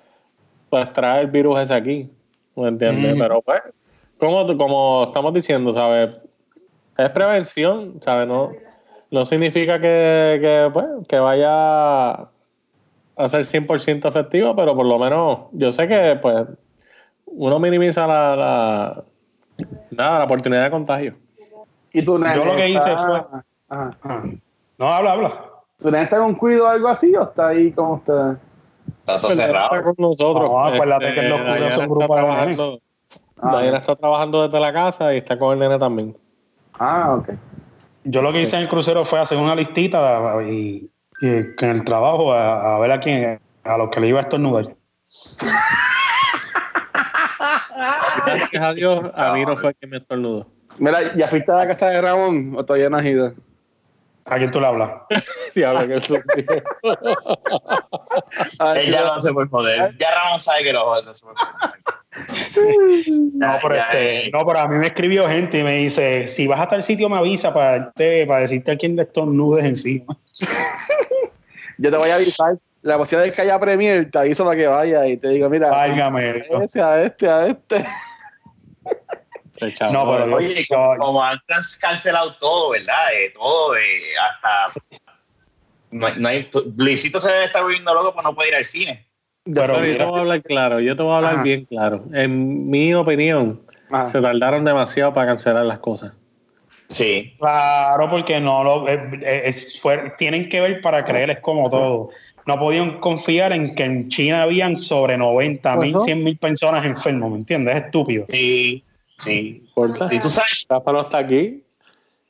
pues 0.68 0.92
traer 0.92 1.26
el 1.26 1.30
virus 1.30 1.60
ese 1.60 1.74
aquí, 1.74 2.10
¿me 2.56 2.68
entiendes? 2.68 3.14
Pero 3.18 3.40
pues, 3.42 3.62
como, 4.18 4.46
como 4.56 5.04
estamos 5.08 5.32
diciendo, 5.34 5.72
¿sabes? 5.72 6.10
es 6.98 7.10
prevención, 7.10 8.00
¿sabes? 8.02 8.26
No, 8.26 8.52
no 9.10 9.26
significa 9.26 9.80
que, 9.80 10.38
que, 10.40 10.70
pues, 10.72 10.86
que 11.08 11.18
vaya 11.18 12.28
a 13.16 13.28
ser 13.28 13.42
100% 13.42 14.08
efectivo, 14.08 14.54
pero 14.54 14.76
por 14.76 14.86
lo 14.86 14.98
menos 14.98 15.40
yo 15.52 15.72
sé 15.72 15.88
que 15.88 16.18
pues 16.20 16.46
uno 17.26 17.58
minimiza 17.58 18.06
la, 18.06 18.36
la, 18.36 19.04
nada, 19.90 20.18
la 20.18 20.24
oportunidad 20.24 20.64
de 20.64 20.70
contagio. 20.70 21.14
¿Y 21.92 22.04
tú, 22.04 22.18
Yo 22.18 22.44
lo 22.44 22.56
que 22.56 22.68
hice 22.68 22.96
fue... 22.98 23.22
Ajá. 23.68 24.22
No, 24.78 24.86
habla, 24.86 25.12
habla. 25.12 25.32
¿Tu 25.78 25.90
nene 25.90 26.04
está 26.04 26.18
con 26.18 26.34
cuido 26.34 26.64
o 26.66 26.68
algo 26.68 26.88
así 26.88 27.14
o 27.16 27.22
está 27.22 27.48
ahí 27.48 27.72
con 27.72 27.92
ustedes? 27.92 28.36
Está 29.00 29.20
todo 29.20 29.32
cerrado. 29.32 29.76
Está 29.76 29.82
con 29.82 29.94
nosotros. 29.98 30.50
No, 30.50 30.66
acuérdate 30.66 31.14
que 31.14 31.22
los 31.22 31.40
cuidos 31.40 31.74
son 31.74 31.88
grupos 31.88 32.16
de 32.16 32.80
Diana 33.42 33.78
está 33.78 33.96
trabajando 33.96 34.48
desde 34.48 34.60
la 34.60 34.72
casa 34.72 35.14
y 35.14 35.18
está 35.18 35.38
con 35.38 35.52
el 35.52 35.58
nene 35.58 35.78
también. 35.78 36.16
Ah, 36.78 37.14
ok. 37.18 37.30
Yo 38.04 38.22
lo 38.22 38.32
que 38.32 38.42
hice 38.42 38.56
en 38.56 38.62
el 38.62 38.68
crucero 38.68 39.04
fue 39.04 39.20
hacer 39.20 39.36
una 39.38 39.54
listita 39.54 40.42
y, 40.42 40.88
y 41.20 41.28
en 41.28 41.54
el 41.60 41.84
trabajo 41.84 42.32
a, 42.32 42.76
a, 42.76 42.78
ver 42.78 42.92
a 42.92 43.00
quién, 43.00 43.40
a 43.64 43.76
los 43.76 43.90
que 43.90 44.00
le 44.00 44.08
iba 44.08 44.20
a 44.20 44.22
estornudar. 44.22 44.74
Gracias 48.26 48.62
a 48.62 48.72
Dios, 48.74 49.10
a 49.14 49.32
mí 49.32 49.44
no 49.44 49.56
fue 49.56 49.74
quien 49.74 49.90
me 49.90 49.98
estornudó. 49.98 50.46
Mira, 50.78 51.14
¿ya 51.14 51.28
fuiste 51.28 51.52
a 51.52 51.56
la 51.56 51.66
casa 51.66 51.90
de 51.90 52.00
Ramón 52.00 52.54
o 52.56 52.64
todavía 52.64 52.90
no 52.90 52.96
has 52.98 53.04
ido? 53.04 53.34
¿A 54.26 54.38
quién 54.38 54.50
tú 54.50 54.60
le 54.60 54.66
hablas? 54.66 54.90
sí, 55.54 55.62
habla 55.62 55.86
que 55.86 55.94
Él 58.74 58.90
ya 58.90 59.04
no 59.04 59.20
se 59.20 59.32
puede 59.32 59.48
joder. 59.48 59.96
Ya 59.98 60.10
Ramón 60.14 60.40
sabe 60.40 60.64
que 60.64 60.72
lo 60.72 61.00
no 61.02 61.14
se 61.14 61.24
puede 61.24 61.36
no, 63.34 63.58
pero 63.60 63.74
este, 63.74 64.30
no, 64.32 64.46
pero 64.46 64.58
a 64.58 64.68
mí 64.68 64.76
me 64.78 64.86
escribió 64.86 65.28
gente 65.28 65.58
y 65.60 65.64
me 65.64 65.76
dice, 65.76 66.26
si 66.26 66.46
vas 66.46 66.60
a 66.60 66.68
tal 66.68 66.82
sitio 66.82 67.10
me 67.10 67.18
avisa 67.18 67.52
para, 67.52 67.92
para 67.92 68.40
decirte 68.40 68.72
a 68.72 68.76
quién 68.76 68.96
de 68.96 69.02
estos 69.02 69.26
nudes 69.26 69.64
encima. 69.64 70.16
Yo 71.78 71.90
te 71.90 71.96
voy 71.96 72.10
a 72.10 72.16
avisar. 72.16 72.58
La 72.82 72.96
posibilidad 72.98 73.30
de 73.30 73.32
que 73.34 73.42
haya 73.42 73.58
Premier 73.58 74.08
te 74.10 74.18
aviso 74.18 74.44
para 74.44 74.60
que 74.60 74.66
vaya 74.68 75.06
y 75.08 75.16
te 75.16 75.30
digo, 75.30 75.50
mira, 75.50 75.70
Válgame 75.70 76.30
a 76.30 76.62
este, 76.62 76.80
a 76.80 77.02
este, 77.02 77.28
a 77.28 77.46
este. 77.48 77.84
no, 79.90 80.12
pero 80.12 80.36
oye, 80.36 80.64
como, 80.68 80.96
como, 80.96 81.24
han 81.24 81.40
cancelado 81.80 82.32
todo, 82.34 82.70
¿verdad? 82.70 83.12
Eh, 83.12 83.32
todo, 83.34 83.76
eh, 83.76 84.00
hasta 84.22 84.80
no, 85.90 86.08
no 86.16 86.28
hay, 86.28 86.48
Luisito 86.76 87.20
se 87.20 87.30
debe 87.30 87.44
estar 87.46 87.62
volviendo 87.62 87.92
loco 87.94 88.12
porque 88.12 88.28
no 88.28 88.34
puede 88.34 88.50
ir 88.50 88.54
al 88.56 88.64
cine. 88.64 89.06
Pero 89.44 89.84
yo 89.84 89.96
te 89.96 90.04
voy 90.04 90.18
a 90.18 90.20
hablar 90.20 90.42
claro, 90.42 90.80
yo 90.80 90.96
te 90.96 91.02
voy 91.02 91.12
a 91.12 91.16
hablar 91.16 91.42
bien 91.42 91.64
claro. 91.64 92.04
En 92.12 92.68
mi 92.68 92.92
opinión, 92.94 93.62
se 94.06 94.20
tardaron 94.20 94.64
demasiado 94.64 95.14
para 95.14 95.28
cancelar 95.28 95.64
las 95.64 95.78
cosas. 95.78 96.12
Sí. 96.88 97.34
Claro, 97.38 98.08
porque 98.10 98.40
no 98.40 98.62
lo 98.62 98.88
eh, 98.88 99.00
eh, 99.22 99.42
es, 99.46 99.80
fue- 99.80 100.12
tienen 100.18 100.48
que 100.48 100.60
ver 100.60 100.80
para 100.80 101.04
creer, 101.04 101.30
es 101.30 101.40
como 101.40 101.68
todo. 101.68 102.10
No 102.46 102.58
podían 102.60 103.00
confiar 103.00 103.52
en 103.52 103.74
que 103.74 103.82
en 103.84 104.08
China 104.08 104.42
habían 104.42 104.76
sobre 104.76 105.18
90 105.18 105.76
mil, 105.78 105.96
Ajá. 105.96 106.04
100 106.04 106.24
mil 106.24 106.38
personas 106.38 106.84
enfermos, 106.84 107.32
¿me 107.32 107.38
entiendes? 107.38 107.74
Es 107.76 107.84
estúpido. 107.86 108.24
Sí, 108.30 108.84
sí. 109.18 109.68
Y 110.10 110.18
tú 110.20 110.28
sabes, 110.28 110.64
Rafa 110.68 110.92
no 110.92 111.00
está 111.00 111.18
aquí. 111.18 111.62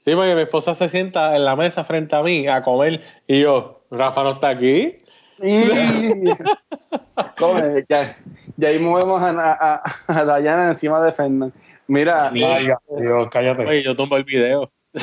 Sí, 0.05 0.15
porque 0.15 0.35
mi 0.35 0.41
esposa 0.43 0.75
se 0.75 0.89
sienta 0.89 1.37
en 1.37 1.45
la 1.45 1.55
mesa 1.57 1.85
frente 1.85 2.17
a 2.17 2.23
mí 2.23 2.47
a 2.49 2.63
comer 2.63 3.03
y 3.27 3.41
yo, 3.41 3.83
Rafa 3.91 4.23
no 4.23 4.31
está 4.33 4.49
aquí. 4.51 5.01
Y... 5.43 5.65
Come, 7.39 7.85
ya, 7.89 8.17
ya 8.57 8.69
ahí 8.69 8.79
movemos 8.79 9.21
a, 9.23 9.31
a, 9.31 9.83
a 10.07 10.25
Dayana 10.25 10.69
encima 10.71 11.01
de 11.01 11.13
Fernan. 11.13 11.53
Mira, 11.89 12.29
Ay, 12.31 12.69
Dios, 12.99 13.29
cállate. 13.31 13.67
Oye, 13.67 13.83
yo 13.83 13.95
tumbo 13.97 14.17
el 14.17 14.25
video. 14.25 14.71
no, 14.95 15.03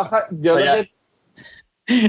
o 0.00 0.08
sea, 0.08 0.26
yo 0.30 0.54
Oye, 0.54 0.64
creo 0.64 0.84
que 0.84 0.90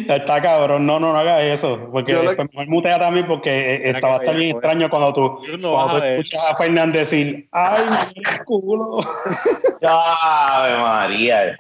Está 0.08 0.42
cabrón, 0.42 0.88
no, 0.88 1.00
no, 1.00 1.14
no 1.14 1.20
hagas 1.20 1.44
eso, 1.44 1.90
porque 1.92 2.14
Yo 2.14 2.24
después 2.24 2.50
mejor 2.52 2.68
mutea 2.68 2.98
también 2.98 3.28
porque 3.28 3.76
eh, 3.76 3.82
Mira 3.86 3.90
estaba 3.90 4.18
que 4.18 4.24
estar 4.26 4.36
bien 4.36 4.50
vaya, 4.50 4.58
extraño 4.58 4.90
cuando 4.90 5.14
tú, 5.14 5.40
no 5.60 5.72
cuando 5.72 5.98
tú 5.98 6.02
a 6.02 6.08
escuchas 6.08 6.42
a 6.50 6.56
Fernández 6.56 7.12
decir, 7.12 7.48
ay, 7.52 7.84
mi 8.16 8.24
culo. 8.46 8.98
Ave 9.84 10.78
María. 10.80 11.58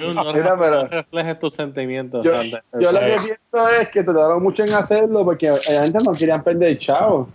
Yo 0.00 0.14
no, 0.14 0.32
Mira, 0.32 0.56
pero- 0.58 0.86
reflejes 0.88 1.38
tus 1.38 1.52
sentimientos. 1.52 2.24
yo, 2.24 2.32
lo 2.32 2.40
que 2.40 2.56
Eso 2.80 2.98
es. 2.98 3.20
pienso 3.20 3.68
es 3.68 3.88
que 3.90 4.02
tardaron 4.02 4.42
mucho 4.42 4.64
en 4.64 4.72
hacerlo 4.72 5.22
porque 5.22 5.48
la 5.50 5.82
gente 5.82 5.98
no 6.06 6.14
querían 6.14 6.42
perder 6.42 6.78
chavo. 6.78 7.28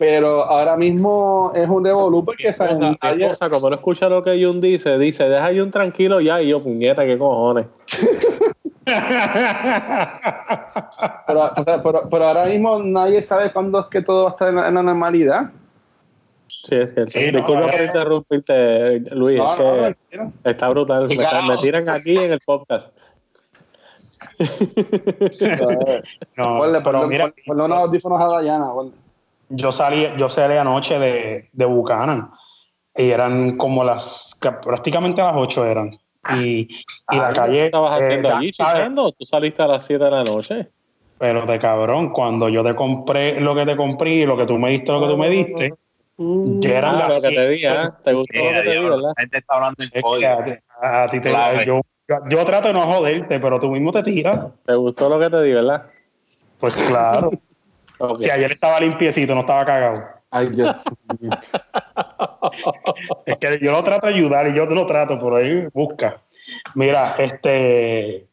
Pero 0.00 0.42
ahora 0.44 0.78
mismo 0.78 1.52
es 1.54 1.68
un 1.68 1.84
revolú 1.84 2.24
porque 2.24 2.48
mi 2.48 2.96
nadie- 3.02 3.26
esposa, 3.26 3.50
como 3.50 3.68
no 3.68 3.76
escucha 3.76 4.08
lo 4.08 4.22
que 4.22 4.42
Jun 4.42 4.58
dice, 4.58 4.96
dice, 4.96 5.28
deja 5.28 5.48
a 5.48 5.54
Jun 5.54 5.70
tranquilo 5.70 6.22
ya. 6.22 6.40
Y 6.40 6.48
yo, 6.48 6.62
puñeta, 6.62 7.04
qué 7.04 7.18
cojones. 7.18 7.66
pero, 11.26 11.50
pero- 11.82 12.08
pero 12.10 12.24
ahora 12.26 12.46
mismo 12.46 12.78
nadie 12.82 13.20
sabe 13.20 13.52
cuándo 13.52 13.80
es 13.80 13.86
que 13.86 14.00
todo 14.00 14.22
va 14.24 14.30
a 14.30 14.32
estar 14.32 14.48
en 14.48 14.56
la, 14.56 14.68
en 14.68 14.74
la 14.74 14.82
normalidad. 14.82 15.50
Sí, 16.48 16.76
es 16.76 16.94
cierto. 16.94 17.10
Sí, 17.10 17.30
no, 17.30 17.38
Disculpa 17.38 17.66
por 17.66 17.80
eh. 17.80 17.84
interrumpirte, 17.84 19.00
Luis. 19.14 19.38
No, 19.38 19.54
es 19.86 19.96
no, 20.16 20.32
que 20.42 20.50
está 20.50 20.68
brutal. 20.70 21.08
¿Qué 21.08 21.16
Me, 21.16 21.58
tiran 21.58 21.88
aquí 21.90 22.16
en 22.16 22.32
el 22.32 22.40
podcast. 22.44 22.90
no, 26.36 26.58
Ponle, 26.58 26.80
pero 26.80 27.00
ponle- 27.02 27.06
mira, 27.08 27.24
ponle- 27.26 27.42
ponle 27.46 27.62
unos 27.64 27.78
audífonos 27.78 28.20
a 28.20 28.26
Dayana. 28.28 28.72
ponle. 28.72 28.92
Yo 29.50 29.72
salí, 29.72 30.06
yo 30.16 30.28
salí 30.28 30.56
anoche 30.56 30.98
de, 30.98 31.50
de 31.52 31.64
Buchanan 31.64 32.30
y 32.96 33.10
eran 33.10 33.56
como 33.56 33.84
las, 33.84 34.36
ca- 34.40 34.60
prácticamente 34.60 35.22
las 35.22 35.34
8 35.36 35.64
eran. 35.66 35.90
Y, 36.34 36.68
y 37.10 37.16
la 37.16 37.28
¿Qué 37.28 37.34
calle... 37.34 37.64
estabas 37.66 38.00
eh, 38.00 38.04
haciendo 38.04 38.28
da- 38.28 38.36
allí. 38.38 38.52
¿Tú 38.52 39.24
saliste 39.26 39.62
a 39.62 39.66
las 39.68 39.84
7 39.84 40.04
de 40.04 40.10
la 40.10 40.24
noche? 40.24 40.68
Pero 41.18 41.44
de 41.44 41.58
cabrón, 41.58 42.10
cuando 42.12 42.48
yo 42.48 42.64
te 42.64 42.74
compré 42.74 43.40
lo 43.40 43.54
que 43.54 43.66
te 43.66 43.76
compré 43.76 44.10
y 44.14 44.26
lo 44.26 44.36
que 44.36 44.46
tú 44.46 44.58
me 44.58 44.70
diste, 44.70 44.90
lo 44.90 45.00
que 45.02 45.06
tú 45.06 45.16
me 45.18 45.28
diste, 45.28 45.74
ya 46.16 46.78
eran 46.78 46.96
Ah, 46.96 47.08
las 47.08 47.16
lo 47.16 47.28
que 47.30 47.36
te 47.36 47.48
di, 47.48 47.66
¿ah? 47.66 47.94
¿Te 48.02 48.12
gustó 48.14 48.38
lo 48.42 48.52
que 48.52 48.62
te 48.62 48.78
di, 48.78 48.84
verdad? 48.84 49.12
la 49.16 49.20
gente 49.22 49.38
está 49.38 49.54
hablando 49.54 49.82
en 49.82 49.90
Es 49.92 49.92
que 49.92 50.00
código. 50.02 50.60
a, 50.82 51.02
a 51.02 51.08
ti 51.08 51.20
te 51.20 51.66
yo, 51.66 51.80
yo 52.30 52.44
trato 52.44 52.68
de 52.68 52.74
no 52.74 52.86
joderte, 52.86 53.38
pero 53.38 53.60
tú 53.60 53.70
mismo 53.70 53.92
te 53.92 54.02
tiras. 54.02 54.46
¿Te 54.64 54.74
gustó 54.74 55.08
lo 55.08 55.18
que 55.20 55.28
te 55.28 55.42
di, 55.42 55.52
verdad? 55.52 55.90
Pues 56.58 56.74
claro. 56.74 57.30
Ok. 58.00 58.22
si 58.22 58.30
ayer 58.30 58.50
estaba 58.52 58.80
limpiecito, 58.80 59.34
no 59.34 59.40
estaba 59.42 59.64
cagado. 59.64 60.02
Ay, 60.30 60.48
Dios 60.48 60.76
mío. 61.20 61.30
Es 63.26 63.36
que 63.38 63.58
yo 63.62 63.72
lo 63.72 63.82
trato 63.84 64.06
de 64.06 64.14
ayudar 64.14 64.48
y 64.48 64.54
yo 64.56 64.66
te 64.68 64.74
lo 64.74 64.86
trato, 64.86 65.18
por 65.18 65.34
ahí 65.34 65.66
busca. 65.72 66.22
Mira, 66.74 67.14
este, 67.18 68.26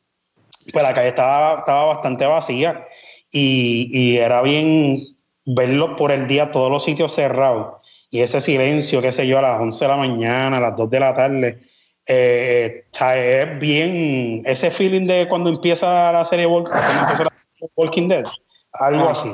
pues 0.72 0.84
la 0.84 0.94
calle 0.94 1.10
estaba, 1.10 1.60
estaba 1.60 1.86
bastante 1.86 2.26
vacía 2.26 2.88
y, 3.32 3.90
y 3.92 4.18
era 4.18 4.42
bien 4.42 5.00
verlo 5.46 5.96
por 5.96 6.12
el 6.12 6.28
día, 6.28 6.52
todos 6.52 6.72
los 6.72 6.84
sitios 6.84 7.14
cerrados 7.14 7.76
y 8.10 8.22
ese 8.22 8.42
silencio, 8.42 9.02
qué 9.02 9.12
sé 9.12 9.28
yo, 9.28 9.40
a 9.40 9.42
las 9.42 9.60
11 9.62 9.84
de 9.86 9.90
la 9.90 9.98
mañana, 9.98 10.58
a 10.58 10.62
las 10.62 10.76
2 10.76 10.90
de 10.90 11.00
la 11.00 11.14
tarde. 11.14 11.60
eh, 12.06 12.86
sea, 12.92 13.18
es 13.18 13.60
bien 13.60 14.44
ese 14.46 14.72
feeling 14.72 15.08
de 15.08 15.28
cuando 15.28 15.50
empieza 15.50 16.12
la 16.12 16.24
serie 16.24 16.48
Walk- 16.48 16.70
cuando 16.70 17.02
empieza 17.02 17.24
la 17.26 17.30
serie 17.54 17.70
Walking 17.76 18.08
Dead, 18.08 18.26
algo 18.74 19.10
así. 19.10 19.32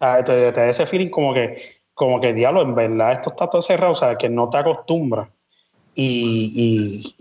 Ah, 0.00 0.22
te, 0.24 0.52
te 0.52 0.60
da 0.60 0.68
ese 0.68 0.86
feeling 0.86 1.10
como 1.10 1.32
que, 1.34 1.76
como 1.94 2.20
que 2.20 2.32
diablo, 2.34 2.62
en 2.62 2.74
verdad 2.74 3.12
esto 3.12 3.30
está 3.30 3.48
todo 3.48 3.62
cerrado, 3.62 3.92
o 3.92 3.96
sea, 3.96 4.16
que 4.16 4.28
no 4.28 4.48
te 4.50 4.58
acostumbras. 4.58 5.28
Y, 5.96 6.50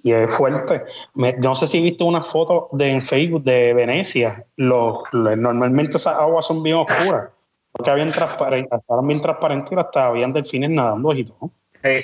y- 0.04 0.10
y 0.10 0.14
es 0.14 0.34
fuerte. 0.36 0.84
Me- 1.14 1.34
no 1.34 1.56
sé 1.56 1.68
si 1.68 1.80
viste 1.80 2.04
una 2.04 2.24
foto 2.24 2.70
de, 2.72 2.90
en 2.90 3.02
Facebook 3.04 3.44
de 3.44 3.72
Venecia. 3.76 4.46
Los, 4.56 5.02
los- 5.12 5.38
normalmente 5.38 5.98
esas 5.98 6.18
aguas 6.18 6.46
son 6.48 6.64
bien 6.64 6.78
oscuras. 6.78 7.30
Porque 7.72 7.92
habían 7.92 8.12
transparentes, 8.12 8.80
estaban 8.80 9.08
bien 9.08 9.22
transparentes 9.22 9.72
y 9.72 9.76
hasta 9.76 10.08
habían 10.08 10.34
delfines 10.34 10.70
nadando 10.72 11.14
y 11.14 11.24
todo. 11.26 11.52
Sí. 11.84 12.04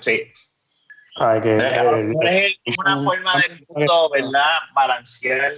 Sí. 0.00 0.22
Ay, 1.16 1.40
que, 1.40 1.56
eh, 1.58 2.56
Es 2.64 2.78
una 2.78 3.02
forma 3.02 3.32
del 3.48 3.66
mundo, 3.68 4.10
¿verdad? 4.12 4.58
Balancear 4.74 5.52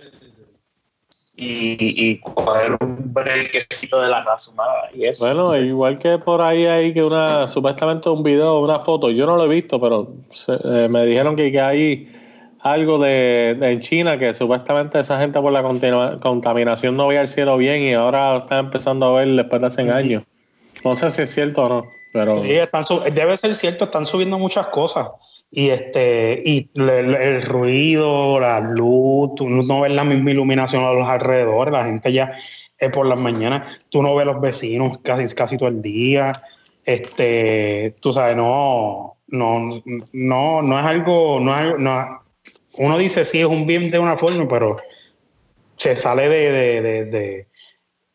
y, 1.43 1.77
y 1.81 2.21
coger 2.21 2.77
un 2.81 3.13
brequecito 3.13 4.01
de 4.01 4.09
la 4.09 4.23
raza 4.25 4.51
humana. 4.53 4.73
Y 4.95 5.07
eso. 5.07 5.25
Bueno, 5.25 5.49
Sí. 5.49 5.61
igual 5.65 5.99
que 5.99 6.19
por 6.19 6.41
ahí 6.41 6.67
hay 6.67 6.95
que 6.95 7.03
una, 7.03 7.49
supuestamente 7.49 8.09
un 8.09 8.23
video, 8.23 8.61
una 8.61 8.81
foto, 8.81 9.11
yo 9.11 9.27
no 9.27 9.37
lo 9.37 9.45
he 9.45 9.49
visto, 9.49 9.81
pero 9.81 10.09
se- 10.33 10.59
eh, 10.65 10.89
me 10.89 11.05
dijeron 11.05 11.37
que, 11.37 11.51
que 11.51 11.61
hay 11.61 12.13
algo 12.61 12.99
de, 12.99 13.57
de 13.59 13.73
en 13.73 13.81
China 13.81 14.17
que 14.19 14.35
supuestamente 14.35 15.01
esa 15.01 15.19
gente 15.19 15.41
por 15.41 15.53
la 15.53 15.63
contaminación 16.21 16.97
no 16.97 17.09
veía 17.09 17.23
el 17.23 17.29
cielo 17.29 17.57
bien 17.57 17.83
y 17.83 17.93
ahora 17.95 18.33
lo 18.35 18.39
están 18.39 18.67
empezando 18.67 19.07
a 19.07 19.19
ver 19.19 19.29
después 19.33 19.61
de 19.61 19.67
hace 19.67 19.91
años. 19.91 20.23
No 20.85 20.95
sé 20.97 21.11
si 21.11 21.23
es 21.23 21.31
cierto 21.35 21.63
o 21.65 21.69
no, 21.69 21.93
pero 22.13 22.41
Sí, 22.43 22.53
están 22.53 22.85
debe 23.15 23.37
ser 23.37 23.55
cierto, 23.55 23.85
están 23.85 24.07
subiendo 24.07 24.39
muchas 24.39 24.67
cosas. 24.69 25.09
Y 25.55 25.69
este, 25.69 26.41
y 26.45 26.71
el, 26.77 27.43
ruido, 27.43 28.41
la 28.41 28.59
luz, 28.61 29.35
tú 29.37 29.51
no 29.51 29.83
ves 29.83 29.93
la 29.93 30.03
misma 30.03 30.31
iluminación 30.31 30.83
a 30.83 30.93
los 30.93 31.07
alrededores, 31.07 31.73
la 31.73 31.85
gente 31.85 32.11
ya 32.11 32.33
eh, 32.79 32.89
por 32.89 33.05
las 33.07 33.19
mañanas, 33.19 33.87
tú 33.91 34.03
no 34.03 34.15
ves 34.15 34.25
los 34.25 34.41
vecinos 34.41 34.99
casi, 35.05 35.33
casi 35.35 35.59
todo 35.59 35.69
el 35.69 35.83
día. 35.83 36.33
Este, 36.87 37.95
tú 38.01 38.15
sabes, 38.15 38.35
no, 38.35 39.19
no, 39.29 39.83
no, 40.13 40.63
no 40.63 40.81
es 40.81 40.87
algo, 40.87 41.39
no 41.39 41.55
es 41.55 41.61
algo- 41.61 41.79
no- 41.79 42.23
uno 42.79 42.97
dice 42.97 43.27
sí 43.27 43.39
es 43.41 43.47
un 43.47 43.67
bien 43.67 43.91
de 43.91 43.99
una 43.99 44.17
forma, 44.17 44.49
pero 44.49 44.79
se 45.77 45.97
sale 45.97 46.29
de, 46.31 46.51
de, 46.53 46.83
de, 46.83 47.05
de 47.07 47.47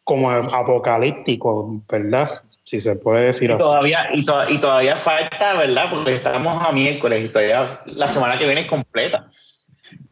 como 0.04 0.32
apocalíptico, 0.32 1.82
¿verdad? 1.88 2.42
Si 2.68 2.82
se 2.82 2.98
puede 2.98 3.28
decir 3.28 3.50
Y 3.50 3.54
así. 3.54 3.60
todavía, 3.60 4.10
y, 4.14 4.26
to- 4.26 4.50
y 4.50 4.58
todavía 4.60 4.98
falta, 4.98 5.54
¿verdad? 5.54 5.90
Porque 5.90 6.16
estamos 6.16 6.62
a 6.62 6.74
miércoles 6.74 7.24
y 7.24 7.30
todavía 7.30 7.80
la 7.86 8.08
semana 8.10 8.38
que 8.38 8.44
viene 8.46 8.62
es 8.62 8.68
completa. 8.68 9.30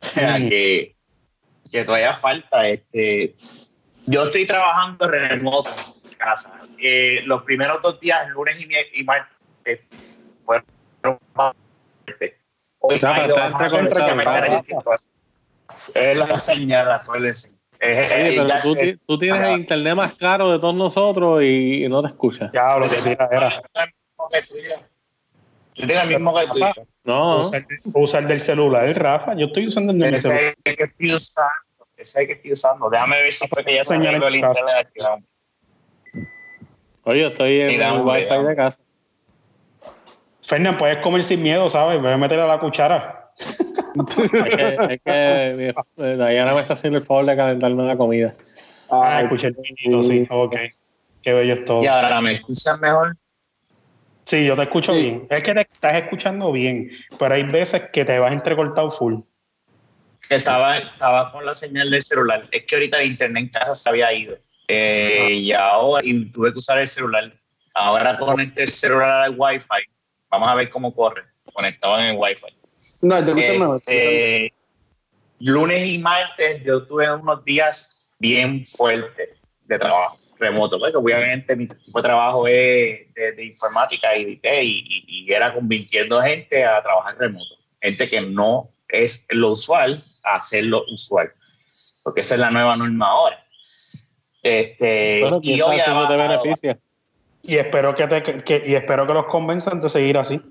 O 0.01 0.05
sea 0.05 0.39
Mm. 0.39 0.49
que, 0.49 0.95
que 1.69 1.83
todavía 1.83 2.13
falta. 2.13 2.65
Este, 2.69 3.35
yo 4.05 4.23
estoy 4.23 4.45
trabajando 4.47 5.05
remoto 5.09 5.69
en 6.09 6.15
casa. 6.17 6.53
Eh, 6.79 7.23
los 7.25 7.43
primeros 7.43 7.81
dos 7.81 7.99
días, 7.99 8.25
lunes 8.29 8.57
y, 8.61 8.69
y 9.01 9.03
martes, 9.03 9.89
fueron. 10.45 10.65
Hoy 12.79 12.95
ido 12.95 12.95
está 12.95 13.17
entrecortado, 13.17 13.89
prácticamente 13.89 14.23
Rafa. 14.33 14.95
Es 15.93 16.17
la 16.17 16.37
señal, 16.37 16.91
acuérdense. 16.91 17.54
Oye, 17.81 18.33
pero 18.37 18.97
tú, 19.05 19.19
tienes 19.19 19.41
el 19.41 19.59
internet 19.59 19.95
más 19.95 20.13
caro 20.15 20.51
de 20.51 20.59
todos 20.59 20.75
nosotros 20.75 21.43
y, 21.43 21.85
y 21.85 21.89
no 21.89 22.01
te 22.01 22.09
escuchas. 22.09 22.51
Ya, 22.53 22.77
lo 22.77 22.89
que 22.89 22.97
tira 22.97 23.29
era. 23.31 23.49
Yo 25.75 25.87
tengo 25.87 26.01
el 26.01 26.07
mismo 26.07 26.33
que 26.33 26.47
tú. 26.47 26.59
No, 27.03 27.41
Usar, 27.41 27.65
usar 27.93 28.27
del 28.27 28.39
celular, 28.39 28.97
Rafa. 28.97 29.35
Yo 29.35 29.47
estoy 29.47 29.67
usando 29.67 29.91
el 29.91 29.99
de 29.99 30.11
mi 30.11 30.17
celular. 30.17 30.41
Ese 30.41 30.55
es 30.63 30.75
que 30.75 30.83
estoy 30.83 31.13
usando. 31.13 31.51
Ese 31.97 32.01
es 32.01 32.15
el 32.15 32.27
que 32.27 32.33
estoy 32.33 32.51
usando. 32.53 32.89
Déjame 32.89 33.21
ver 33.21 33.33
si 33.33 33.47
fue 33.47 33.63
que 33.63 33.75
ya 33.75 33.83
se 33.83 33.95
arregló 33.95 34.27
el 34.27 34.35
internet 34.35 34.87
oye, 37.05 37.27
estoy 37.27 37.61
en 37.61 37.81
el 37.81 38.01
wifi 38.01 38.43
de 38.47 38.55
casa. 38.55 38.79
Fernan, 40.41 40.77
puedes 40.77 40.97
comer 40.97 41.23
sin 41.23 41.41
miedo, 41.41 41.69
¿sabes? 41.69 41.99
Voy 42.01 42.11
a 42.11 42.17
meterle 42.17 42.43
a 42.43 42.47
la 42.47 42.59
cuchara. 42.59 43.31
Es 43.95 44.43
que, 44.43 44.77
es 44.93 45.01
que 45.01 45.73
eh, 45.97 46.15
Diana 46.17 46.53
me 46.53 46.61
está 46.61 46.73
haciendo 46.73 46.99
el 46.99 47.05
favor 47.05 47.25
de 47.25 47.35
calentarme 47.35 47.83
la 47.83 47.95
comida. 47.97 48.35
Ah, 48.89 49.17
Ay, 49.17 49.23
escuché 49.25 49.47
el 49.47 49.55
pinito, 49.55 50.03
sí. 50.03 50.27
Ok. 50.29 50.55
Qué 51.21 51.33
bello 51.33 51.53
es 51.53 51.65
todo. 51.65 51.83
Y 51.83 51.87
ahora 51.87 52.21
me 52.21 52.33
escuchan 52.33 52.79
mejor. 52.79 53.15
Sí, 54.25 54.45
yo 54.45 54.55
te 54.55 54.63
escucho 54.63 54.93
Sí. 54.93 54.99
bien. 55.01 55.27
Es 55.29 55.43
que 55.43 55.53
te 55.53 55.61
estás 55.61 55.95
escuchando 55.95 56.51
bien, 56.51 56.89
pero 57.17 57.35
hay 57.35 57.43
veces 57.43 57.89
que 57.93 58.05
te 58.05 58.19
vas 58.19 58.33
entrecortado 58.33 58.89
full. 58.89 59.19
Que 60.27 60.35
estaba, 60.35 60.77
estaba 60.77 61.31
con 61.31 61.45
la 61.45 61.53
señal 61.53 61.89
del 61.91 62.01
celular. 62.01 62.43
Es 62.51 62.63
que 62.63 62.75
ahorita 62.75 62.99
el 63.01 63.11
internet 63.11 63.43
en 63.43 63.49
casa 63.49 63.75
se 63.75 63.89
había 63.89 64.11
ido. 64.13 64.37
Eh, 64.67 65.29
y 65.33 65.51
ahora 65.51 66.01
y 66.03 66.25
tuve 66.31 66.51
que 66.51 66.59
usar 66.59 66.79
el 66.79 66.87
celular. 66.87 67.31
Ahora 67.75 68.17
conecté 68.17 68.63
el 68.63 68.69
celular 68.69 69.23
al 69.23 69.35
wifi. 69.37 69.67
Vamos 70.29 70.49
a 70.49 70.55
ver 70.55 70.69
cómo 70.69 70.93
corre. 70.93 71.23
conectado 71.53 71.97
en 71.99 72.05
el 72.07 72.17
Wi-Fi. 72.17 72.47
No, 73.01 73.23
te 73.23 73.33
gusta 73.33 73.51
mejor. 73.51 73.83
Este, 73.85 74.53
lunes 75.39 75.85
y 75.87 75.99
martes 75.99 76.63
yo 76.63 76.83
tuve 76.85 77.11
unos 77.11 77.43
días 77.45 77.91
bien 78.19 78.65
fuertes 78.65 79.29
de 79.65 79.79
trabajo 79.79 80.17
remoto, 80.39 80.79
porque 80.79 80.97
obviamente 80.97 81.55
mi 81.55 81.67
tipo 81.67 81.99
de 81.99 82.03
trabajo 82.03 82.47
es 82.47 83.13
de, 83.13 83.45
informática 83.45 84.15
y, 84.17 84.39
y, 84.43 85.05
y, 85.07 85.31
era 85.31 85.53
convirtiendo 85.53 86.21
gente 86.21 86.63
a 86.65 86.81
trabajar 86.81 87.17
remoto, 87.17 87.55
gente 87.81 88.09
que 88.09 88.21
no 88.21 88.69
es 88.89 89.25
lo 89.29 89.51
usual 89.51 90.03
a 90.23 90.35
hacerlo 90.35 90.83
usual, 90.91 91.31
porque 92.03 92.21
esa 92.21 92.35
es 92.35 92.41
la 92.41 92.51
nueva 92.51 92.75
norma 92.75 93.07
ahora. 93.07 93.45
Este, 94.43 95.21
y 95.41 95.61
hoy 95.61 95.77
te 95.77 96.15
beneficia. 96.15 96.77
Y 97.41 97.57
espero 97.57 97.93
que, 97.95 98.07
te, 98.07 98.23
que, 98.43 98.63
y 98.65 98.75
espero 98.75 99.05
que 99.07 99.13
los 99.13 99.25
convenzan 99.25 99.81
de 99.81 99.89
seguir 99.89 100.17
así. 100.17 100.41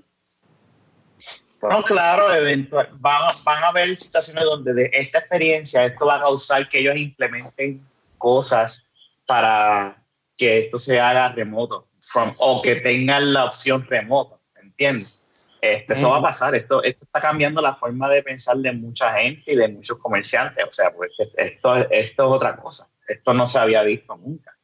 No, 1.69 1.83
claro, 1.83 2.33
eventual, 2.33 2.89
van, 2.93 3.35
van 3.43 3.63
a 3.63 3.67
haber 3.69 3.95
situaciones 3.95 4.43
donde 4.43 4.73
de 4.73 4.89
esta 4.93 5.19
experiencia 5.19 5.85
esto 5.85 6.05
va 6.05 6.17
a 6.17 6.21
causar 6.21 6.67
que 6.69 6.79
ellos 6.79 6.95
implementen 6.97 7.85
cosas 8.17 8.85
para 9.25 10.01
que 10.37 10.59
esto 10.59 10.77
se 10.79 10.99
haga 10.99 11.29
remoto 11.29 11.87
from, 11.99 12.33
o 12.37 12.61
que 12.61 12.77
tengan 12.77 13.33
la 13.33 13.45
opción 13.45 13.85
remoto, 13.87 14.41
¿entiendes? 14.61 15.21
Este, 15.61 15.93
Eso 15.93 16.11
va 16.11 16.17
a 16.17 16.21
pasar, 16.21 16.53
esto, 16.53 16.83
esto 16.83 17.05
está 17.05 17.19
cambiando 17.19 17.61
la 17.61 17.75
forma 17.75 18.07
de 18.09 18.21
pensar 18.21 18.57
de 18.57 18.71
mucha 18.71 19.11
gente 19.13 19.53
y 19.53 19.55
de 19.55 19.67
muchos 19.67 19.97
comerciantes, 19.97 20.63
o 20.63 20.71
sea, 20.71 20.93
pues 20.93 21.11
esto, 21.37 21.75
esto 21.75 21.89
es 21.91 22.19
otra 22.19 22.55
cosa, 22.57 22.87
esto 23.07 23.33
no 23.33 23.47
se 23.47 23.57
había 23.57 23.81
visto 23.81 24.15
nunca. 24.15 24.55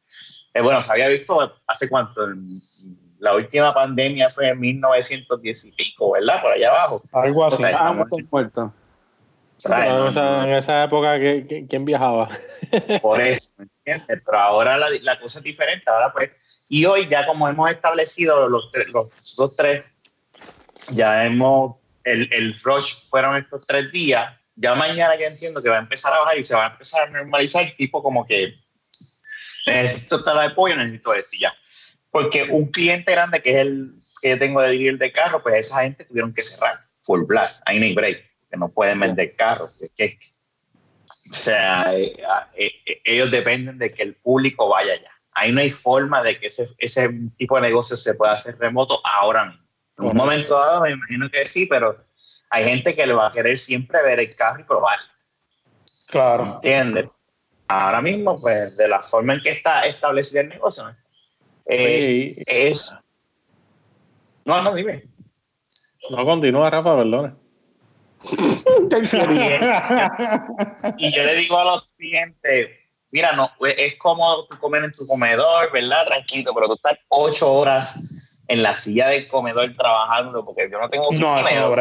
Eh, 0.54 0.60
bueno, 0.60 0.80
se 0.82 0.92
había 0.92 1.08
visto 1.08 1.56
hace 1.66 1.88
cuánto, 1.88 2.20
la 3.22 3.36
última 3.36 3.72
pandemia 3.72 4.28
fue 4.30 4.48
en 4.48 4.58
1910 4.58 5.66
y 5.66 5.70
pico, 5.70 6.10
¿verdad? 6.10 6.42
Por 6.42 6.50
allá 6.50 6.70
abajo. 6.70 7.02
Algo 7.12 7.46
así. 7.46 7.62
ah, 7.62 7.92
muerto. 8.28 8.74
en 9.64 10.50
esa 10.50 10.82
época, 10.82 11.20
¿quién 11.68 11.84
viajaba? 11.84 12.28
Por 13.00 13.20
eso, 13.20 13.52
¿me 13.58 13.68
entiendes? 13.86 14.22
Pero 14.26 14.38
ahora 14.40 14.76
la, 14.76 14.88
la, 15.02 15.20
cosa 15.20 15.38
es 15.38 15.44
diferente. 15.44 15.84
Ahora 15.88 16.12
pues, 16.12 16.32
y 16.68 16.84
hoy 16.84 17.06
ya 17.06 17.24
como 17.24 17.48
hemos 17.48 17.70
establecido 17.70 18.48
los, 18.48 18.68
los, 18.92 19.38
los 19.38 19.56
tres, 19.56 19.84
ya 20.90 21.24
hemos, 21.24 21.76
el, 22.02 22.28
el 22.32 22.58
rush 22.60 23.08
fueron 23.08 23.36
estos 23.36 23.64
tres 23.68 23.92
días, 23.92 24.36
ya 24.56 24.74
mañana 24.74 25.16
ya 25.16 25.28
entiendo 25.28 25.62
que 25.62 25.68
va 25.68 25.76
a 25.76 25.82
empezar 25.82 26.12
a 26.12 26.18
bajar 26.18 26.38
y 26.38 26.42
se 26.42 26.56
va 26.56 26.66
a 26.66 26.70
empezar 26.72 27.06
a 27.06 27.10
normalizar, 27.12 27.72
tipo 27.76 28.02
como 28.02 28.26
que 28.26 28.56
necesito 29.64 30.24
tala 30.24 30.48
de 30.48 30.50
pollo, 30.56 30.74
necesito 30.74 31.14
esto 31.14 31.30
y 31.30 31.40
ya. 31.42 31.54
Porque 32.12 32.44
un 32.44 32.66
cliente 32.66 33.10
grande 33.10 33.42
que 33.42 33.50
es 33.50 33.56
el 33.56 33.94
que 34.20 34.30
yo 34.30 34.38
tengo 34.38 34.62
de 34.62 34.70
dirigir 34.70 34.98
de 34.98 35.10
carro, 35.10 35.42
pues 35.42 35.56
esa 35.56 35.82
gente 35.82 36.04
tuvieron 36.04 36.32
que 36.32 36.42
cerrar, 36.42 36.78
full 37.00 37.24
blast, 37.24 37.60
ahí 37.66 37.80
no 37.80 37.86
hay 37.86 37.94
break, 37.94 38.18
que 38.48 38.56
no 38.56 38.68
pueden 38.68 39.00
vender 39.00 39.34
carros, 39.34 39.76
es 39.82 39.90
que 39.96 40.16
o 41.30 41.34
sea, 41.34 41.94
eh, 41.94 42.14
eh, 42.54 42.70
eh, 42.84 43.00
ellos 43.04 43.30
dependen 43.30 43.78
de 43.78 43.92
que 43.92 44.02
el 44.02 44.16
público 44.16 44.68
vaya 44.68 44.92
allá. 44.92 45.10
Ahí 45.32 45.50
no 45.50 45.60
hay 45.60 45.70
forma 45.70 46.22
de 46.22 46.38
que 46.38 46.48
ese, 46.48 46.68
ese 46.76 47.08
tipo 47.38 47.56
de 47.56 47.62
negocio 47.62 47.96
se 47.96 48.14
pueda 48.14 48.32
hacer 48.32 48.58
remoto 48.58 49.00
ahora 49.04 49.46
mismo. 49.46 49.62
En 49.98 50.04
un 50.06 50.16
momento 50.16 50.58
dado 50.58 50.82
me 50.82 50.90
imagino 50.90 51.30
que 51.30 51.46
sí, 51.46 51.66
pero 51.66 52.04
hay 52.50 52.64
gente 52.64 52.94
que 52.94 53.06
le 53.06 53.14
va 53.14 53.28
a 53.28 53.30
querer 53.30 53.56
siempre 53.56 54.02
ver 54.02 54.20
el 54.20 54.36
carro 54.36 54.60
y 54.60 54.64
probarlo. 54.64 55.06
Claro. 56.08 56.44
¿Entiendes? 56.56 57.06
Ahora 57.68 58.02
mismo, 58.02 58.38
pues, 58.38 58.76
de 58.76 58.88
la 58.88 59.00
forma 59.00 59.34
en 59.34 59.40
que 59.40 59.50
está 59.50 59.86
establecido 59.86 60.42
el 60.42 60.48
negocio, 60.50 60.86
es... 60.88 60.96
No, 64.44 64.62
no, 64.62 64.74
dime. 64.74 65.04
No, 66.10 66.24
continúa, 66.24 66.70
Rafa, 66.70 66.96
perdona. 66.96 67.36
y 70.98 71.12
yo 71.12 71.24
le 71.24 71.34
digo 71.36 71.58
a 71.58 71.64
los 71.64 71.88
clientes, 71.96 72.70
mira, 73.10 73.32
no, 73.32 73.50
es 73.76 73.96
cómodo 73.96 74.46
tú 74.46 74.56
comer 74.58 74.84
en 74.84 74.92
tu 74.92 75.06
comedor, 75.06 75.72
¿verdad? 75.72 76.06
Tranquilo, 76.06 76.52
pero 76.54 76.68
tú 76.68 76.74
estás 76.74 76.98
ocho 77.08 77.52
horas 77.52 78.42
en 78.48 78.62
la 78.62 78.74
silla 78.74 79.08
del 79.08 79.28
comedor 79.28 79.74
trabajando, 79.76 80.44
porque 80.44 80.68
yo 80.70 80.78
no 80.78 80.88
tengo 80.88 81.08
oficina. 81.08 81.60
No, 81.60 81.74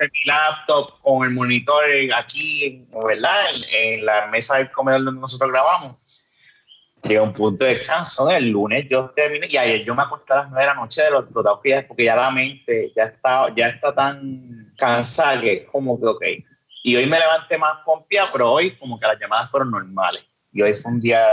mi 0.00 0.24
laptop 0.24 0.98
con 1.02 1.24
el 1.24 1.34
monitor 1.34 1.84
aquí, 2.16 2.86
¿verdad? 3.04 3.50
En, 3.70 4.06
la 4.06 4.28
mesa 4.28 4.56
del 4.56 4.72
comedor 4.72 5.04
donde 5.04 5.20
nosotros 5.20 5.50
grabamos. 5.50 6.26
Llega 7.02 7.22
un 7.22 7.32
punto 7.32 7.64
de 7.64 7.76
descanso. 7.76 8.28
El 8.30 8.50
lunes 8.50 8.86
yo 8.90 9.10
terminé 9.10 9.46
y 9.48 9.56
ayer 9.56 9.84
yo 9.84 9.94
me 9.94 10.02
acosté 10.02 10.32
a 10.32 10.36
las 10.36 10.50
nueve 10.50 10.62
de 10.62 10.66
la 10.66 10.74
noche 10.74 11.02
de 11.02 11.10
los 11.10 11.24
explotados 11.24 11.60
porque 11.88 12.04
ya 12.04 12.16
la 12.16 12.30
mente 12.30 12.92
ya 12.94 13.04
está, 13.04 13.54
ya 13.54 13.68
está 13.68 13.94
tan 13.94 14.72
cansada 14.76 15.40
que 15.40 15.52
es 15.52 15.68
como 15.70 15.98
que, 15.98 16.06
ok. 16.06 16.22
Y 16.82 16.96
hoy 16.96 17.06
me 17.06 17.18
levanté 17.18 17.58
más 17.58 17.84
confiado, 17.84 18.30
pero 18.32 18.52
hoy 18.52 18.72
como 18.72 18.98
que 18.98 19.06
las 19.06 19.18
llamadas 19.18 19.50
fueron 19.50 19.70
normales. 19.70 20.22
Y 20.52 20.62
hoy 20.62 20.74
fue 20.74 20.92
un 20.92 21.00
día... 21.00 21.26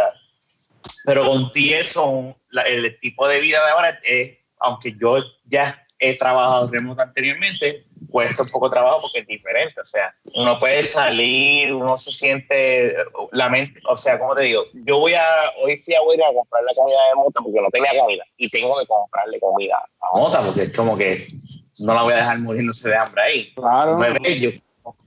Pero 1.06 1.26
con 1.26 1.52
ti 1.52 1.74
eso, 1.74 2.36
el 2.66 3.00
tipo 3.00 3.28
de 3.28 3.40
vida 3.40 3.64
de 3.66 3.72
ahora 3.72 4.00
es, 4.04 4.38
aunque 4.60 4.94
yo 5.00 5.18
ya 5.46 5.86
he 6.00 6.18
trabajado 6.18 6.68
remoto 6.68 7.02
anteriormente, 7.02 7.87
cuesta 8.10 8.44
un 8.44 8.50
poco 8.50 8.70
trabajo 8.70 9.02
porque 9.02 9.20
es 9.20 9.28
diferente. 9.28 9.80
O 9.80 9.86
sea, 9.86 10.14
uno 10.36 10.60
puede 10.60 10.84
salir, 10.84 11.74
uno 11.74 11.98
se 11.98 12.12
siente 12.12 12.96
la 13.32 13.50
mente, 13.50 13.80
o 13.88 13.98
sea, 13.98 14.20
como 14.20 14.36
te 14.36 14.44
digo, 14.44 14.64
yo 14.74 15.00
voy 15.00 15.14
a, 15.14 15.24
hoy 15.62 15.78
fui 15.78 15.94
a, 15.94 16.02
voy 16.02 16.18
a 16.22 16.34
comprar 16.34 16.64
la 16.64 16.74
comida 16.74 16.98
de 17.10 17.16
Mota 17.16 17.40
porque 17.44 17.62
no 17.62 17.70
tenía 17.70 18.00
comida 18.00 18.24
y 18.38 18.50
tengo 18.50 18.80
que 18.80 18.86
comprarle 18.86 19.40
comida 19.40 19.78
a 20.02 20.18
Mota 20.18 20.44
porque 20.44 20.64
es 20.64 20.76
como 20.76 20.98
que 20.98 21.28
no 21.80 21.94
la 21.94 22.04
voy 22.04 22.14
a 22.14 22.18
dejar 22.18 22.40
muriéndose 22.40 22.90
de 22.90 22.96
hambre 22.96 23.22
ahí. 23.22 23.54
Claro. 23.54 23.98
Yo, 24.24 24.50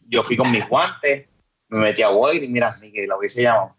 yo 0.09 0.22
fui 0.22 0.36
con 0.36 0.51
mis 0.51 0.68
guantes, 0.68 1.26
me 1.68 1.78
metí 1.78 2.03
a 2.03 2.11
Walgreens, 2.11 2.51
mira, 2.51 2.76
ni 2.80 2.92
que 2.92 3.07
lo 3.07 3.18
hubiese 3.18 3.42
llamado. 3.42 3.74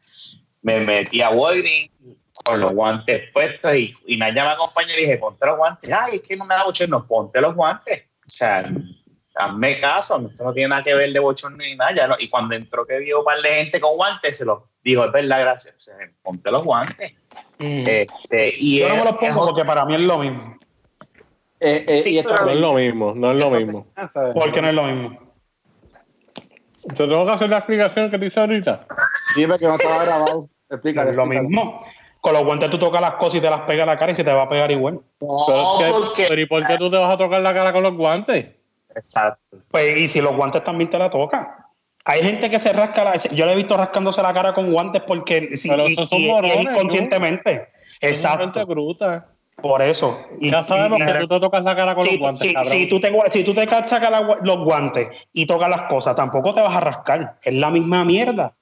Me 0.62 0.80
metí 0.80 1.22
a 1.22 1.30
Walgreens 1.30 1.92
con 2.44 2.60
los 2.60 2.74
guantes 2.74 3.32
puestos 3.34 3.76
y, 3.76 3.94
y 4.06 4.18
Naya 4.18 4.44
me 4.44 4.52
acompañó 4.52 4.94
y 4.94 5.02
dije, 5.02 5.18
ponte 5.18 5.46
los 5.46 5.58
guantes. 5.58 5.92
Ay, 5.92 6.16
es 6.16 6.22
que 6.22 6.36
no 6.36 6.46
me 6.46 6.56
da 6.56 6.66
mucho, 6.66 6.88
no, 6.88 7.06
ponte 7.06 7.40
los 7.42 7.56
guantes. 7.56 8.06
O 8.26 8.32
sea, 8.32 8.72
hazme 9.42 9.78
caso, 9.78 10.28
esto 10.30 10.44
no 10.44 10.54
tiene 10.54 10.70
nada 10.70 10.82
que 10.82 10.94
ver 10.94 11.12
de 11.12 11.20
bochorno 11.20 11.58
ni 11.58 11.76
nada. 11.76 12.16
Y 12.20 12.30
cuando 12.30 12.56
entró 12.56 12.86
que 12.86 13.00
vio 13.00 13.20
un 13.20 13.26
par 13.26 13.42
de 13.42 13.50
gente 13.50 13.80
con 13.80 13.96
guantes, 13.96 14.38
se 14.38 14.46
lo 14.46 14.70
dijo, 14.84 15.06
es 15.06 15.12
verdad, 15.12 15.42
gracias. 15.42 15.76
O 15.76 15.80
sea, 15.80 15.96
ponte 16.22 16.52
los 16.52 16.64
guantes. 16.64 17.14
Mm. 17.60 17.84
Este, 17.88 18.54
y 18.58 18.80
Yo 18.80 18.90
no 18.90 18.96
me 18.98 19.04
los 19.06 19.18
pongo 19.18 19.46
porque 19.46 19.66
para 19.66 19.86
mí 19.86 19.96
es 19.96 20.02
lo 20.02 20.18
mismo. 20.18 20.58
Eh, 21.60 21.86
eh, 21.88 21.98
sí, 22.00 22.20
pero 22.24 22.46
no 22.46 22.52
es 22.52 22.60
lo 22.60 22.74
mismo, 22.74 23.14
no 23.16 23.32
es 23.32 23.38
lo 23.38 23.52
mismo. 23.52 23.86
¿Por 24.34 24.52
qué 24.52 24.62
no 24.62 24.70
es 24.70 24.74
lo 24.74 24.84
mismo? 24.84 25.20
¿Te 26.88 27.08
tengo 27.08 27.26
que 27.26 27.32
hacer 27.32 27.50
la 27.50 27.58
explicación 27.60 28.10
que 28.10 28.18
te 28.18 28.26
hice 28.26 28.40
ahorita? 28.40 28.88
Dime 29.36 29.60
que 29.60 29.66
no 29.66 29.76
estaba 29.76 30.04
grabado. 30.04 30.50
Explícale. 30.70 31.12
Es 31.12 31.18
lo 31.18 31.28
mismo. 31.28 31.80
Con 32.20 32.34
los 32.34 32.44
guantes 32.44 32.70
tú 32.70 32.80
tocas 32.80 33.02
las 33.02 33.14
cosas 33.16 33.36
y 33.36 33.42
te 33.42 33.50
las 33.50 33.62
pegas 33.62 33.84
a 33.84 33.92
la 33.92 33.98
cara 33.98 34.12
y 34.12 34.16
se 34.16 34.24
te 34.24 34.32
va 34.32 34.44
a 34.44 34.50
pegar 34.50 34.72
igual. 34.72 35.02
No, 35.22 35.46
pero, 35.80 36.04
es 36.04 36.10
que, 36.12 36.26
pero 36.28 36.42
¿y 36.42 36.46
por 36.46 36.66
qué 36.66 36.78
tú 36.78 36.90
te 36.90 36.98
vas 36.98 37.14
a 37.14 37.18
tocar 37.18 37.42
la 37.42 37.54
cara 37.54 37.74
con 37.74 37.84
los 37.84 37.96
guantes? 37.96 38.46
Exacto. 38.96 39.58
Pues, 39.70 39.98
y 39.98 40.08
si 40.08 40.22
los 40.22 40.36
guantes 40.36 40.64
también 40.64 40.90
te 40.90 40.98
la 40.98 41.10
tocan. 41.10 41.48
Hay 42.06 42.24
gente 42.24 42.50
que 42.50 42.58
se 42.58 42.74
rasca 42.74 43.04
la, 43.04 43.16
yo 43.16 43.46
le 43.46 43.54
he 43.54 43.56
visto 43.56 43.78
rascándose 43.78 44.24
la 44.24 44.34
cara 44.34 44.54
con 44.54 44.72
guantes 44.72 45.04
porque 45.06 45.56
si, 45.56 45.70
Pero 45.70 45.86
esos 45.86 46.10
son 46.10 46.26
morones, 46.26 46.62
inconscientemente. 46.62 47.68
Exacto. 48.02 48.66
Bruta. 48.66 49.28
Por 49.62 49.82
eso. 49.84 50.20
Y, 50.40 50.50
ya 50.50 50.64
sabemos 50.64 51.00
que 51.00 51.14
tú 51.20 51.28
te 51.28 51.40
tocas 51.40 51.64
la 51.64 51.76
cara 51.76 51.94
con 51.94 52.06
los 52.06 52.18
guantes. 52.18 52.42
Si, 52.42 52.70
si, 52.70 52.90
tú 52.90 53.00
te, 53.00 53.14
si 53.30 53.44
tú 53.44 53.54
te 53.54 53.68
sacas 53.68 54.12
los 54.42 54.58
guantes 54.64 55.10
y 55.34 55.46
tocas 55.46 55.70
las 55.70 55.84
cosas, 55.84 56.16
tampoco 56.16 56.54
te 56.54 56.62
vas 56.62 56.76
a 56.76 56.80
rascar. 56.80 57.38
Es 57.44 57.54
la 57.54 57.70
misma 57.70 58.04
mierda. 58.04 58.56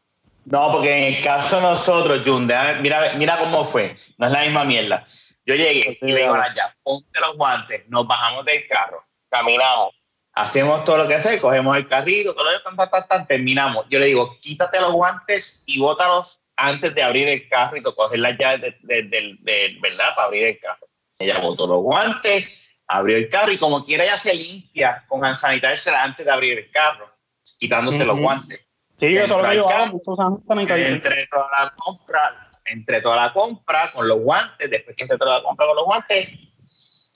No, 0.45 0.71
porque 0.71 1.07
en 1.07 1.13
el 1.13 1.23
caso 1.23 1.57
de 1.57 1.61
nosotros, 1.61 2.21
Jun, 2.25 2.47
mira, 2.81 3.13
mira 3.17 3.37
cómo 3.39 3.63
fue. 3.63 3.95
No 4.17 4.25
es 4.25 4.31
la 4.31 4.41
misma 4.41 4.63
mierda. 4.65 5.05
Yo 5.45 5.55
llegué 5.55 5.97
y 6.01 6.05
le 6.05 6.21
digo 6.21 6.35
ya, 6.55 6.75
ponte 6.83 7.19
los 7.19 7.37
guantes, 7.37 7.81
nos 7.87 8.07
bajamos 8.07 8.45
del 8.45 8.67
carro, 8.67 9.03
caminamos, 9.29 9.95
hacemos 10.39 10.85
todo 10.85 10.97
lo 10.99 11.07
que 11.07 11.15
hace, 11.15 11.39
cogemos 11.39 11.75
el 11.75 11.85
carrito, 11.87 12.33
todo 12.33 12.45
lo 12.45 12.51
que 12.51 12.87
tan, 12.87 13.07
tan, 13.07 13.27
terminamos. 13.27 13.85
Yo 13.89 13.99
le 13.99 14.05
digo, 14.05 14.37
quítate 14.39 14.79
los 14.79 14.93
guantes 14.93 15.63
y 15.65 15.79
bótalos 15.79 16.41
antes 16.55 16.95
de 16.95 17.03
abrir 17.03 17.27
el 17.27 17.47
carro 17.49 17.75
y 17.75 17.83
coger 17.83 18.19
las 18.19 18.37
llaves 18.37 18.75
de, 18.81 19.77
¿verdad? 19.81 20.15
Para 20.15 20.27
abrir 20.27 20.47
el 20.47 20.59
carro. 20.59 20.87
Ella 21.19 21.39
botó 21.39 21.67
los 21.67 21.81
guantes, 21.81 22.47
abrió 22.87 23.17
el 23.17 23.27
carro 23.27 23.51
y 23.51 23.57
como 23.57 23.83
quiera 23.83 24.05
ella 24.05 24.15
se 24.15 24.33
limpia 24.33 25.03
con 25.09 25.23
sanitizer 25.35 25.93
antes 25.93 26.25
de 26.25 26.31
abrir 26.31 26.57
el 26.57 26.71
carro, 26.71 27.11
quitándose 27.59 28.05
los 28.05 28.17
guantes. 28.17 28.61
Sí, 28.97 29.17
eso 29.17 29.41
lo 29.41 29.49
que 29.49 29.55
yo 29.57 29.69
hago, 29.69 30.01
Entre 30.49 31.27
toda 31.27 31.49
la 31.51 31.73
compra, 31.75 32.49
entre 32.65 33.01
toda 33.01 33.15
la 33.17 33.33
compra 33.33 33.91
con 33.91 34.07
los 34.07 34.19
guantes, 34.19 34.69
después 34.69 34.95
que 34.95 35.03
entre 35.03 35.17
toda 35.17 35.37
la 35.37 35.43
compra 35.43 35.67
con 35.67 35.75
los 35.75 35.85
guantes, 35.85 36.33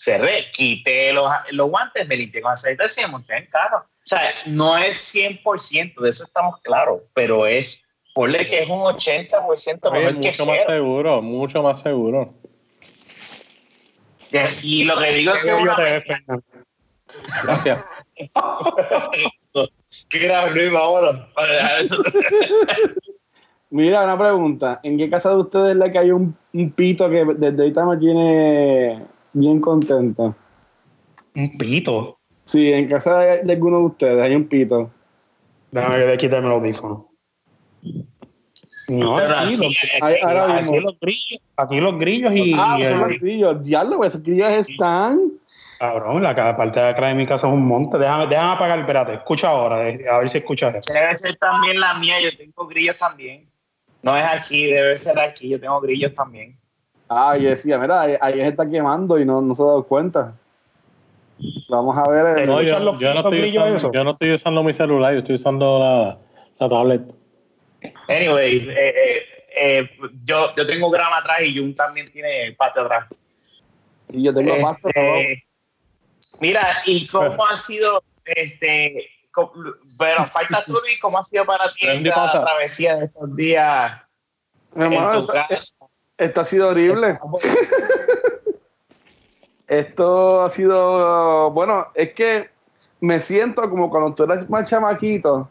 cerré, 0.04 0.52
quité 0.52 1.14
los, 1.14 1.32
los 1.52 1.70
guantes, 1.70 2.08
me 2.08 2.16
limpié 2.16 2.42
con 2.42 2.52
aceite 2.52 2.84
y 2.98 3.02
me 3.02 3.08
monté 3.08 3.38
en 3.38 3.46
carro. 3.48 3.80
O 3.80 4.06
sea, 4.06 4.22
no 4.48 4.78
es 4.78 5.16
100%, 5.16 6.02
de 6.02 6.10
eso 6.10 6.26
estamos 6.26 6.60
claros, 6.62 7.04
pero 7.14 7.48
es, 7.48 7.82
ponle 8.14 8.46
que 8.46 8.64
es 8.64 8.70
un 8.70 8.82
80% 8.82 9.92
mejor 9.92 10.16
mucho 10.16 10.46
más 10.46 10.66
seguro, 10.68 11.22
mucho 11.22 11.64
más 11.64 11.82
seguro. 11.82 12.34
Y 14.62 14.84
lo 14.84 14.98
que 14.98 15.12
digo 15.12 15.34
es 15.36 15.44
que... 15.44 15.52
Gracias. 17.44 17.86
Qué 20.10 20.20
gran 20.20 20.56
Luis, 20.56 20.72
vámonos. 20.72 21.28
Mira, 23.70 24.04
una 24.04 24.18
pregunta. 24.18 24.80
¿En 24.84 24.98
qué 24.98 25.10
casa 25.10 25.30
de 25.30 25.38
ustedes 25.38 25.72
es 25.72 25.78
la 25.78 25.90
que 25.92 26.00
hay 26.00 26.12
un, 26.12 26.38
un 26.54 26.72
pito 26.72 27.10
que 27.10 27.26
desde 27.38 27.62
ahorita 27.62 27.86
me 27.86 27.98
tiene 27.98 29.06
bien 29.34 29.60
contento? 29.60 30.36
Un 31.36 31.58
pito. 31.58 32.18
Sí, 32.46 32.72
en 32.72 32.88
casa 32.88 33.20
de, 33.20 33.44
de 33.44 33.54
alguno 33.54 33.80
de 33.80 33.86
ustedes 33.86 34.22
hay 34.22 34.36
un 34.36 34.48
pito. 34.48 34.92
Déjame 35.72 36.18
quitarme 36.18 36.48
el 36.48 36.54
audífono. 36.54 37.10
No, 38.88 39.18
aquí, 39.18 39.54
aquí- 39.54 39.56
los, 39.56 40.24
ahora 40.24 40.58
aquí 40.60 40.80
los 40.80 41.00
grillos, 41.00 41.40
aquí 41.56 41.80
los 41.80 41.98
grillos 42.00 42.34
y, 42.36 42.54
Ah, 42.54 42.78
y 42.80 42.84
son 42.84 43.02
el- 43.04 43.10
los 43.10 43.20
grillos. 43.20 43.64
Diablo, 43.64 44.04
esos 44.04 44.22
grillos 44.22 44.50
están. 44.52 45.20
cabrón, 45.80 46.22
la 46.22 46.36
parte 46.56 46.80
de 46.80 46.88
acá 46.88 47.08
de 47.08 47.16
mi 47.16 47.26
casa 47.26 47.48
es 47.48 47.54
un 47.54 47.66
monte. 47.66 47.98
Déjame, 47.98 48.28
déjame 48.28 48.54
apagar, 48.54 48.80
espérate, 48.80 49.14
escucha 49.16 49.50
ahora, 49.50 49.90
eh, 49.90 50.06
a 50.08 50.20
ver 50.20 50.30
si 50.30 50.38
escuchas 50.38 50.76
eso. 50.76 50.94
Debe 50.94 51.16
ser 51.16 51.36
también 51.38 51.80
la 51.80 51.94
mía, 51.96 52.16
yo 52.22 52.38
tengo 52.38 52.68
grillos 52.68 52.98
también. 52.98 53.50
No 54.02 54.16
es 54.18 54.26
aquí, 54.26 54.66
debe 54.66 54.96
ser 54.98 55.18
aquí, 55.20 55.50
yo 55.50 55.60
tengo 55.60 55.80
grillos 55.82 56.14
también. 56.14 56.58
Ah, 57.10 57.38
y 57.38 57.44
decía, 57.44 57.78
mira, 57.78 58.02
ahí, 58.02 58.18
se 58.34 58.48
está 58.48 58.68
quemando 58.70 59.20
y 59.20 59.26
no, 59.26 59.42
no 59.42 59.54
se 59.54 59.62
ha 59.62 59.66
dado 59.66 59.84
cuenta. 59.84 60.36
Vamos 61.70 61.98
a 61.98 62.08
ver. 62.10 62.38
el- 62.40 62.48
No, 62.48 62.60
¿Escuchan 62.60 62.80
yo, 62.86 62.92
los 62.92 63.00
yo 63.00 63.14
no 63.14 63.20
estoy 63.20 63.50
usando, 63.50 63.76
eso? 63.76 63.92
yo 63.92 64.04
no 64.04 64.12
estoy 64.12 64.32
usando 64.34 64.64
mi 64.64 64.74
celular, 64.74 65.14
yo 65.14 65.20
estoy 65.20 65.36
usando 65.36 65.80
la, 65.80 66.18
la 66.60 66.70
tablet. 66.70 67.02
Anyway, 68.08 68.58
eh, 68.70 68.74
eh, 68.78 69.24
eh, 69.56 69.90
yo, 70.24 70.56
yo 70.56 70.66
tengo 70.66 70.90
grama 70.90 71.18
atrás 71.18 71.42
y 71.44 71.58
Jun 71.58 71.76
también 71.76 72.10
tiene 72.12 72.54
patio 72.58 72.84
atrás. 72.84 73.08
Sí, 74.10 74.24
yo 74.24 74.34
tengo 74.34 74.52
Este, 74.52 74.64
pasto, 74.64 74.88
pero- 74.94 75.14
mira, 76.40 76.68
¿y 76.86 77.06
cómo 77.08 77.46
ha 77.46 77.56
sido 77.58 78.02
este? 78.26 79.10
Bueno, 79.98 80.26
falta 80.28 80.64
tú, 80.66 80.74
Luis, 80.74 81.00
¿cómo 81.02 81.18
ha 81.18 81.24
sido 81.24 81.46
para 81.46 81.74
ti 81.74 81.88
pasa. 82.10 82.42
travesía 82.44 82.96
de 82.98 83.06
estos 83.06 83.36
días 83.36 84.02
Mi 84.76 84.84
hermano, 84.86 85.14
en 85.20 85.26
tu 85.26 85.28
casa? 85.28 85.83
Esto 86.24 86.42
ha 86.42 86.46
sido 86.46 86.70
horrible. 86.70 87.18
Esto 89.68 90.44
ha 90.44 90.50
sido, 90.50 91.50
bueno, 91.52 91.88
es 91.96 92.14
que 92.14 92.50
me 93.00 93.20
siento 93.22 93.68
como 93.70 93.90
cuando 93.90 94.14
tú 94.14 94.24
eras 94.24 94.48
más 94.48 94.70
chamaquito, 94.70 95.50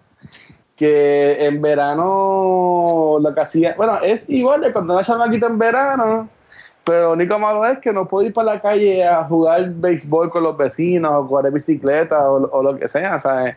que 0.76 1.44
en 1.44 1.60
verano 1.60 3.18
lo 3.20 3.34
que 3.34 3.40
hacía, 3.40 3.74
bueno, 3.76 3.98
es 4.00 4.28
igual 4.28 4.60
de 4.60 4.72
cuando 4.72 4.94
era 4.94 5.04
chamaquito 5.04 5.46
en 5.46 5.58
verano, 5.58 6.28
pero 6.84 7.02
lo 7.02 7.12
único 7.14 7.38
malo 7.38 7.66
es 7.66 7.78
que 7.80 7.92
no 7.92 8.06
puedo 8.06 8.26
ir 8.26 8.32
para 8.32 8.54
la 8.54 8.60
calle 8.60 9.04
a 9.04 9.24
jugar 9.24 9.70
béisbol 9.70 10.30
con 10.30 10.44
los 10.44 10.56
vecinos 10.56 11.12
o 11.14 11.26
correr 11.26 11.52
bicicleta 11.52 12.30
o, 12.30 12.48
o 12.48 12.62
lo 12.62 12.78
que 12.78 12.86
sea, 12.86 13.18
¿sabes? 13.18 13.56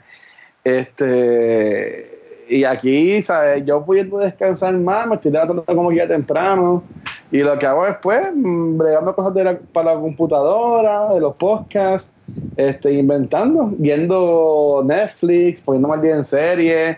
Este, 0.63 2.16
y 2.47 2.63
aquí, 2.63 3.22
¿sabes? 3.22 3.66
Yo 3.66 3.84
pudiendo 3.86 4.18
descansar 4.20 4.74
más, 4.74 5.07
me 5.07 5.16
estoy 5.16 5.32
levantando 5.32 5.63
como 5.66 5.89
que 5.89 5.97
ya 5.97 6.07
temprano. 6.07 6.84
Y 7.32 7.39
lo 7.39 7.57
que 7.57 7.65
hago 7.65 7.86
después, 7.86 8.32
mm, 8.34 8.78
bregando 8.78 9.15
cosas 9.15 9.34
de 9.34 9.43
la- 9.43 9.59
para 9.73 9.95
la 9.95 9.99
computadora, 9.99 11.13
de 11.13 11.19
los 11.19 11.36
podcasts, 11.36 12.11
este, 12.55 12.93
inventando, 12.93 13.71
viendo 13.78 14.84
Netflix, 14.86 15.61
poniendo 15.61 15.88
mal 15.88 16.01
día 16.01 16.15
en 16.15 16.23
serie, 16.23 16.97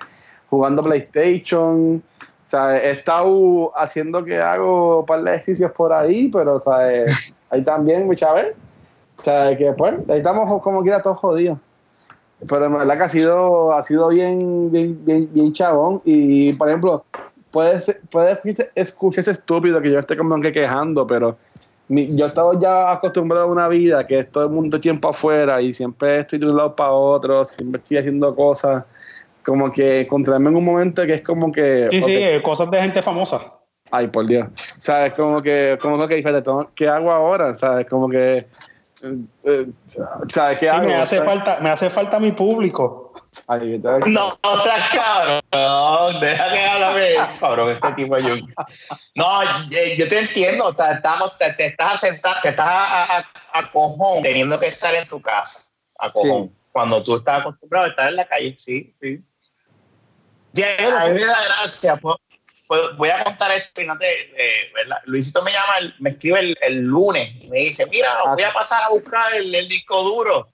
jugando 0.49 0.84
PlayStation. 0.84 2.03
O 2.45 2.49
sea, 2.49 2.78
he 2.78 2.91
estado 2.91 3.71
haciendo 3.75 4.23
que 4.23 4.38
hago 4.39 4.99
un 5.01 5.05
par 5.05 5.23
de 5.23 5.32
ejercicios 5.32 5.71
por 5.71 5.91
ahí, 5.91 6.30
pero 6.30 6.59
¿sabes? 6.59 7.11
ahí 7.49 7.63
también, 7.63 8.05
muchas 8.05 8.34
veces. 8.34 8.55
O 9.19 9.23
sea, 9.23 9.57
que 9.57 9.71
pues, 9.73 9.95
ahí 10.09 10.17
estamos 10.17 10.61
como 10.61 10.82
quiera 10.82 11.01
todos 11.01 11.17
jodidos. 11.17 11.57
Pero 12.47 12.65
en 12.65 12.73
verdad 12.73 12.97
que 12.97 13.03
ha 13.03 13.09
sido, 13.09 13.73
ha 13.73 13.82
sido 13.82 14.09
bien, 14.09 14.71
bien, 14.71 15.03
bien, 15.03 15.28
bien 15.34 15.53
chabón. 15.53 16.01
Y, 16.05 16.53
por 16.53 16.67
ejemplo, 16.69 17.03
puedes, 17.51 17.99
puedes 18.09 18.39
escucharse 18.75 19.31
estúpido 19.31 19.81
que 19.81 19.91
yo 19.91 19.99
esté 19.99 20.15
como 20.17 20.39
que 20.41 20.51
quejando, 20.51 21.05
pero 21.07 21.37
mi- 21.87 22.15
yo 22.15 22.25
estaba 22.27 22.59
ya 22.59 22.91
acostumbrado 22.91 23.45
a 23.45 23.51
una 23.51 23.67
vida 23.67 24.05
que 24.05 24.19
es 24.19 24.31
todo 24.31 24.43
el 24.45 24.49
mundo 24.49 24.79
tiempo 24.79 25.09
afuera 25.09 25.61
y 25.61 25.73
siempre 25.73 26.19
estoy 26.19 26.39
de 26.39 26.45
un 26.47 26.57
lado 26.57 26.75
para 26.75 26.91
otro, 26.91 27.45
siempre 27.45 27.81
estoy 27.81 27.97
haciendo 27.97 28.35
cosas. 28.35 28.83
Como 29.45 29.71
que 29.71 30.01
encontrarme 30.01 30.49
en 30.49 30.57
un 30.57 30.65
momento 30.65 31.05
que 31.05 31.13
es 31.13 31.21
como 31.21 31.51
que. 31.51 31.87
Sí, 31.89 31.99
ok, 31.99 32.03
sí, 32.05 32.13
eh, 32.15 32.41
cosas 32.43 32.69
de 32.69 32.81
gente 32.81 33.01
famosa. 33.01 33.39
Ay, 33.89 34.07
por 34.07 34.27
Dios. 34.27 34.47
¿Sabes? 34.55 35.13
Como 35.13 35.41
que, 35.41 35.77
como 35.81 36.05
que, 36.05 36.21
¿qué 36.75 36.89
hago 36.89 37.11
ahora? 37.11 37.55
¿Sabes? 37.55 37.87
Como 37.87 38.09
que. 38.09 38.45
Eh, 39.01 39.15
eh, 39.43 39.67
¿Sabes 40.33 40.59
qué 40.59 40.71
Sí, 40.71 40.79
me 40.81 40.95
hace 40.95 41.21
falta, 41.23 41.59
me 41.61 41.69
hace 41.69 41.89
falta 41.89 42.19
mi 42.19 42.31
público. 42.31 43.13
No, 44.07 44.37
o 44.41 44.59
sea, 44.59 44.75
cabrón. 44.93 45.41
No, 45.51 46.19
deja 46.19 46.51
que 46.51 46.59
hable, 46.65 47.15
cabrón, 47.39 47.69
este 47.71 47.91
tipo 47.93 48.15
de 48.15 48.23
Jun. 48.23 48.55
No, 49.15 49.43
eh, 49.71 49.95
yo 49.97 50.07
te 50.07 50.19
entiendo. 50.19 50.73
Te, 50.75 50.91
estamos, 50.91 51.37
te, 51.37 51.53
te 51.53 51.65
estás 51.67 51.93
a 51.93 51.97
sentar, 51.97 52.41
te 52.41 52.49
estás 52.49 52.67
a, 52.67 53.17
a- 53.19 53.25
a 53.53 53.71
cojón 53.71 54.23
teniendo 54.23 54.59
que 54.59 54.67
estar 54.67 54.93
en 54.95 55.07
tu 55.07 55.21
casa. 55.21 55.71
A 55.99 56.11
cojón. 56.11 56.51
Cuando 56.71 57.03
tú 57.03 57.15
estás 57.15 57.41
acostumbrado 57.41 57.85
a 57.85 57.89
estar 57.89 58.09
en 58.09 58.15
la 58.17 58.27
calle, 58.27 58.55
sí, 58.57 58.95
sí. 59.01 59.19
Sí, 60.53 60.63
a 60.63 61.07
mí 61.07 61.13
me 61.13 61.25
da 61.25 61.35
gracia. 61.47 61.95
pues, 61.97 62.15
pues, 62.17 62.26
voy 62.97 63.09
a 63.09 63.24
contar 63.24 63.51
esto 63.51 63.82
y 63.82 63.86
no 63.88 63.97
te. 63.97 64.05
eh, 64.36 64.72
¿verdad? 64.74 64.97
Luisito 65.05 65.41
me 65.41 65.51
llama, 65.51 65.93
me 65.99 66.09
escribe 66.11 66.39
el, 66.39 66.57
el 66.61 66.76
lunes 66.82 67.34
y 67.41 67.47
me 67.47 67.59
dice: 67.59 67.86
Mira, 67.88 68.09
voy 68.34 68.43
a 68.43 68.53
pasar 68.53 68.84
a 68.84 68.89
buscar 68.89 69.34
el, 69.36 69.53
el 69.53 69.68
disco 69.68 70.01
duro. 70.03 70.49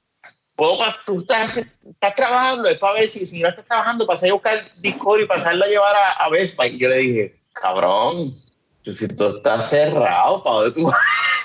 Puedo 0.55 0.77
tú 1.05 1.21
estás, 1.21 1.57
estás 1.57 2.15
trabajando, 2.15 2.69
es 2.69 2.77
para 2.77 2.93
ver 2.93 3.09
si, 3.09 3.25
si 3.25 3.41
no 3.41 3.49
estás 3.49 3.65
trabajando, 3.65 4.05
pasar 4.05 4.29
a 4.29 4.33
buscar 4.33 4.57
el 4.59 4.81
disco 4.81 5.11
duro 5.13 5.23
y 5.23 5.27
pasarlo 5.27 5.65
a 5.65 5.67
llevar 5.67 5.95
a, 5.95 6.11
a 6.25 6.29
Best 6.29 6.55
Buy. 6.55 6.75
Y 6.75 6.79
yo 6.79 6.89
le 6.89 6.97
dije: 6.97 7.35
Cabrón, 7.53 8.35
si 8.83 9.07
tú 9.07 9.37
estás 9.37 9.69
cerrado, 9.69 10.43
¿para 10.43 10.55
dónde 10.57 10.71
tú 10.73 10.91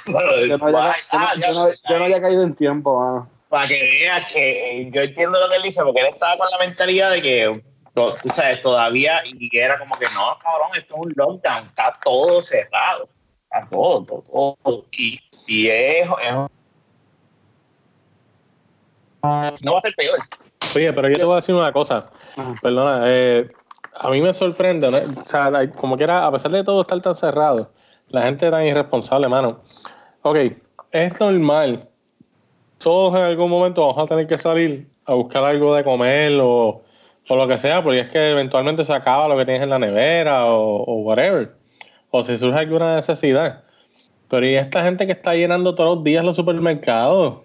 Yo 0.49 0.59
no, 0.59 0.67
había, 0.67 0.97
Ah, 1.11 1.33
yo 1.37 1.41
ya, 1.41 1.53
no- 1.53 1.71
yo 1.71 1.99
no 1.99 2.05
había 2.05 2.21
caído 2.21 2.43
en 2.43 2.55
tiempo, 2.55 2.99
mano. 2.99 3.31
para 3.49 3.69
que 3.69 3.83
veas 3.83 4.25
que 4.33 4.81
eh, 4.83 4.91
yo 4.93 5.03
entiendo 5.03 5.39
lo 5.41 5.49
que 5.49 5.57
él 5.57 5.63
dice, 5.63 5.83
porque 5.83 6.01
él 6.01 6.07
estaba 6.09 6.37
con 6.39 6.51
la 6.51 6.59
mentalidad 6.59 7.11
de 7.11 7.23
que, 7.23 7.63
to- 7.99 8.15
tú 8.23 8.29
sabes, 8.31 8.63
todavía, 8.63 9.21
y 9.25 9.51
era 9.57 9.79
como 9.79 9.95
que 9.99 10.07
no, 10.15 10.39
cabrón, 10.43 10.69
esto 10.77 10.95
es 10.95 11.01
un 11.01 11.13
lockdown, 11.17 11.67
está 11.67 11.99
todo 12.05 12.41
cerrado, 12.41 13.09
está 13.45 13.69
todo, 13.69 14.05
todo, 14.05 14.57
todo. 14.63 14.85
Y, 14.93 15.19
y 15.47 15.69
es, 15.69 16.07
es- 16.07 16.35
no 19.65 19.73
va 19.73 19.79
a 19.79 19.83
ser 19.83 19.95
peor. 19.97 20.19
Oye, 20.77 20.93
pero 20.93 21.09
yo 21.09 21.17
te 21.17 21.25
voy 21.25 21.33
a 21.33 21.37
decir 21.37 21.55
una 21.55 21.73
cosa. 21.73 22.11
Perdona, 22.63 23.03
eh, 23.07 23.51
a 23.95 24.11
mí 24.11 24.21
me 24.21 24.33
sorprende, 24.33 24.91
¿no? 24.91 24.99
O 25.21 25.25
sea, 25.25 25.51
como 25.73 25.97
que 25.97 26.05
era, 26.05 26.25
a 26.25 26.31
pesar 26.31 26.53
de 26.53 26.63
todo 26.63 26.83
estar 26.83 27.01
tan 27.01 27.15
cerrado, 27.17 27.73
la 28.09 28.23
gente 28.23 28.49
tan 28.51 28.65
irresponsable, 28.65 29.29
mano. 29.29 29.63
Ok, 30.23 30.37
es 30.93 31.21
normal. 31.21 31.89
Todos 32.79 33.17
en 33.17 33.25
algún 33.25 33.51
momento 33.51 33.85
vamos 33.85 34.05
a 34.05 34.07
tener 34.07 34.29
que 34.29 34.39
salir 34.39 34.89
a 35.05 35.15
buscar 35.15 35.43
algo 35.43 35.75
de 35.75 35.83
comer 35.83 36.39
o, 36.41 36.83
o 37.29 37.37
lo 37.37 37.47
que 37.47 37.59
sea, 37.59 37.83
porque 37.83 38.01
es 38.01 38.09
que 38.11 38.31
eventualmente 38.31 38.85
se 38.85 38.93
acaba 38.93 39.29
lo 39.29 39.37
que 39.37 39.45
tienes 39.45 39.63
en 39.63 39.71
la 39.71 39.79
nevera 39.79 40.47
o, 40.47 40.83
o 40.83 40.95
whatever. 41.03 41.53
O 42.11 42.25
si 42.25 42.39
surge 42.39 42.59
alguna 42.59 42.97
necesidad. 42.97 43.65
Pero 44.29 44.47
y 44.47 44.55
esta 44.55 44.83
gente 44.83 45.07
que 45.07 45.13
está 45.13 45.35
llenando 45.35 45.75
todos 45.75 45.97
los 45.97 46.05
días 46.05 46.25
los 46.25 46.37
supermercados, 46.37 47.39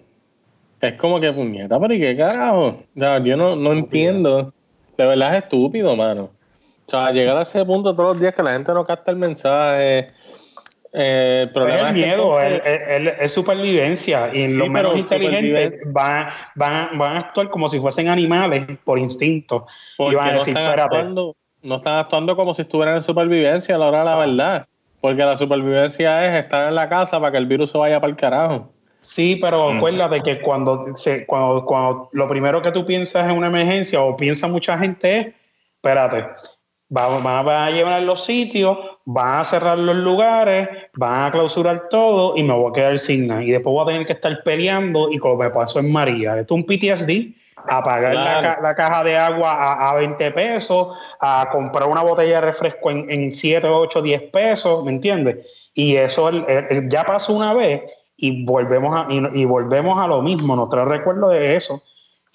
es 0.80 0.94
como 0.94 1.20
que 1.20 1.32
puñeta, 1.32 1.78
pero 1.80 1.94
¿y 1.94 2.00
qué 2.00 2.16
carajo? 2.16 2.66
O 2.66 2.98
sea, 2.98 3.18
yo 3.22 3.36
no, 3.36 3.56
no 3.56 3.72
entiendo. 3.72 4.52
De 4.96 5.06
verdad 5.06 5.36
es 5.36 5.42
estúpido, 5.44 5.96
mano. 5.96 6.24
O 6.24 6.90
sea, 6.90 7.10
llegar 7.10 7.36
a 7.36 7.42
ese 7.42 7.64
punto 7.64 7.94
todos 7.94 8.12
los 8.12 8.20
días 8.20 8.34
que 8.34 8.42
la 8.42 8.52
gente 8.52 8.72
no 8.74 8.84
capta 8.84 9.10
el 9.10 9.16
mensaje. 9.16 10.10
Eh, 10.96 11.50
el 11.52 11.62
Es 11.62 11.68
el 11.68 11.74
es 11.74 11.84
que 11.86 11.92
miedo, 11.92 12.40
entonces- 12.40 13.14
es, 13.20 13.32
supervivencia. 13.32 14.32
Y 14.32 14.46
los 14.48 14.68
menos 14.68 14.96
inteligentes 14.96 15.80
van, 15.86 16.28
van, 16.54 16.96
van 16.96 17.16
a 17.16 17.18
actuar 17.20 17.50
como 17.50 17.68
si 17.68 17.80
fuesen 17.80 18.08
animales 18.08 18.64
por 18.84 18.98
instinto. 18.98 19.66
porque 19.96 20.12
y 20.12 20.16
van 20.16 20.28
a 20.28 20.32
no, 20.32 20.38
decir, 20.38 20.50
están 20.52 20.66
espérate. 20.66 20.96
actuando, 20.96 21.36
no 21.62 21.74
están 21.76 21.98
actuando 21.98 22.36
como 22.36 22.54
si 22.54 22.62
estuvieran 22.62 22.96
en 22.96 23.02
supervivencia 23.02 23.74
a 23.74 23.78
la 23.78 23.86
hora 23.88 23.98
de 24.00 24.04
la 24.04 24.16
verdad. 24.16 24.66
Porque 25.00 25.22
la 25.24 25.36
supervivencia 25.36 26.24
es 26.26 26.44
estar 26.44 26.68
en 26.68 26.74
la 26.76 26.88
casa 26.88 27.18
para 27.18 27.32
que 27.32 27.38
el 27.38 27.46
virus 27.46 27.70
se 27.72 27.78
vaya 27.78 28.00
para 28.00 28.10
el 28.10 28.16
carajo. 28.16 28.70
Sí, 29.00 29.36
pero 29.42 29.70
Mm. 29.72 29.76
acuérdate 29.76 30.20
que 30.22 30.40
cuando, 30.40 30.96
se, 30.96 31.26
cuando, 31.26 31.64
cuando 31.66 32.08
lo 32.12 32.26
primero 32.28 32.62
que 32.62 32.70
tú 32.70 32.86
piensas 32.86 33.28
en 33.28 33.36
una 33.36 33.48
emergencia 33.48 34.00
o 34.00 34.16
piensa 34.16 34.46
mucha 34.48 34.78
gente 34.78 35.18
es, 35.18 35.26
espérate, 35.76 36.24
van, 36.88 37.22
van 37.22 37.48
a 37.48 37.70
llevar 37.70 38.00
los 38.02 38.24
sitios, 38.24 38.78
van 39.06 39.40
a 39.40 39.44
cerrar 39.44 39.78
los 39.78 39.96
lugares, 39.96 40.68
van 40.94 41.24
a 41.24 41.30
clausurar 41.30 41.88
todo 41.90 42.36
y 42.36 42.42
me 42.42 42.54
voy 42.54 42.70
a 42.70 42.72
quedar 42.74 42.98
sin 42.98 43.26
nada. 43.26 43.42
Y 43.42 43.50
después 43.50 43.72
voy 43.72 43.82
a 43.84 43.86
tener 43.86 44.06
que 44.06 44.14
estar 44.14 44.42
peleando 44.44 45.10
y 45.10 45.18
como 45.18 45.36
me 45.36 45.50
pasó 45.50 45.78
en 45.80 45.92
María, 45.92 46.38
esto 46.40 46.54
es 46.54 46.60
un 46.60 46.66
PTSD, 46.66 47.34
a 47.68 47.82
pagar 47.82 48.14
la, 48.14 48.40
ca- 48.42 48.58
la 48.62 48.74
caja 48.74 49.04
de 49.04 49.16
agua 49.16 49.50
a, 49.52 49.90
a 49.90 49.94
20 49.94 50.30
pesos, 50.32 50.96
a 51.20 51.48
comprar 51.52 51.88
una 51.88 52.02
botella 52.02 52.36
de 52.36 52.46
refresco 52.46 52.90
en, 52.90 53.10
en 53.10 53.32
7, 53.32 53.66
8, 53.68 54.02
10 54.02 54.22
pesos, 54.30 54.84
¿me 54.84 54.90
entiendes? 54.90 55.38
Y 55.74 55.96
eso 55.96 56.28
el- 56.28 56.44
el- 56.48 56.66
el- 56.70 56.88
ya 56.88 57.04
pasó 57.04 57.32
una 57.32 57.52
vez 57.54 57.82
y 58.16 58.44
volvemos 58.44 58.94
a, 58.96 59.06
y, 59.10 59.44
volvemos 59.44 59.98
a 60.02 60.06
lo 60.06 60.22
mismo. 60.22 60.54
No 60.56 60.68
te 60.68 60.82
recuerdo 60.84 61.28
de 61.30 61.56
eso. 61.56 61.80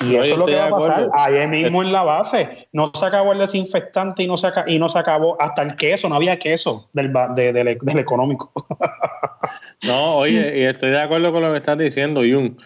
Y 0.05 0.15
eso 0.15 0.33
es 0.33 0.37
lo 0.37 0.45
que 0.45 0.55
va 0.55 0.67
a 0.67 0.69
pasar 0.69 1.09
ahí 1.13 1.45
mismo 1.47 1.83
en 1.83 1.91
la 1.91 2.03
base. 2.03 2.67
No 2.71 2.91
se 2.93 3.05
acabó 3.05 3.33
el 3.33 3.39
desinfectante 3.39 4.23
y 4.23 4.27
no 4.27 4.37
se, 4.37 4.47
y 4.67 4.79
no 4.79 4.87
se 4.87 4.97
acabó 4.97 5.39
hasta 5.41 5.61
el 5.61 5.75
queso, 5.75 6.07
no 6.07 6.15
había 6.15 6.39
queso 6.39 6.89
del, 6.93 7.11
del 7.35 7.99
económico. 7.99 8.51
no, 9.83 10.15
oye, 10.17 10.59
y 10.59 10.63
estoy 10.63 10.91
de 10.91 11.01
acuerdo 11.01 11.33
con 11.33 11.43
lo 11.43 11.51
que 11.51 11.57
estás 11.57 11.77
diciendo, 11.77 12.21
Jun. 12.21 12.57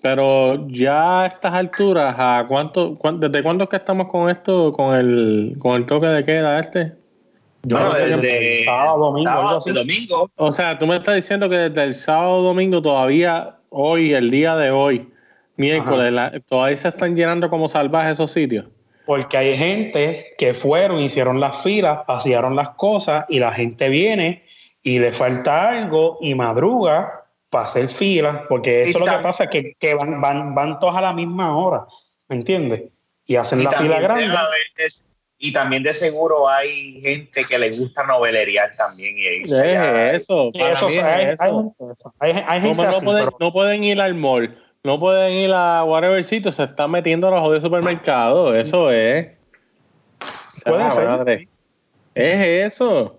Pero 0.00 0.66
ya 0.68 1.22
a 1.22 1.26
estas 1.26 1.52
alturas, 1.52 2.14
¿a 2.16 2.46
cuánto, 2.48 2.96
¿desde 3.14 3.42
cuándo 3.42 3.64
es 3.64 3.70
que 3.70 3.76
estamos 3.76 4.08
con 4.08 4.30
esto, 4.30 4.72
con 4.72 4.94
el, 4.94 5.56
con 5.58 5.74
el 5.74 5.86
toque 5.86 6.06
de 6.06 6.24
queda 6.24 6.60
este? 6.60 6.92
Yo 7.64 7.92
desde 7.92 8.64
sábado, 8.64 8.98
domingo, 8.98 9.60
domingo. 9.74 10.30
O 10.36 10.52
sea, 10.52 10.78
tú 10.78 10.86
me 10.86 10.96
estás 10.96 11.16
diciendo 11.16 11.48
que 11.50 11.56
desde 11.56 11.82
el 11.82 11.94
sábado, 11.94 12.42
domingo, 12.42 12.80
todavía 12.80 13.56
hoy, 13.70 14.14
el 14.14 14.30
día 14.30 14.56
de 14.56 14.70
hoy, 14.70 15.08
miércoles, 15.58 16.42
todavía 16.46 16.76
se 16.76 16.88
están 16.88 17.14
llenando 17.14 17.50
como 17.50 17.68
salvajes 17.68 18.12
esos 18.12 18.30
sitios. 18.30 18.66
Porque 19.04 19.36
hay 19.36 19.56
gente 19.56 20.34
que 20.38 20.54
fueron, 20.54 21.00
hicieron 21.00 21.40
las 21.40 21.62
filas, 21.62 22.00
pasearon 22.06 22.56
las 22.56 22.70
cosas 22.70 23.24
y 23.28 23.38
la 23.38 23.52
gente 23.52 23.88
viene 23.88 24.44
y 24.82 24.98
le 24.98 25.12
falta 25.12 25.68
algo 25.68 26.18
y 26.20 26.34
madruga 26.34 27.24
para 27.50 27.64
hacer 27.64 27.88
filas, 27.88 28.42
porque 28.48 28.82
eso 28.82 28.98
es 28.98 29.06
lo 29.06 29.16
que 29.16 29.22
pasa, 29.22 29.46
que, 29.48 29.74
que 29.78 29.94
van, 29.94 30.20
van, 30.20 30.54
van 30.54 30.78
todos 30.78 30.94
a 30.96 31.00
la 31.00 31.12
misma 31.12 31.56
hora, 31.56 31.86
¿me 32.28 32.36
entiendes? 32.36 32.84
Y 33.26 33.36
hacen 33.36 33.64
la 33.64 33.72
fila 33.72 34.00
grande. 34.00 34.26
Y 35.40 35.52
también 35.52 35.84
de 35.84 35.94
seguro 35.94 36.48
hay 36.48 37.00
gente 37.00 37.44
que 37.44 37.58
le 37.58 37.78
gusta 37.78 38.04
novelería 38.04 38.72
también. 38.76 39.16
Y 39.16 39.44
eso, 39.44 40.50
hay, 42.18 42.60
gente 42.60 42.84
no, 42.84 43.00
pueden, 43.00 43.28
no 43.38 43.52
pueden 43.52 43.84
ir 43.84 44.00
al 44.00 44.14
mall, 44.14 44.58
no 44.88 44.98
pueden 44.98 45.32
ir 45.34 45.52
a 45.52 45.84
whatever 45.84 46.24
sitio, 46.24 46.50
se 46.50 46.62
están 46.62 46.90
metiendo 46.90 47.28
a 47.28 47.30
los 47.30 47.40
jodidos 47.40 47.62
supermercados. 47.62 48.56
Eso 48.56 48.90
es. 48.90 49.28
Puede 50.64 50.90
ser. 50.90 51.48
Es 52.14 52.72
eso. 52.72 53.18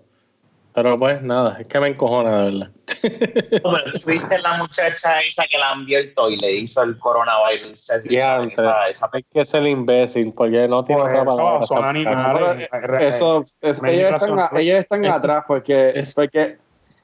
Pero 0.74 0.98
pues 0.98 1.22
nada, 1.22 1.58
es 1.60 1.66
que 1.68 1.78
me 1.78 1.88
encojona, 1.88 2.38
de 2.38 2.50
verdad. 2.50 2.70
Bueno, 3.62 3.92
tuviste 4.00 4.38
la 4.40 4.56
muchacha 4.56 5.20
esa 5.20 5.44
que 5.46 5.58
la 5.58 5.70
abierto 5.70 6.28
y 6.28 6.36
le 6.36 6.52
hizo 6.52 6.82
el 6.82 6.98
coronavirus. 6.98 7.90
esa, 7.90 8.42
esa, 8.88 9.10
Hay 9.12 9.24
que 9.32 9.44
ser 9.44 9.62
imbécil 9.64 10.32
porque 10.32 10.66
no 10.66 10.84
tiene 10.84 11.02
otra 11.02 11.24
palabra. 11.24 11.66
Son 11.66 11.84
animales. 11.84 12.68
Eso, 12.98 13.44
ellos, 13.62 14.14
están, 14.14 14.38
ellos 14.56 14.78
están 14.78 15.04
atrás 15.06 15.44
porque, 15.46 16.02
porque 16.16 16.58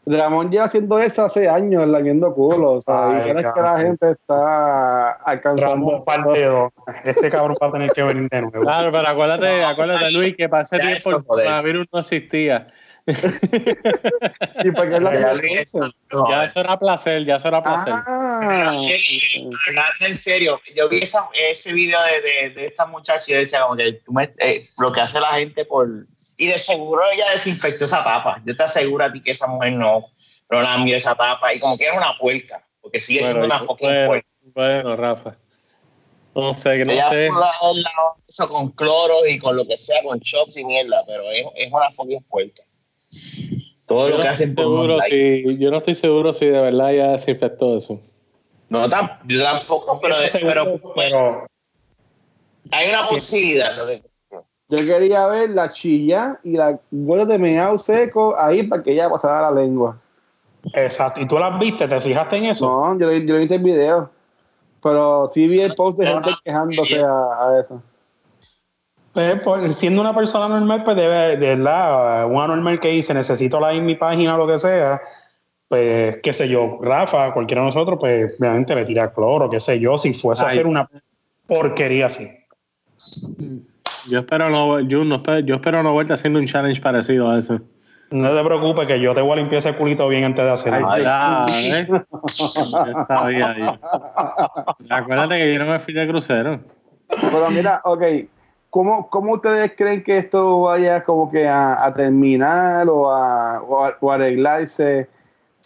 Ramón 0.06 0.50
lleva 0.50 0.66
haciendo 0.66 1.00
eso 1.00 1.24
hace 1.24 1.48
años, 1.48 1.86
la 1.88 1.98
viendo 1.98 2.32
culo. 2.32 2.74
O 2.74 2.80
sea, 2.80 3.24
y 3.26 3.30
es 3.30 3.36
que 3.36 3.60
la 3.60 3.78
gente 3.78 4.12
está 4.12 5.12
alcanzando. 5.12 6.04
Ramón 6.04 6.04
Este 7.04 7.28
cabrón 7.28 7.56
va 7.60 7.66
a 7.66 7.72
tener 7.72 7.90
que 7.90 8.02
venir 8.02 8.28
de 8.30 8.42
nuevo. 8.42 8.60
Claro, 8.60 8.92
pero 8.92 9.08
acuérdate, 9.08 9.64
acuérdate 9.64 10.12
Luis, 10.12 10.36
que 10.36 10.48
para 10.48 10.62
ese 10.62 10.78
tiempo 10.78 11.10
el 11.10 11.24
coronavirus 11.24 11.86
no 11.92 12.00
existía. 12.00 12.68
¿Y 13.06 14.70
por 14.72 14.90
qué 14.90 15.00
la 15.00 15.12
Ya 16.28 16.44
eso 16.44 16.60
era 16.60 16.76
placer, 16.76 17.24
ya 17.24 17.36
eso 17.36 17.46
era 17.48 17.62
placer. 17.62 17.92
Ah. 17.94 18.72
en 20.00 20.14
serio, 20.14 20.60
yo 20.74 20.88
vi 20.88 21.00
ese 21.00 21.72
video 21.72 21.98
de, 22.02 22.50
de, 22.50 22.66
esta 22.66 22.84
muchacha 22.86 23.22
y 23.28 23.32
yo 23.32 23.38
decía, 23.38 23.62
como 23.62 23.76
que 23.76 24.00
eh, 24.38 24.68
lo 24.78 24.90
que 24.90 25.00
hace 25.00 25.20
la 25.20 25.34
gente 25.34 25.64
por. 25.64 26.06
Y 26.36 26.46
de 26.46 26.58
seguro 26.58 27.02
ella 27.12 27.30
desinfectó 27.32 27.84
esa 27.84 28.04
tapa. 28.04 28.42
Yo 28.44 28.56
te 28.56 28.62
aseguro 28.62 29.04
a 29.04 29.12
ti 29.12 29.22
que 29.22 29.30
esa 29.30 29.46
mujer 29.46 29.72
no, 29.72 30.06
no 30.50 30.62
lambió 30.62 30.96
esa 30.96 31.14
tapa 31.14 31.54
y 31.54 31.60
como 31.60 31.78
que 31.78 31.84
era 31.84 31.96
una 31.96 32.16
puerta, 32.18 32.66
porque 32.80 33.00
sigue 33.00 33.22
siendo 33.22 33.44
una 33.44 33.60
fucking 33.60 33.88
bueno, 33.88 34.06
puerta. 34.06 34.28
Bueno, 34.54 34.96
Rafa. 34.96 35.36
No 36.34 36.52
sé, 36.52 36.76
que 36.76 36.84
no 36.84 36.92
sé. 37.10 37.28
eso 38.28 38.48
con 38.48 38.70
cloro 38.72 39.26
y 39.26 39.38
con 39.38 39.56
lo 39.56 39.66
que 39.66 39.78
sea, 39.78 40.02
con 40.02 40.20
chops 40.20 40.58
y 40.58 40.64
mierda, 40.64 41.02
pero 41.06 41.30
es, 41.30 41.46
es 41.54 41.72
una 41.72 41.90
fucking 41.90 42.22
puerta. 42.24 42.62
Todo 43.86 44.10
lo 44.10 44.20
que 44.20 44.28
hacen 44.28 44.54
por 44.54 44.64
seguro 44.64 44.98
si, 45.08 45.58
Yo 45.58 45.70
no 45.70 45.78
estoy 45.78 45.94
seguro 45.94 46.34
si 46.34 46.46
de 46.46 46.60
verdad 46.60 46.92
ya 46.92 47.12
desinfectó 47.12 47.76
eso. 47.76 48.00
No, 48.68 48.88
yo 49.26 49.42
tampoco, 49.42 50.00
pero, 50.00 50.16
pero, 50.94 51.46
hay 52.72 52.88
una 52.88 53.06
posibilidad. 53.06 53.74
Yo 54.68 54.78
quería 54.78 55.28
ver 55.28 55.50
la 55.50 55.70
chilla 55.70 56.38
y 56.42 56.56
la 56.56 56.78
huevo 56.90 57.26
de 57.26 57.38
meado 57.38 57.78
seco 57.78 58.36
ahí 58.38 58.64
para 58.64 58.82
que 58.82 58.92
ella 58.92 59.08
pasara 59.08 59.42
la 59.42 59.60
lengua. 59.62 59.96
Exacto. 60.74 61.20
¿Y 61.20 61.26
tú 61.26 61.38
las 61.38 61.58
viste? 61.58 61.86
¿Te 61.86 62.00
fijaste 62.00 62.36
en 62.36 62.46
eso? 62.46 62.66
No, 62.66 62.98
yo, 62.98 63.12
yo 63.12 63.36
vi 63.36 63.46
el 63.48 63.62
video. 63.62 64.10
Pero 64.82 65.26
sí 65.28 65.46
vi 65.46 65.60
el 65.60 65.74
post 65.74 65.98
de 65.98 66.06
gente 66.06 66.30
quejándose 66.44 67.00
a, 67.00 67.08
a 67.08 67.60
eso. 67.60 67.82
Pues, 69.12 69.76
siendo 69.76 70.02
una 70.02 70.14
persona 70.14 70.46
normal, 70.46 70.84
pues 70.84 70.94
debe, 70.94 71.38
de 71.38 71.56
verdad, 71.56 72.26
una 72.26 72.48
normal 72.48 72.78
que 72.78 72.88
dice, 72.88 73.14
necesito 73.14 73.58
la 73.58 73.72
en 73.72 73.86
mi 73.86 73.94
página 73.94 74.34
o 74.34 74.38
lo 74.38 74.46
que 74.46 74.58
sea, 74.58 75.00
pues, 75.68 76.18
qué 76.22 76.34
sé 76.34 76.48
yo, 76.48 76.78
Rafa, 76.82 77.32
cualquiera 77.32 77.62
de 77.62 77.68
nosotros, 77.68 77.96
pues, 77.98 78.36
obviamente 78.38 78.74
le 78.74 78.84
tira 78.84 79.10
cloro, 79.14 79.48
qué 79.48 79.58
sé 79.58 79.80
yo, 79.80 79.96
si 79.96 80.12
fuese 80.12 80.44
a 80.44 80.48
hacer 80.48 80.66
una 80.66 80.86
porquería 81.46 82.06
así. 82.06 82.28
Yo 84.08 84.20
espero 84.20 84.50
no, 84.50 84.80
yo, 84.80 85.04
no, 85.04 85.22
yo 85.40 85.56
espero 85.56 85.82
no 85.82 85.92
vuelta 85.92 86.14
haciendo 86.14 86.38
un 86.38 86.46
challenge 86.46 86.80
parecido 86.80 87.30
a 87.30 87.38
eso. 87.38 87.60
No 88.10 88.34
te 88.34 88.44
preocupes, 88.44 88.86
que 88.86 89.00
yo 89.00 89.14
te 89.14 89.20
voy 89.20 89.32
a 89.32 89.36
limpiar 89.36 89.58
ese 89.58 89.74
culito 89.74 90.08
bien 90.08 90.24
antes 90.24 90.44
de 90.44 90.50
hacerlo. 90.50 90.88
Ay, 90.88 91.02
¿eh? 91.72 91.88
Acuérdate 94.90 95.38
que 95.38 95.52
yo 95.52 95.58
no 95.58 95.72
me 95.72 95.80
fui 95.80 95.92
de 95.92 96.06
crucero. 96.06 96.60
Pero 97.08 97.50
mira, 97.50 97.80
ok, 97.84 98.02
¿Cómo, 98.70 99.08
¿Cómo, 99.08 99.32
ustedes 99.34 99.72
creen 99.76 100.04
que 100.04 100.18
esto 100.18 100.60
vaya 100.62 101.02
como 101.02 101.30
que 101.30 101.48
a, 101.48 101.90
terminar 101.94 102.86
o 102.90 103.10
a, 103.10 103.62
o 103.62 104.12
arreglarse? 104.12 105.08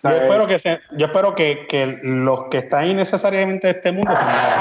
Yo 0.03 0.11
espero, 0.11 0.47
que, 0.47 0.59
se, 0.59 0.81
yo 0.93 1.07
espero 1.07 1.35
que, 1.35 1.67
que, 1.69 1.99
los 2.05 2.43
que 2.51 2.59
están 2.59 2.87
innecesariamente 2.87 3.69
en 3.69 3.77
este 3.77 3.93
mundo 3.93 4.15
se 4.15 4.23
mueran. 4.23 4.61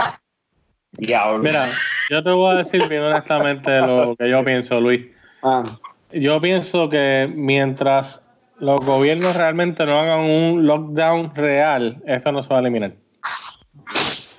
Mira, 0.98 1.68
yo 2.10 2.24
te 2.24 2.32
voy 2.32 2.54
a 2.54 2.58
decir 2.58 2.88
bien 2.90 3.04
honestamente 3.04 3.80
lo 3.80 4.16
que 4.16 4.30
yo 4.30 4.44
pienso, 4.44 4.80
Luis. 4.80 5.06
Ah. 5.44 5.64
Yo 6.12 6.42
pienso 6.42 6.90
que 6.90 7.32
mientras 7.34 8.24
los 8.60 8.82
gobiernos 8.82 9.36
realmente 9.36 9.86
no 9.86 10.00
hagan 10.00 10.22
un 10.22 10.66
lockdown 10.66 11.34
real, 11.36 11.98
esto 12.06 12.32
no 12.32 12.42
se 12.42 12.50
va 12.50 12.58
a 12.58 12.62
eliminar. 12.62 12.94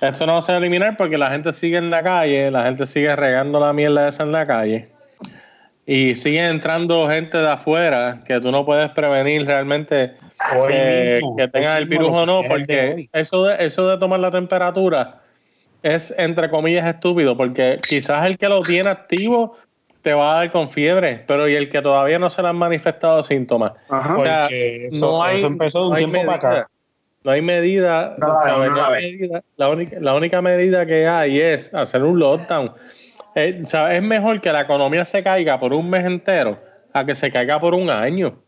Esto 0.01 0.25
no 0.25 0.41
se 0.41 0.51
va 0.51 0.57
a 0.57 0.61
eliminar 0.61 0.97
porque 0.97 1.17
la 1.17 1.29
gente 1.29 1.53
sigue 1.53 1.77
en 1.77 1.89
la 1.89 2.03
calle, 2.03 2.51
la 2.51 2.63
gente 2.63 2.85
sigue 2.85 3.15
regando 3.15 3.59
la 3.59 3.71
mierda 3.71 4.09
esa 4.09 4.23
en 4.23 4.31
la 4.31 4.45
calle. 4.45 4.89
Y 5.85 6.15
sigue 6.15 6.45
entrando 6.45 7.07
gente 7.07 7.37
de 7.37 7.49
afuera 7.49 8.21
que 8.25 8.39
tú 8.39 8.51
no 8.51 8.65
puedes 8.65 8.89
prevenir 8.91 9.45
realmente 9.45 10.15
que, 10.67 11.21
que 11.37 11.47
tengan 11.47 11.77
el 11.77 11.85
virus 11.85 12.09
o 12.09 12.25
no, 12.25 12.41
porque 12.47 13.09
eso 13.13 13.45
de, 13.45 13.65
eso 13.65 13.87
de 13.87 13.97
tomar 13.97 14.19
la 14.19 14.31
temperatura 14.31 15.20
es 15.83 16.13
entre 16.17 16.49
comillas 16.49 16.87
estúpido, 16.87 17.35
porque 17.35 17.77
quizás 17.87 18.25
el 18.25 18.37
que 18.37 18.49
lo 18.49 18.61
tiene 18.61 18.89
activo 18.89 19.57
te 20.01 20.13
va 20.13 20.31
a 20.31 20.35
dar 20.39 20.51
con 20.51 20.69
fiebre, 20.69 21.23
pero 21.27 21.47
y 21.47 21.55
el 21.55 21.69
que 21.69 21.81
todavía 21.81 22.17
no 22.17 22.29
se 22.29 22.41
le 22.41 22.47
han 22.47 22.55
manifestado 22.55 23.21
síntomas. 23.23 23.73
o 23.89 24.23
sea, 24.23 24.49
no 24.91 25.23
hay, 25.23 25.43
empezó 25.43 25.89
un 25.89 25.95
tiempo 25.95 26.25
para 26.25 26.35
acá 26.35 26.67
no 27.23 27.31
hay 27.31 27.41
medida, 27.41 28.15
la, 29.57 29.69
única, 29.69 29.99
la 29.99 30.15
única 30.15 30.41
medida 30.41 30.85
que 30.85 31.07
hay 31.07 31.39
es 31.39 31.73
hacer 31.73 32.03
un 32.03 32.19
lockdown. 32.19 32.73
Eh, 33.35 33.63
es 33.63 34.01
mejor 34.01 34.41
que 34.41 34.51
la 34.51 34.61
economía 34.61 35.05
se 35.05 35.23
caiga 35.23 35.59
por 35.59 35.73
un 35.73 35.89
mes 35.89 36.05
entero 36.05 36.59
a 36.93 37.05
que 37.05 37.15
se 37.15 37.31
caiga 37.31 37.59
por 37.59 37.73
un 37.73 37.89
año. 37.89 38.39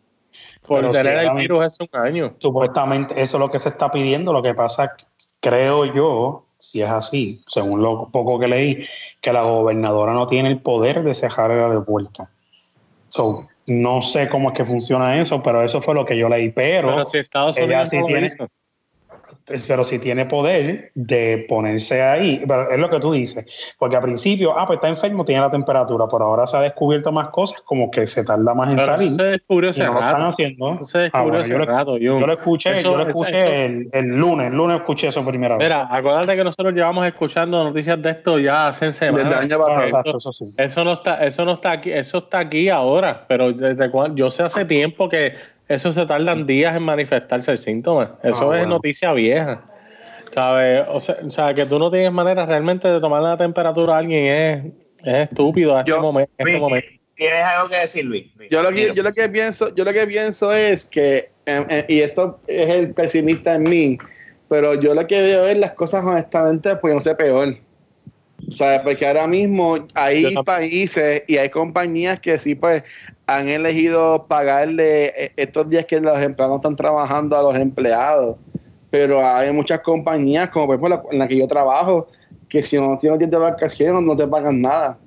Por 0.68 0.92
tener 0.92 1.20
el 1.20 1.32
virus 1.36 1.66
es 1.66 1.80
un 1.80 1.90
año. 2.00 2.36
Supuestamente 2.40 3.14
eso 3.22 3.38
es 3.38 3.42
lo 3.42 3.52
que 3.52 3.60
se 3.60 3.70
está 3.70 3.92
pidiendo. 3.92 4.34
Lo 4.34 4.42
que 4.42 4.56
pasa, 4.56 4.96
creo 5.40 5.86
yo, 5.86 6.46
si 6.64 6.82
es 6.82 6.90
así, 6.90 7.42
según 7.46 7.82
lo 7.82 8.10
poco 8.10 8.40
que 8.40 8.48
leí, 8.48 8.88
que 9.20 9.34
la 9.34 9.42
gobernadora 9.42 10.14
no 10.14 10.28
tiene 10.28 10.48
el 10.48 10.62
poder 10.62 11.04
de 11.04 11.14
cerrar 11.14 11.52
el 11.52 11.60
aeropuerto. 11.60 12.30
So, 13.10 13.50
no 13.68 14.02
sé 14.02 14.30
cómo 14.30 14.50
es 14.50 14.58
que 14.58 14.66
funciona 14.66 15.20
eso, 15.20 15.44
pero 15.44 15.62
eso 15.62 15.82
fue 15.82 15.94
lo 15.94 16.06
que 16.06 16.18
yo 16.18 16.30
leí. 16.30 16.52
Pero, 16.52 17.04
si 17.04 17.18
Estados 17.18 17.58
Unidos 17.58 17.90
sí 17.90 17.98
tiene, 18.08 18.30
pero 19.68 19.84
si 19.84 20.00
tiene 20.00 20.26
poder 20.26 20.92
de 20.96 21.46
ponerse 21.48 22.02
ahí, 22.02 22.44
pero 22.48 22.70
es 22.70 22.78
lo 22.78 22.90
que 22.90 23.00
tú 23.00 23.12
dices, 23.12 23.46
porque 23.78 23.96
al 23.96 24.02
principio, 24.02 24.58
ah, 24.58 24.66
pues 24.66 24.78
está 24.78 24.90
enfermo, 24.90 25.26
tiene 25.26 25.42
la 25.42 25.52
temperatura, 25.52 26.06
pero 26.12 26.26
ahora 26.26 26.48
se 26.48 26.58
ha 26.58 26.62
descubierto 26.62 27.12
más 27.12 27.30
cosas, 27.30 27.62
como 27.62 27.92
que 27.92 28.08
se 28.08 28.24
tarda 28.24 28.54
más 28.54 28.72
en 28.72 28.80
salir. 28.80 29.12
se 29.12 29.24
descubrió 29.24 29.70
ese 29.70 29.84
rato. 29.84 29.94
Lo 29.94 30.06
están 30.06 30.22
haciendo. 30.24 30.86
se 30.86 30.98
descubrió 31.00 31.42
ah, 31.42 31.48
yo, 31.48 31.58
rato, 31.60 31.98
yo. 31.98 32.20
yo, 32.20 32.28
lo 32.28 32.34
escuché, 32.34 32.84
yo 32.84 32.98
lo 32.98 33.08
escuché 33.08 33.66
el, 33.66 33.90
el, 33.92 34.06
lunes, 34.16 34.48
el 34.48 34.58
lunes 34.58 34.78
escuché 34.78 35.08
eso 35.08 35.26
primera 35.26 35.58
vez. 35.58 35.66
Mira, 35.66 35.88
acuérdate 35.90 36.36
que 36.36 36.44
nosotros 36.44 36.74
llevamos 36.74 37.06
escuchando 37.06 37.64
noticias 37.64 38.02
de 38.02 38.10
esto 38.12 38.40
ya 38.40 38.68
hace 38.68 38.94
semanas. 38.94 39.50
eso, 39.50 40.18
eso, 40.18 40.32
eso, 40.58 40.84
no 40.84 40.94
está, 40.94 41.24
eso 41.24 41.46
no 41.46 41.54
está 41.54 41.72
aquí, 41.72 41.92
eso 41.92 42.20
está 42.20 42.40
aquí 42.40 42.70
ahora, 42.70 43.26
pero 43.28 43.52
desde 43.52 43.90
cuando, 43.90 44.16
yo 44.16 44.32
sé 44.32 44.44
hace 44.44 44.66
tiempo 44.66 45.10
que 45.10 45.34
eso 45.68 45.92
se 45.94 46.06
tardan 46.06 46.46
días 46.46 46.76
en 46.76 46.84
manifestarse 46.84 47.52
el 47.52 47.58
síntoma. 47.60 48.16
Eso 48.24 48.52
Ah, 48.52 48.56
es 48.58 48.62
bueno. 48.62 48.68
noticia 48.68 49.14
vieja. 49.14 49.64
¿Sabes? 50.34 50.84
O 50.90 51.00
sea, 51.00 51.18
o 51.26 51.30
sea, 51.30 51.54
que 51.54 51.66
tú 51.66 51.78
no 51.78 51.92
tienes 51.92 52.12
manera 52.12 52.46
realmente 52.46 52.88
de 52.88 53.00
tomar 53.00 53.22
la 53.22 53.38
temperatura 53.38 53.96
a 53.96 53.98
alguien 54.00 54.26
es, 54.26 54.66
es 55.06 55.30
estúpido 55.30 55.76
a 55.78 55.82
este 55.82 55.92
Yo- 55.92 56.02
momen- 56.02 56.22
en 56.24 56.30
este 56.38 56.44
Luis, 56.46 56.60
momento. 56.60 56.88
¿Tienes 57.16 57.44
algo 57.44 57.70
que 57.70 57.76
decir, 57.78 58.06
Luis? 58.06 58.36
Luis, 58.36 58.50
Yo 58.50 58.64
lo 58.64 58.72
que, 58.72 58.92
yo 58.96 59.04
lo 59.04 59.14
que 59.14 59.30
pienso, 59.30 59.76
yo 59.76 59.84
lo 59.86 59.94
que 59.94 60.08
pienso 60.08 60.52
es 60.52 60.86
que, 60.86 61.30
eh, 61.46 61.66
eh, 61.70 61.86
y 61.88 62.00
esto 62.00 62.40
es 62.48 62.68
el 62.70 62.94
pesimista 62.96 63.54
en 63.54 63.64
mí, 63.64 63.98
pero 64.50 64.74
yo 64.82 64.96
lo 64.96 65.06
que 65.06 65.22
veo 65.22 65.46
es 65.46 65.56
las 65.60 65.74
cosas 65.74 66.04
honestamente, 66.04 66.76
pues 66.78 66.96
no 66.96 67.02
sé 67.02 67.14
peor. 67.14 67.56
O 68.50 68.52
sea, 68.52 68.82
porque 68.82 69.06
ahora 69.08 69.28
mismo 69.28 69.88
hay 69.94 70.34
países 70.44 71.24
y 71.28 71.38
hay 71.38 71.50
compañías 71.52 72.20
que 72.20 72.40
sí, 72.40 72.56
pues, 72.56 72.84
han 73.38 73.50
elegido 73.50 74.26
pagarle 74.28 75.08
eh, 75.08 75.34
estos 75.38 75.70
días 75.70 75.86
que 75.86 76.00
los 76.00 76.18
empleados 76.20 76.58
están 76.58 76.76
trabajando 76.76 77.38
a 77.38 77.44
los 77.44 77.56
empleados. 77.56 78.38
Pero 78.90 79.26
hay 79.26 79.52
muchas 79.52 79.82
compañías, 79.82 80.50
como 80.50 80.68
por 80.68 80.76
ejemplo 80.76 80.90
la, 80.98 81.04
en 81.12 81.20
la 81.20 81.28
que 81.28 81.38
yo 81.38 81.48
trabajo, 81.48 82.08
que 82.48 82.62
si 82.62 82.80
no 82.80 82.98
tienes 82.98 83.20
días 83.20 83.32
de 83.32 83.38
vacaciones 83.38 84.04
no 84.04 84.16
te 84.16 84.28
pagan 84.28 84.62
nada. 84.62 85.00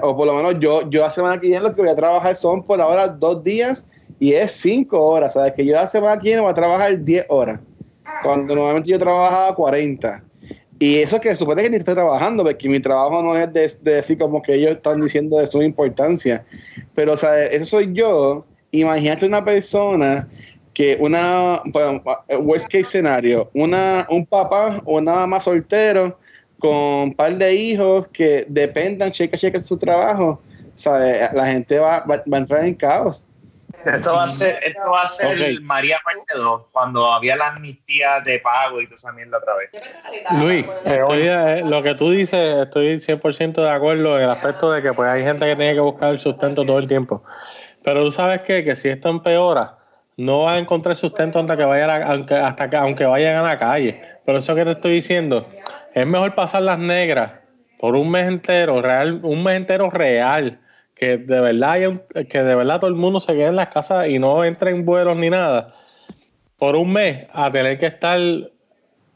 O 0.00 0.16
por 0.16 0.26
lo 0.26 0.34
menos 0.34 0.58
yo, 0.58 0.88
yo 0.90 1.02
la 1.02 1.10
semana 1.10 1.40
que 1.40 1.48
viene 1.48 1.62
lo 1.62 1.74
que 1.74 1.82
voy 1.82 1.90
a 1.90 1.94
trabajar 1.94 2.34
son 2.34 2.62
por 2.62 2.80
ahora 2.80 3.08
dos 3.08 3.44
días 3.44 3.88
y 4.18 4.32
es 4.32 4.52
cinco 4.52 5.00
horas. 5.00 5.34
¿Sabes? 5.34 5.52
Que 5.54 5.64
yo 5.64 5.74
la 5.74 5.86
semana 5.86 6.16
que 6.16 6.28
viene 6.28 6.40
voy 6.40 6.50
a 6.50 6.54
trabajar 6.54 6.98
10 6.98 7.26
horas. 7.28 7.60
Cuando 8.22 8.54
normalmente 8.54 8.90
yo 8.90 8.98
trabajaba 8.98 9.54
40. 9.54 10.24
Y 10.78 10.98
eso 10.98 11.20
que 11.20 11.34
supone 11.34 11.62
que 11.62 11.70
ni 11.70 11.76
estoy 11.76 11.94
trabajando, 11.94 12.44
porque 12.44 12.68
mi 12.68 12.80
trabajo 12.80 13.20
no 13.22 13.36
es 13.36 13.52
de, 13.52 13.72
de 13.82 13.94
decir 13.94 14.18
como 14.18 14.42
que 14.42 14.54
ellos 14.54 14.72
están 14.72 15.00
diciendo 15.00 15.38
de 15.38 15.46
su 15.48 15.60
importancia. 15.62 16.44
Pero, 16.94 17.14
o 17.14 17.16
sea, 17.16 17.44
eso 17.46 17.64
soy 17.64 17.92
yo. 17.92 18.44
Imagínate 18.70 19.26
una 19.26 19.44
persona 19.44 20.28
que 20.78 20.96
una, 21.00 21.60
bueno, 21.66 22.00
worst 22.40 22.66
case 22.66 22.84
scenario, 22.84 23.50
una, 23.54 24.06
un 24.10 24.24
papá 24.24 24.80
o 24.84 24.98
una 24.98 25.14
mamá 25.14 25.40
soltero 25.40 26.16
con 26.60 26.76
un 26.76 27.14
par 27.14 27.36
de 27.36 27.52
hijos 27.52 28.06
que 28.08 28.46
dependan 28.48 29.10
cheque 29.10 29.34
a 29.34 29.38
cheque 29.38 29.58
de 29.58 29.64
su 29.64 29.76
trabajo, 29.76 30.40
¿sabe? 30.74 31.20
la 31.32 31.46
gente 31.46 31.80
va, 31.80 32.00
va, 32.00 32.22
va 32.32 32.36
a 32.36 32.40
entrar 32.40 32.64
en 32.64 32.74
caos. 32.74 33.26
Esto 33.84 34.14
va 34.14 34.24
a 34.24 34.28
ser, 34.28 34.58
esto 34.62 34.90
va 34.90 35.02
a 35.02 35.08
ser 35.08 35.28
Ok. 35.28 35.40
el 35.40 35.60
María 35.62 35.98
parte 36.04 36.34
2, 36.36 36.66
cuando 36.72 37.12
había 37.12 37.36
la 37.36 37.48
amnistía 37.48 38.20
de 38.20 38.38
pago 38.40 38.80
y 38.80 38.86
toda 38.86 38.96
esa 38.96 39.12
mierda 39.12 39.38
otra 39.38 39.54
vez. 39.54 39.70
Luis, 40.40 40.66
estoy, 40.84 41.28
eh, 41.28 41.62
lo 41.64 41.82
que 41.82 41.94
tú 41.94 42.10
dices, 42.10 42.62
estoy 42.64 43.00
100% 43.00 43.62
de 43.62 43.70
acuerdo 43.70 44.16
en 44.18 44.24
el 44.24 44.30
aspecto 44.30 44.70
de 44.72 44.82
que 44.82 44.92
pues 44.92 45.08
hay 45.08 45.22
gente 45.22 45.46
que 45.46 45.56
tiene 45.56 45.74
que 45.74 45.80
buscar 45.80 46.10
el 46.10 46.20
sustento 46.20 46.66
todo 46.66 46.78
el 46.78 46.86
tiempo. 46.86 47.22
Pero 47.82 48.02
tú 48.04 48.10
sabes 48.10 48.42
qué? 48.42 48.64
que 48.64 48.76
si 48.76 48.88
esto 48.88 49.08
empeora, 49.08 49.78
no 50.16 50.40
va 50.42 50.54
a 50.54 50.58
encontrar 50.58 50.96
sustento 50.96 51.38
hasta 51.38 51.56
que, 51.56 51.64
vaya 51.64 51.84
a 51.84 51.98
la- 51.98 52.06
aunque, 52.08 52.34
hasta 52.34 52.68
que, 52.68 52.76
aunque 52.76 53.06
vayan 53.06 53.36
a 53.36 53.42
la 53.42 53.56
calle. 53.58 54.02
Pero 54.26 54.38
eso 54.38 54.54
que 54.54 54.64
te 54.64 54.72
estoy 54.72 54.94
diciendo, 54.94 55.48
es 55.94 56.06
mejor 56.06 56.34
pasar 56.34 56.62
las 56.62 56.78
negras 56.78 57.32
por 57.78 57.94
un 57.94 58.10
mes 58.10 58.26
entero, 58.26 58.82
real, 58.82 59.20
un 59.22 59.42
mes 59.44 59.54
entero 59.56 59.88
real, 59.90 60.58
que 60.98 61.16
de 61.18 61.40
verdad 61.40 61.88
un- 61.88 62.02
que 62.26 62.42
de 62.42 62.54
verdad 62.54 62.80
todo 62.80 62.88
el 62.90 62.96
mundo 62.96 63.20
se 63.20 63.32
quede 63.34 63.46
en 63.46 63.56
las 63.56 63.68
casas 63.68 64.08
y 64.08 64.18
no 64.18 64.44
entre 64.44 64.70
en 64.70 64.84
vuelos 64.84 65.16
ni 65.16 65.30
nada, 65.30 65.74
por 66.58 66.74
un 66.76 66.92
mes, 66.92 67.26
a 67.32 67.50
tener 67.50 67.78
que 67.78 67.86
estar 67.86 68.18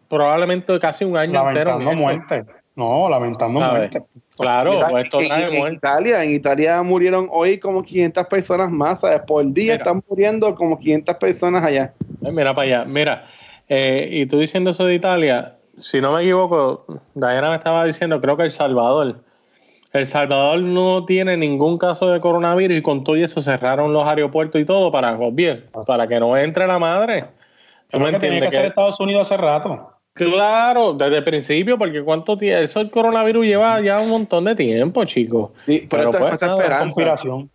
probablemente 0.09 0.79
casi 0.79 1.05
un 1.05 1.17
año 1.17 1.49
entero. 1.49 1.73
en 1.73 1.85
Lamentando 1.85 1.91
esto. 1.91 2.01
muerte. 2.03 2.45
No, 2.75 3.09
lamentando 3.09 3.61
muerte. 3.61 4.03
Claro, 4.39 4.73
Mira, 4.75 4.89
pues 4.89 5.05
esto 5.05 5.21
en, 5.21 5.29
trae 5.29 5.43
en 5.53 5.59
muerte. 5.59 5.77
Italia, 5.77 6.25
en 6.25 6.33
Italia 6.33 6.83
murieron 6.83 7.29
hoy 7.31 7.59
como 7.59 7.83
500 7.83 8.27
personas 8.27 8.71
más, 8.71 9.01
¿sabes? 9.01 9.21
Por 9.27 9.45
día 9.53 9.73
Mira. 9.73 9.77
están 9.77 10.03
muriendo 10.09 10.55
como 10.55 10.79
500 10.79 11.17
personas 11.17 11.63
allá. 11.65 11.93
Eh, 12.25 12.31
Mira 12.33 12.55
para 12.55 12.67
allá, 12.67 12.85
mira, 12.87 13.27
eh, 13.69 14.09
y 14.11 14.27
tú 14.27 14.39
diciendo 14.39 14.71
eso 14.71 14.87
de 14.87 14.95
Italia, 14.95 15.57
si 15.77 16.01
no 16.01 16.13
me 16.13 16.23
equivoco, 16.23 16.87
Diana 17.15 17.51
me 17.51 17.57
estaba 17.57 17.85
diciendo, 17.85 18.21
creo 18.21 18.37
que 18.37 18.45
El 18.45 18.53
Salvador. 18.53 19.17
El 19.93 20.07
Salvador 20.07 20.61
no 20.63 21.05
tiene 21.05 21.37
ningún 21.37 21.77
caso 21.77 22.09
de 22.11 22.21
coronavirus 22.21 22.79
y 22.79 22.83
con 22.83 23.05
todo 23.05 23.17
y 23.17 23.23
eso 23.25 23.41
cerraron 23.43 23.93
los 23.93 24.05
aeropuertos 24.07 24.61
y 24.61 24.65
todo 24.65 24.91
para, 24.91 25.17
bien, 25.33 25.67
para 25.87 26.07
que 26.07 26.19
no 26.19 26.37
entre 26.37 26.67
la 26.67 26.79
madre. 26.79 27.27
¿Tú 27.91 28.01
me 28.01 28.11
que 28.13 28.19
tenía 28.19 28.41
que 28.41 28.49
Que- 28.49 28.65
Estados 28.65 28.99
Unidos 29.01 29.31
hace 29.31 29.37
rato. 29.41 29.91
claro, 30.15 30.95
desde 30.95 31.19
el 31.19 31.25
principio, 31.25 31.77
porque 31.77 32.03
cuánto 32.03 32.39
tiempo, 32.39 32.63
eso 32.63 32.81
el 32.81 32.91
coronavirus 32.91 33.45
lleva 33.47 33.81
ya 33.83 34.01
un 34.01 34.09
montón 34.09 34.45
de 34.45 34.55
tiempo, 34.55 35.05
chicos. 35.05 35.51
Sí, 35.57 35.87
pero, 35.91 36.11
Pero 36.11 36.25
pues, 36.25 36.35
es 36.35 36.43
esperanza. 36.43 36.79
Conspiración. 36.81 37.51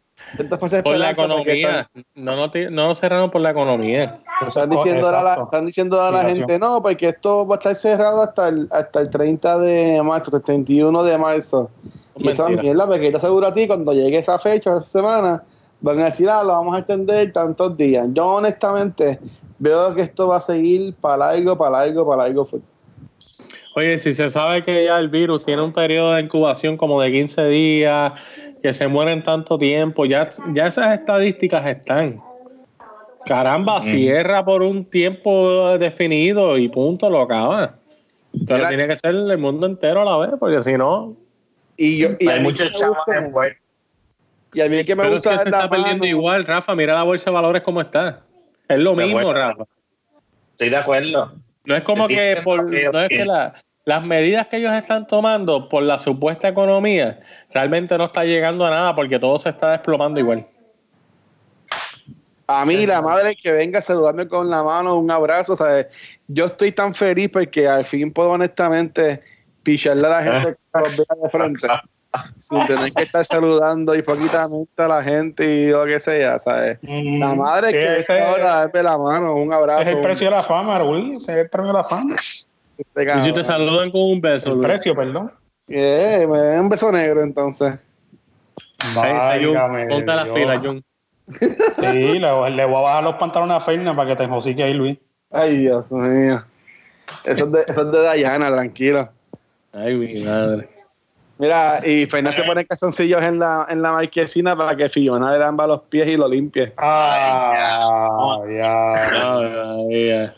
Por 0.84 0.98
la 0.98 1.12
economía, 1.12 1.90
no, 2.16 2.36
no, 2.36 2.52
ti- 2.52 2.66
no 2.70 2.88
lo 2.88 2.96
cerraron 2.96 3.30
por 3.32 3.40
la 3.42 3.52
economía. 3.52 4.20
Están 4.46 4.70
diciendo, 4.70 5.06
ahora 5.06 5.24
la, 5.24 5.44
están 5.44 5.66
diciendo 5.66 6.02
a 6.02 6.12
la 6.12 6.24
gente, 6.24 6.60
no, 6.60 6.82
porque 6.82 7.10
esto 7.10 7.48
va 7.48 7.56
a 7.56 7.58
estar 7.60 7.76
cerrado 7.76 8.22
hasta 8.24 8.50
el, 8.50 8.68
hasta 8.72 9.00
el 9.02 9.10
30 9.10 9.58
de 9.60 10.02
marzo, 10.04 10.26
hasta 10.26 10.38
el 10.38 10.44
31 10.44 11.04
de 11.04 11.18
marzo. 11.18 11.70
Y 12.20 12.30
esa 12.30 12.50
mierda, 12.50 12.88
porque 12.88 13.12
te 13.12 13.18
aseguro 13.18 13.48
a 13.48 13.54
ti, 13.54 13.68
cuando 13.68 13.94
llegue 13.94 14.18
esa 14.18 14.40
fecha, 14.40 14.78
esa 14.78 14.86
semana, 14.86 15.44
van 15.82 16.00
a 16.00 16.06
decir, 16.06 16.30
ah, 16.30 16.44
lo 16.44 16.50
vamos 16.50 16.76
a 16.76 16.80
extender 16.80 17.32
tantos 17.32 17.78
días. 17.78 18.08
Yo 18.14 18.28
honestamente 18.28 19.20
veo 19.60 19.94
que 19.94 20.02
esto 20.02 20.28
va 20.28 20.38
a 20.38 20.42
seguir 20.42 20.94
para 20.96 21.18
largo, 21.18 21.58
para 21.58 21.86
largo, 21.86 22.08
para 22.08 22.24
largo. 22.24 22.48
Oye, 23.76 24.00
si 24.00 24.14
se 24.14 24.30
sabe 24.30 24.64
que 24.64 24.86
ya 24.86 25.00
el 25.00 25.10
virus 25.10 25.46
tiene 25.46 25.62
un 25.62 25.72
periodo 25.72 26.14
de 26.14 26.22
incubación 26.22 26.78
como 26.78 27.02
de 27.02 27.12
15 27.12 27.48
días, 27.48 28.14
que 28.62 28.74
se 28.74 28.88
mueren 28.88 29.22
tanto 29.22 29.58
tiempo, 29.58 30.06
ya, 30.06 30.30
ya 30.54 30.68
esas 30.68 31.00
estadísticas 31.00 31.66
están. 31.68 32.20
Caramba, 33.26 33.82
cierra 33.82 34.44
por 34.44 34.64
un 34.64 34.86
tiempo 34.86 35.78
definido 35.78 36.58
y 36.58 36.70
punto, 36.70 37.10
lo 37.10 37.22
acaba. 37.22 37.76
Pero 38.48 38.68
tiene 38.68 38.88
que 38.88 38.98
ser 38.98 39.14
el 39.14 39.38
mundo 39.38 39.68
entero 39.68 40.02
a 40.02 40.06
la 40.06 40.18
vez, 40.18 40.40
porque 40.40 40.62
si 40.64 40.74
no. 40.78 41.16
Y 41.78 42.00
yo, 42.00 42.10
y 42.20 42.28
a 42.28 42.34
Hay 42.34 42.40
mí 42.40 42.44
muchos 42.48 42.72
chavos 42.72 42.98
gusta- 42.98 43.18
envueltos. 43.18 43.62
y 44.54 44.62
a 44.62 44.70
mí 44.70 44.84
que 44.84 44.96
me 44.96 45.04
Pero 45.04 45.18
es 45.18 45.24
gusta 45.24 45.32
que 45.38 45.38
se 45.44 45.50
está 45.50 45.70
perdiendo 45.70 45.94
mano- 46.04 46.06
igual, 46.08 46.46
Rafa. 46.46 46.76
Mira 46.76 46.94
la 46.96 47.04
bolsa 47.04 47.26
de 47.30 47.34
valores 47.36 47.62
como 47.62 47.82
está. 47.82 48.22
Es 48.68 48.80
lo 48.80 48.96
De 48.96 49.04
mismo, 49.04 49.20
acuerdo. 49.20 49.40
Rafa. 49.40 49.64
Estoy 50.52 50.70
de 50.70 50.78
acuerdo. 50.78 51.34
No 51.66 51.76
es 51.76 51.84
como 51.84 52.04
Estoy 52.08 52.16
que 52.18 52.42
por, 52.44 52.70
que- 52.70 52.90
no 52.92 53.00
es 53.02 53.10
que 53.10 53.26
la- 53.26 53.54
las 53.86 54.04
medidas 54.04 54.48
que 54.48 54.58
ellos 54.58 54.74
están 54.74 55.06
tomando 55.08 55.70
por 55.70 55.84
la 55.84 56.00
supuesta 56.00 56.48
economía 56.50 57.20
realmente 57.54 57.98
no 57.98 58.06
está 58.06 58.26
llegando 58.26 58.66
a 58.66 58.70
nada 58.70 58.96
porque 58.96 59.20
todo 59.20 59.40
se 59.40 59.50
está 59.50 59.72
desplomando 59.72 60.20
igual. 60.20 60.46
A 62.50 62.66
mí, 62.66 62.86
la 62.86 63.02
madre 63.02 63.36
que 63.36 63.52
venga 63.52 63.80
a 63.80 63.82
saludarme 63.82 64.28
con 64.28 64.50
la 64.50 64.64
mano, 64.64 64.96
un 64.98 65.12
abrazo, 65.12 65.56
¿sabes? 65.58 65.88
Yo 66.30 66.46
estoy 66.46 66.72
tan 66.72 66.94
feliz 66.94 67.30
porque 67.32 67.68
al 67.68 67.84
fin 67.84 68.12
puedo 68.14 68.30
honestamente 68.32 69.22
picharle 69.68 70.08
a 70.08 70.10
la 70.10 70.24
gente 70.24 70.56
que 70.74 70.80
los 70.80 70.98
vea 70.98 71.24
de 71.24 71.30
frente. 71.30 71.68
sin 72.40 72.66
tener 72.66 72.92
que 72.94 73.04
estar 73.04 73.26
saludando 73.26 73.94
hipócritamente 73.94 74.82
a 74.82 74.88
la 74.88 75.04
gente 75.04 75.46
y 75.46 75.70
lo 75.72 75.86
que 75.86 76.00
sea, 76.00 76.40
¿sabes? 76.40 76.80
La 76.82 77.36
madre 77.36 77.68
Sí, 77.68 77.74
que 78.08 78.14
venga 78.14 78.30
ahora 78.30 78.50
darme 78.66 78.84
la 78.84 78.98
mano, 78.98 79.36
un 79.36 79.52
abrazo. 79.54 79.82
Es 79.82 79.88
el 79.90 79.96
un- 79.96 80.02
precio 80.04 80.30
de 80.30 80.36
la 80.36 80.44
fama. 80.44 80.82
Ese 81.16 81.32
es 81.34 81.38
el 81.40 81.50
premio 81.50 81.74
de 81.74 81.78
la 81.78 81.84
fama. 81.84 82.16
este 82.16 83.20
Y 83.20 83.22
si 83.24 83.34
te 83.34 83.44
saludan 83.44 83.92
con 83.92 84.02
un 84.02 84.22
beso, 84.22 84.50
El 84.52 84.56
Luis. 84.56 84.68
precio, 84.68 84.96
perdón. 84.96 85.32
Eh, 85.68 86.26
me 86.30 86.38
den 86.40 86.62
un 86.62 86.70
beso 86.70 86.90
negro 86.92 87.22
entonces. 87.22 87.78
Válgame 88.96 89.88
Ponte 89.88 90.06
las 90.16 90.28
pilas, 90.30 90.60
Jun. 90.60 90.84
Sí, 91.40 92.20
le, 92.20 92.20
le 92.52 92.66
voy 92.66 92.76
a 92.78 92.82
bajar 92.82 93.04
los 93.04 93.16
pantalones 93.16 93.58
a 93.58 93.60
Fernan 93.60 93.96
para 93.98 94.10
que 94.10 94.16
te 94.16 94.24
enjosique 94.24 94.64
ahí, 94.64 94.74
Luis. 94.74 94.98
Ay, 95.30 95.58
Dios 95.58 95.92
mío. 95.92 96.42
Eso 97.26 97.46
es 97.46 97.52
de, 97.52 97.62
eso 97.68 97.82
es 97.82 97.92
de 97.92 98.02
Dayana, 98.02 98.50
tranquilo. 98.50 99.10
Ay, 99.78 99.96
mi 99.96 100.24
madre. 100.24 100.70
Mira, 101.38 101.82
y 101.86 102.08
Fernández 102.08 102.38
se 102.38 102.44
pone 102.44 102.66
calzoncillos 102.66 103.22
en 103.22 103.38
la, 103.38 103.68
en 103.70 103.84
la 103.84 103.92
marquesina 103.92 104.58
para 104.58 104.76
que 104.76 104.90
Fiona 104.90 105.32
le 105.32 105.38
lamba 105.38 105.68
los 105.68 105.82
pies 105.84 106.08
y 106.08 106.18
lo 106.18 106.28
limpie. 106.28 106.74
Ah, 106.78 108.42
ya. 108.50 110.34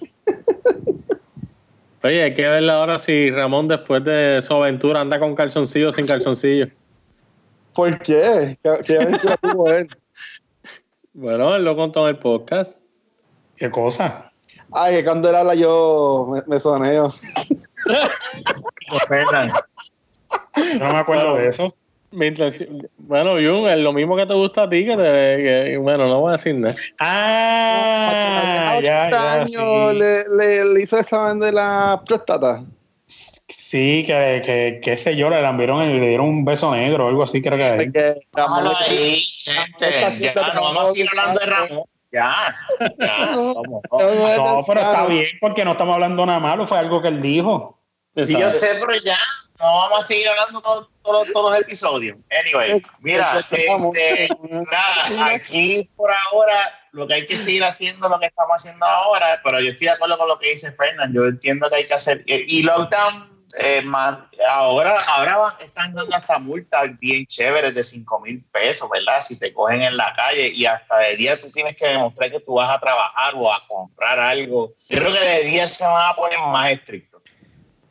Oye, 2.04 2.24
hay 2.24 2.34
que 2.34 2.48
ver 2.50 2.70
ahora 2.70 3.00
si 3.00 3.32
Ramón 3.32 3.70
después 3.70 4.04
de 4.04 4.42
su 4.42 4.54
aventura 4.54 5.00
anda 5.00 5.20
con 5.20 5.36
calzoncillo 5.36 5.90
o 5.90 5.94
sin 5.94 6.06
calzoncillo. 6.06 6.68
¿Por 7.74 7.98
qué? 8.00 8.58
¿Qué, 8.62 8.80
qué 8.86 8.98
aventura 8.98 9.38
tuvo 9.38 9.70
él? 9.70 9.88
Bueno, 11.14 11.56
él 11.56 11.64
lo 11.64 11.78
contó 11.78 12.10
en 12.10 12.16
el 12.16 12.22
podcast. 12.22 12.82
¿Qué 13.56 13.72
cosa? 13.72 14.34
Ay, 14.72 14.98
que 14.98 15.06
cuando 15.06 15.30
él 15.30 15.36
habla 15.36 15.56
yo 15.56 16.28
me, 16.30 16.42
me 16.46 16.60
soneo. 16.60 17.14
No 20.80 20.92
me 20.94 20.98
acuerdo 21.00 21.36
de 21.36 21.48
eso. 21.50 21.74
Mi 22.12 22.28
intención- 22.28 22.88
Bueno, 22.98 23.34
Jun, 23.34 23.70
es 23.70 23.78
lo 23.80 23.94
mismo 23.94 24.16
que 24.16 24.26
te 24.26 24.34
gusta 24.34 24.64
a 24.64 24.70
ti, 24.70 24.84
que 24.84 24.96
te. 24.98 25.04
que- 25.04 25.78
bueno, 25.80 26.08
no 26.08 26.22
voy 26.22 26.30
a 26.30 26.38
decir 26.38 26.56
nada. 26.56 26.74
Ah, 27.00 28.80
ya, 28.82 29.08
80 29.08 29.10
ya, 29.12 29.34
años 29.34 29.92
sí. 29.92 29.98
le, 30.00 30.24
le, 30.38 30.74
le 30.74 30.82
hizo 30.82 30.96
el 30.96 31.02
examen 31.02 31.40
de 31.40 31.52
la 31.52 32.02
próstata. 32.06 32.64
Sí, 33.06 34.04
que, 34.08 34.42
que, 34.44 34.80
que 34.84 34.94
ese 34.94 35.16
yo 35.16 35.30
le 35.30 35.40
lambieron 35.44 35.84
y 35.88 36.00
le 36.00 36.08
dieron 36.08 36.28
un 36.28 36.46
beso 36.46 36.72
negro 36.74 37.06
o 37.06 37.10
algo 37.10 37.22
así, 37.24 37.40
creo 37.42 37.58
que 37.58 37.68
es. 37.70 37.76
Porque 37.76 38.00
le- 38.00 38.76
ahí, 38.76 39.22
gente. 39.44 40.20
Ya, 40.20 40.34
no 40.56 40.62
vamos 40.64 40.88
a 40.88 40.92
seguir 40.92 41.08
hablando 41.12 41.40
de 41.40 41.46
Ramón. 41.46 41.84
Ya, 42.12 42.56
ya. 42.98 43.36
No, 43.36 44.64
pero 44.68 44.82
está 44.82 45.06
bien 45.06 45.28
porque 45.40 45.64
no 45.64 45.72
estamos 45.72 45.94
hablando 45.94 46.26
nada 46.26 46.40
malo, 46.40 46.68
fue 46.68 46.78
algo 46.78 47.02
que 47.02 47.10
él 47.10 47.22
dijo. 47.22 47.80
Sí, 48.16 48.38
yo 48.38 48.50
sé, 48.50 48.78
pero 48.80 48.96
ya 49.04 49.18
no 49.60 49.66
vamos 49.66 50.00
a 50.00 50.08
seguir 50.08 50.28
hablando 50.30 50.62
todos, 50.62 50.90
todos, 51.04 51.32
todos 51.32 51.52
los 51.52 51.62
episodios. 51.62 52.18
Anyway, 52.32 52.82
mira, 53.02 53.40
este, 53.40 54.30
nada, 54.72 55.36
aquí 55.36 55.90
por 55.96 56.10
ahora 56.12 56.56
lo 56.92 57.08
que 57.08 57.16
hay 57.16 57.26
que 57.26 57.38
seguir 57.38 57.64
haciendo 57.64 58.10
lo 58.10 58.20
que 58.20 58.28
estamos 58.28 58.54
haciendo 58.56 58.86
ahora, 58.86 59.40
pero 59.44 59.60
yo 59.60 59.70
estoy 59.70 59.88
de 59.88 59.94
acuerdo 59.94 60.18
con 60.18 60.28
lo 60.28 60.40
que 60.40 60.50
dice 60.50 60.72
Fernand. 60.72 61.14
Yo 61.14 61.26
entiendo 61.26 61.70
que 61.70 61.76
hay 61.76 61.86
que 61.86 61.94
hacer. 61.94 62.24
Y 62.26 62.64
lockdown, 62.64 63.39
eh, 63.58 63.82
más, 63.82 64.20
ahora, 64.48 64.98
ahora 65.08 65.58
están 65.60 65.94
dando 65.94 66.16
hasta 66.16 66.38
multas 66.38 66.98
bien 67.00 67.26
chéveres 67.26 67.74
de 67.74 67.84
5 67.84 68.20
mil 68.20 68.44
pesos, 68.52 68.88
¿verdad? 68.90 69.22
Si 69.22 69.40
te 69.40 69.54
cogen 69.54 69.82
en 69.82 69.98
la 69.98 70.14
calle 70.16 70.52
y 70.54 70.66
hasta 70.66 70.98
de 71.00 71.16
día 71.16 71.42
tú 71.42 71.52
tienes 71.52 71.76
que 71.76 71.88
demostrar 71.88 72.32
que 72.32 72.40
tú 72.42 72.54
vas 72.54 72.70
a 72.70 72.80
trabajar 72.80 73.34
o 73.36 73.52
a 73.52 73.62
comprar 73.68 74.20
algo. 74.20 74.74
Yo 74.90 75.00
creo 75.00 75.12
que 75.12 75.20
de 75.20 75.44
día 75.46 75.68
se 75.68 75.84
van 75.84 76.12
a 76.12 76.16
poner 76.16 76.38
más 76.40 76.72
estrictos. 76.72 77.22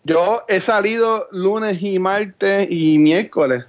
Yo 0.04 0.42
he 0.48 0.60
salido 0.60 1.26
lunes 1.32 1.82
y 1.82 1.98
martes 1.98 2.68
y 2.70 2.98
miércoles. 2.98 3.64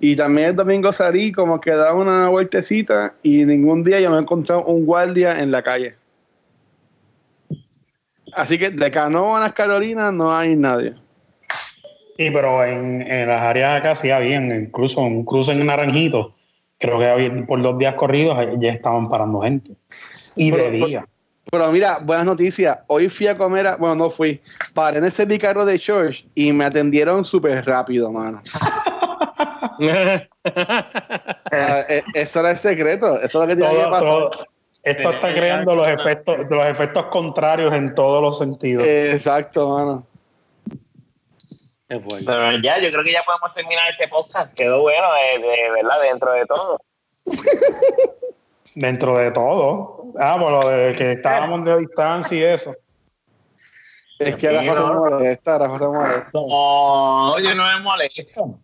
Y 0.00 0.16
también 0.16 0.48
el 0.48 0.56
domingo 0.56 0.92
salí 0.92 1.32
como 1.32 1.60
que 1.60 1.70
daba 1.70 1.94
una 1.94 2.28
vueltecita 2.28 3.14
y 3.22 3.44
ningún 3.44 3.84
día 3.84 4.00
yo 4.00 4.10
me 4.10 4.16
he 4.16 4.20
encontrado 4.20 4.64
un 4.64 4.84
guardia 4.84 5.40
en 5.40 5.50
la 5.50 5.62
calle. 5.62 5.94
Así 8.34 8.58
que 8.58 8.70
de 8.70 8.90
Canoa 8.90 9.38
a 9.38 9.40
las 9.40 9.52
Carolinas 9.52 10.12
no 10.12 10.36
hay 10.36 10.56
nadie. 10.56 11.01
Sí, 12.16 12.30
pero 12.30 12.64
en, 12.64 13.02
en 13.02 13.28
las 13.28 13.42
áreas 13.42 13.80
acá 13.80 13.94
sí 13.94 14.10
habían, 14.10 14.50
incluso 14.54 15.00
un 15.00 15.24
cruce 15.24 15.52
en 15.52 15.64
Naranjito, 15.64 16.34
creo 16.78 16.98
que 16.98 17.08
había, 17.08 17.46
por 17.46 17.62
dos 17.62 17.78
días 17.78 17.94
corridos 17.94 18.36
ya 18.58 18.72
estaban 18.72 19.08
parando 19.08 19.40
gente. 19.40 19.72
Y 20.36 20.50
de 20.50 20.70
día. 20.70 21.06
Pero 21.50 21.70
mira, 21.72 21.98
buenas 22.02 22.26
noticias. 22.26 22.78
Hoy 22.86 23.08
fui 23.08 23.26
a 23.26 23.36
comer, 23.36 23.66
a, 23.66 23.76
bueno, 23.76 23.94
no 23.94 24.10
fui, 24.10 24.40
paré 24.74 24.98
en 24.98 25.04
ese 25.04 25.24
bicarro 25.24 25.64
de 25.64 25.78
George 25.78 26.24
y 26.34 26.52
me 26.52 26.64
atendieron 26.64 27.24
súper 27.24 27.64
rápido, 27.66 28.10
mano. 28.10 28.42
Ah, 31.54 31.84
eh, 31.88 32.02
eso 32.14 32.40
era 32.40 32.52
el 32.52 32.58
secreto, 32.58 33.16
eso 33.16 33.24
es 33.24 33.34
lo 33.34 33.46
que 33.46 33.56
tiene 33.56 33.74
que 33.74 33.84
pasar. 33.84 34.00
Todo, 34.00 34.30
esto 34.82 35.10
está 35.10 35.34
creando 35.34 35.76
los 35.76 35.88
efectos, 35.88 36.38
los 36.48 36.66
efectos 36.66 37.06
contrarios 37.06 37.74
en 37.74 37.94
todos 37.94 38.22
los 38.22 38.38
sentidos. 38.38 38.84
Exacto, 38.86 39.68
mano. 39.68 40.06
Bueno. 42.00 42.24
Pero 42.26 42.52
ya, 42.58 42.78
yo 42.78 42.90
creo 42.90 43.04
que 43.04 43.12
ya 43.12 43.22
podemos 43.22 43.54
terminar 43.54 43.84
este 43.90 44.08
podcast. 44.08 44.56
Quedó 44.56 44.80
bueno, 44.80 45.06
de, 45.12 45.46
de 45.46 45.70
verdad, 45.70 46.00
dentro 46.02 46.32
de 46.32 46.46
todo. 46.46 46.80
dentro 48.74 49.18
de 49.18 49.30
todo. 49.30 50.12
Ah, 50.18 50.36
por 50.38 50.50
lo 50.50 50.68
de 50.68 50.94
que 50.94 51.12
estábamos 51.12 51.64
de 51.64 51.78
distancia 51.78 52.38
y 52.38 52.42
eso. 52.42 52.74
Es 54.18 54.36
que 54.36 54.50
Rafa 54.50 54.74
no. 54.74 54.94
molesta, 54.94 55.58
Rafa 55.58 55.78
se 55.78 55.86
molesta. 55.86 56.30
No, 56.32 57.38
yo 57.38 57.54
no 57.54 57.64
me 57.64 57.80
molesto. 57.80 58.60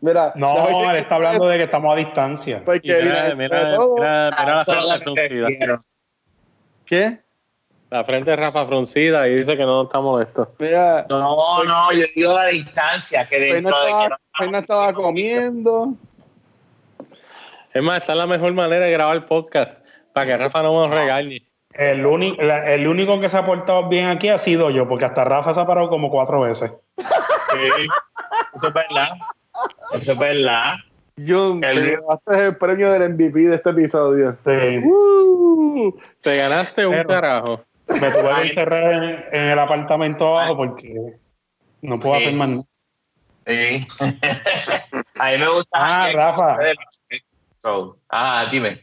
Mira, 0.00 0.32
no, 0.36 0.90
él 0.90 0.96
está 0.96 1.16
hablando 1.16 1.46
de 1.48 1.58
que 1.58 1.64
estamos 1.64 1.94
a 1.94 1.98
distancia. 1.98 2.62
Porque 2.64 2.88
mira, 3.02 3.34
mira, 3.34 3.34
mira, 3.34 3.78
mira, 3.78 4.64
la. 4.66 5.80
¿Qué? 6.86 7.23
La 7.94 8.02
frente 8.02 8.32
de 8.32 8.36
Rafa 8.36 8.66
fruncida 8.66 9.28
y 9.28 9.36
dice 9.36 9.56
que 9.56 9.62
no 9.62 9.84
está 9.84 10.00
molesto. 10.00 10.52
Mira, 10.58 11.06
no, 11.08 11.62
no, 11.62 11.92
yo 11.92 12.04
digo 12.16 12.36
a 12.36 12.46
la 12.46 12.50
distancia, 12.50 13.24
que 13.24 13.38
dentro 13.38 13.72
estaba, 13.72 14.02
de 14.02 14.08
que 14.36 14.50
no 14.50 14.58
estaba, 14.58 14.88
estaba 14.88 14.92
comiendo. 14.94 15.94
Es 17.72 17.80
más, 17.80 18.00
esta 18.00 18.14
es 18.14 18.18
la 18.18 18.26
mejor 18.26 18.52
manera 18.52 18.86
de 18.86 18.90
grabar 18.90 19.14
el 19.14 19.26
podcast 19.26 19.78
para 20.12 20.26
que 20.26 20.36
Rafa 20.36 20.64
no 20.64 20.72
nos 20.72 20.90
regañe. 20.92 21.46
El, 21.72 22.04
único, 22.04 22.42
el 22.42 22.88
único 22.88 23.20
que 23.20 23.28
se 23.28 23.36
ha 23.36 23.46
portado 23.46 23.88
bien 23.88 24.06
aquí 24.06 24.28
ha 24.28 24.38
sido 24.38 24.70
yo, 24.70 24.88
porque 24.88 25.04
hasta 25.04 25.24
Rafa 25.24 25.54
se 25.54 25.60
ha 25.60 25.64
parado 25.64 25.88
como 25.88 26.10
cuatro 26.10 26.40
veces. 26.40 26.84
Sí, 26.98 27.86
eso 28.56 28.66
es 28.66 28.74
verdad. 28.74 29.08
Eso 29.92 30.12
es 30.14 30.18
verdad. 30.18 30.74
Jun, 31.16 31.60
te 31.60 31.92
ganaste 31.92 32.44
el 32.46 32.56
premio 32.56 32.90
del 32.90 33.14
MVP 33.14 33.38
de 33.38 33.54
este 33.54 33.70
episodio. 33.70 34.36
Sí. 34.44 34.78
Uh, 34.84 35.96
te 36.22 36.38
ganaste 36.38 36.86
un 36.86 36.92
Pero- 36.94 37.08
carajo. 37.08 37.64
Me 37.88 38.10
tuve 38.10 38.34
que 38.34 38.42
encerrar 38.42 38.92
en, 38.92 39.24
en 39.32 39.44
el 39.50 39.58
apartamento 39.58 40.28
abajo 40.38 40.56
porque 40.56 40.94
no 41.82 41.98
puedo 42.00 42.16
Sí. 42.18 42.24
hacer 42.24 42.36
más 42.36 42.48
nada. 42.48 42.62
Sí. 43.46 43.86
a 45.18 45.30
mí 45.30 45.38
me 45.38 45.48
gusta. 45.48 45.70
Ah, 45.72 46.06
que- 46.10 46.16
Rafa. 46.16 46.56
So, 47.58 47.96
ah, 48.10 48.46
dime. 48.50 48.80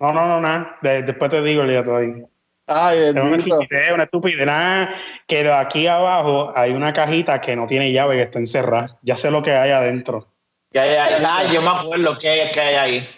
No, 0.00 0.12
no, 0.12 0.26
no, 0.26 0.40
nada. 0.40 0.76
De- 0.82 1.02
después 1.02 1.30
te 1.30 1.42
digo 1.42 1.62
el 1.62 1.70
día 1.70 1.84
todavía. 1.84 2.24
Ay, 2.66 2.98
Es 2.98 3.14
una 3.16 3.36
estupidez, 3.36 3.92
una 3.92 4.04
estupidez. 4.04 4.46
Nada, 4.46 4.94
que 5.26 5.42
de 5.42 5.52
aquí 5.52 5.86
abajo 5.88 6.52
hay 6.56 6.72
una 6.72 6.92
cajita 6.92 7.40
que 7.40 7.56
no 7.56 7.66
tiene 7.66 7.92
llave 7.92 8.16
que 8.16 8.22
está 8.22 8.38
encerrada. 8.38 8.96
Ya 9.02 9.16
sé 9.16 9.30
lo 9.30 9.42
que 9.42 9.52
hay 9.52 9.70
adentro. 9.72 10.28
Ya, 10.72 10.86
ya, 10.86 11.18
ya, 11.18 11.52
yo 11.52 11.62
me 11.62 11.68
acuerdo 11.68 12.16
que 12.18 12.28
hay, 12.28 12.50
que 12.52 12.60
hay 12.60 12.74
ahí. 12.76 13.08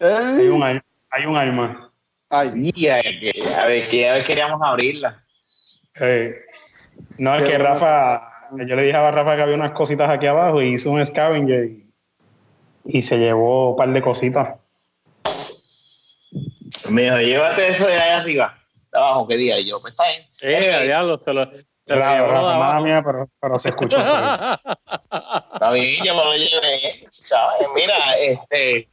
Hay 0.00 0.48
un, 0.48 0.62
hay 1.10 1.26
un 1.26 1.36
arma. 1.36 1.89
Ay, 2.30 2.88
a 2.88 2.94
ver, 2.94 3.20
que- 3.20 3.54
a 3.54 3.66
ver, 3.66 3.88
que 3.88 4.08
a 4.08 4.12
ver, 4.14 4.24
queríamos 4.24 4.60
abrirla. 4.62 5.24
Eh, 6.00 6.34
no, 7.18 7.36
es 7.36 7.42
que. 7.42 7.58
Rafa, 7.58 8.48
yo 8.52 8.76
le 8.76 8.82
dije 8.82 8.96
a 8.96 9.10
Rafa 9.10 9.34
que 9.36 9.42
había 9.42 9.56
unas 9.56 9.72
cositas 9.72 10.08
aquí 10.08 10.26
abajo 10.26 10.62
y 10.62 10.68
hizo 10.74 10.90
un 10.92 11.04
scavenger 11.04 11.64
y, 11.64 11.90
y 12.84 13.02
se 13.02 13.18
llevó 13.18 13.70
un 13.70 13.76
par 13.76 13.90
de 13.90 14.00
cositas. 14.00 14.56
Me 16.88 17.02
dijo, 17.02 17.18
llévate 17.18 17.68
eso 17.68 17.86
de 17.86 17.94
ahí 17.94 18.10
arriba. 18.10 18.56
De 18.92 18.98
abajo, 18.98 19.26
¿qué 19.26 19.36
día? 19.36 19.58
Y 19.58 19.66
yo, 19.68 19.80
pues 19.80 19.92
está 19.94 20.04
bien. 20.08 20.62
Eh, 20.64 20.72
a 20.74 20.80
diablo, 20.82 21.18
se 21.18 21.32
lo, 21.32 21.50
se 21.50 21.58
lo 21.88 21.96
Claro, 21.96 22.24
de 22.26 22.30
Rafa, 22.32 22.58
mala 22.58 22.80
mía, 22.80 23.02
pero, 23.04 23.28
pero 23.40 23.58
se 23.58 23.68
escuchó. 23.70 23.98
Está 23.98 25.70
bien, 25.72 26.04
yo 26.04 26.14
me 26.14 26.24
lo 26.24 26.32
llevé. 26.34 27.06
¿sabes? 27.10 27.66
Mira, 27.74 27.96
este. 28.18 28.88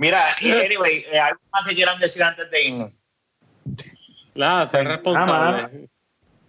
Mira, 0.00 0.34
anyway, 0.40 1.04
eh, 1.12 1.18
algo 1.18 1.42
más 1.52 1.68
que 1.68 1.74
quieran 1.74 2.00
decir 2.00 2.22
antes 2.22 2.50
de 2.50 2.64
irnos. 2.64 3.02
Nada, 4.34 4.66
ser 4.66 4.88
responsable. 4.88 5.90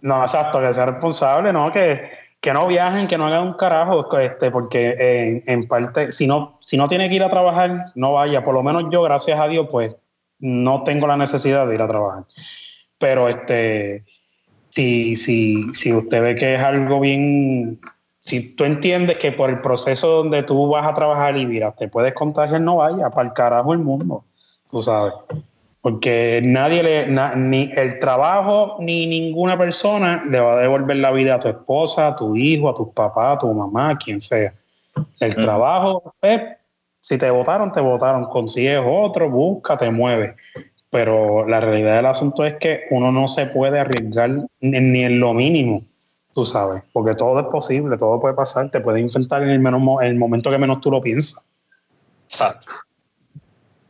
No, 0.00 0.22
exacto, 0.22 0.58
que 0.58 0.72
sea 0.72 0.86
responsable, 0.86 1.52
no, 1.52 1.70
que, 1.70 2.08
que 2.40 2.54
no 2.54 2.66
viajen, 2.66 3.06
que 3.06 3.18
no 3.18 3.26
hagan 3.26 3.42
un 3.42 3.52
carajo, 3.52 4.18
este, 4.18 4.50
porque 4.50 4.96
en, 4.98 5.42
en 5.46 5.68
parte, 5.68 6.12
si 6.12 6.26
no, 6.26 6.56
si 6.62 6.78
no 6.78 6.88
tiene 6.88 7.10
que 7.10 7.16
ir 7.16 7.22
a 7.22 7.28
trabajar, 7.28 7.92
no 7.94 8.14
vaya. 8.14 8.42
Por 8.42 8.54
lo 8.54 8.62
menos 8.62 8.84
yo, 8.90 9.02
gracias 9.02 9.38
a 9.38 9.48
Dios, 9.48 9.68
pues 9.70 9.94
no 10.38 10.82
tengo 10.84 11.06
la 11.06 11.18
necesidad 11.18 11.66
de 11.66 11.74
ir 11.74 11.82
a 11.82 11.88
trabajar. 11.88 12.24
Pero 12.96 13.28
este, 13.28 14.06
si, 14.70 15.14
si, 15.14 15.74
si 15.74 15.92
usted 15.92 16.22
ve 16.22 16.36
que 16.36 16.54
es 16.54 16.60
algo 16.62 17.00
bien, 17.00 17.78
si 18.24 18.54
tú 18.54 18.62
entiendes 18.64 19.18
que 19.18 19.32
por 19.32 19.50
el 19.50 19.60
proceso 19.62 20.06
donde 20.06 20.44
tú 20.44 20.68
vas 20.68 20.86
a 20.86 20.94
trabajar 20.94 21.36
y 21.36 21.44
mira, 21.44 21.72
te 21.72 21.88
puedes 21.88 22.14
contagiar, 22.14 22.60
no 22.60 22.76
vaya, 22.76 23.10
para 23.10 23.26
el 23.26 23.34
carajo 23.34 23.72
el 23.72 23.80
mundo, 23.80 24.22
tú 24.70 24.80
sabes. 24.80 25.12
Porque 25.80 26.40
nadie 26.44 26.84
le, 26.84 27.06
na- 27.08 27.34
ni 27.34 27.72
el 27.74 27.98
trabajo 27.98 28.76
ni 28.78 29.06
ninguna 29.06 29.58
persona 29.58 30.22
le 30.30 30.38
va 30.38 30.52
a 30.52 30.60
devolver 30.60 30.98
la 30.98 31.10
vida 31.10 31.34
a 31.34 31.40
tu 31.40 31.48
esposa, 31.48 32.06
a 32.06 32.14
tu 32.14 32.36
hijo, 32.36 32.68
a 32.70 32.74
tus 32.74 32.90
papás, 32.90 33.34
a 33.34 33.38
tu 33.38 33.52
mamá, 33.52 33.90
a 33.90 33.98
quien 33.98 34.20
sea. 34.20 34.54
El 35.18 35.36
Mm. 35.36 35.40
trabajo 35.40 36.14
es, 36.22 36.40
si 37.00 37.18
te 37.18 37.28
votaron, 37.28 37.72
te 37.72 37.80
votaron. 37.80 38.26
Consigues 38.26 38.80
otro, 38.86 39.28
busca, 39.30 39.76
te 39.76 39.90
mueves. 39.90 40.36
Pero 40.90 41.44
la 41.48 41.58
realidad 41.60 41.96
del 41.96 42.06
asunto 42.06 42.44
es 42.44 42.54
que 42.58 42.82
uno 42.92 43.10
no 43.10 43.26
se 43.26 43.46
puede 43.46 43.80
arriesgar 43.80 44.30
ni, 44.60 44.78
ni 44.80 45.02
en 45.02 45.18
lo 45.18 45.34
mínimo, 45.34 45.82
tú 46.32 46.44
sabes, 46.46 46.82
porque 46.92 47.14
todo 47.14 47.38
es 47.40 47.46
posible, 47.46 47.96
todo 47.96 48.20
puede 48.20 48.34
pasar, 48.34 48.70
te 48.70 48.80
puede 48.80 49.00
infectar 49.00 49.42
en 49.42 49.50
el, 49.50 49.58
menos, 49.60 49.80
mo- 49.80 50.00
en 50.00 50.08
el 50.08 50.16
momento 50.16 50.50
que 50.50 50.58
menos 50.58 50.80
tú 50.80 50.90
lo 50.90 51.00
piensas. 51.00 51.46
Exacto. 52.28 52.66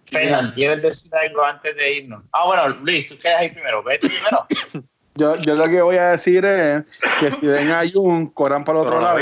Fernan, 0.05 0.53
¿quieres 0.53 0.83
decir 0.83 1.11
algo 1.15 1.43
antes 1.45 1.75
de 1.77 1.95
irnos? 1.95 2.23
Ah, 2.33 2.45
bueno, 2.47 2.69
Luis, 2.83 3.07
tú 3.07 3.15
quieres 3.19 3.45
ir 3.47 3.53
primero. 3.55 3.83
Vete 3.83 4.09
primero. 4.09 4.47
yo, 5.15 5.37
yo 5.37 5.55
lo 5.55 5.65
que 5.69 5.81
voy 5.81 5.97
a 5.97 6.11
decir 6.11 6.45
es 6.45 6.85
que 7.19 7.31
si 7.31 7.47
ven 7.47 7.71
a 7.73 7.83
Jun, 7.91 8.27
corran 8.29 8.65
para 8.65 8.81
el 8.81 8.87
otro 8.87 9.01
lado. 9.01 9.19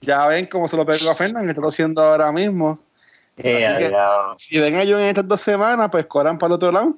Ya 0.00 0.26
ven 0.28 0.46
cómo 0.46 0.68
se 0.68 0.76
lo 0.76 0.86
pegó 0.86 1.10
a 1.10 1.14
Fernan, 1.14 1.44
que 1.44 1.50
está 1.50 1.60
lo 1.60 1.68
haciendo 1.68 2.00
ahora 2.02 2.32
mismo. 2.32 2.78
Eh. 3.36 3.92
Si 4.38 4.58
ven 4.58 4.76
a 4.76 4.84
Jun 4.84 5.00
en 5.00 5.08
estas 5.08 5.28
dos 5.28 5.40
semanas, 5.40 5.88
pues 5.90 6.06
corran 6.06 6.38
para 6.38 6.48
el 6.48 6.52
otro 6.54 6.72
lado. 6.72 6.94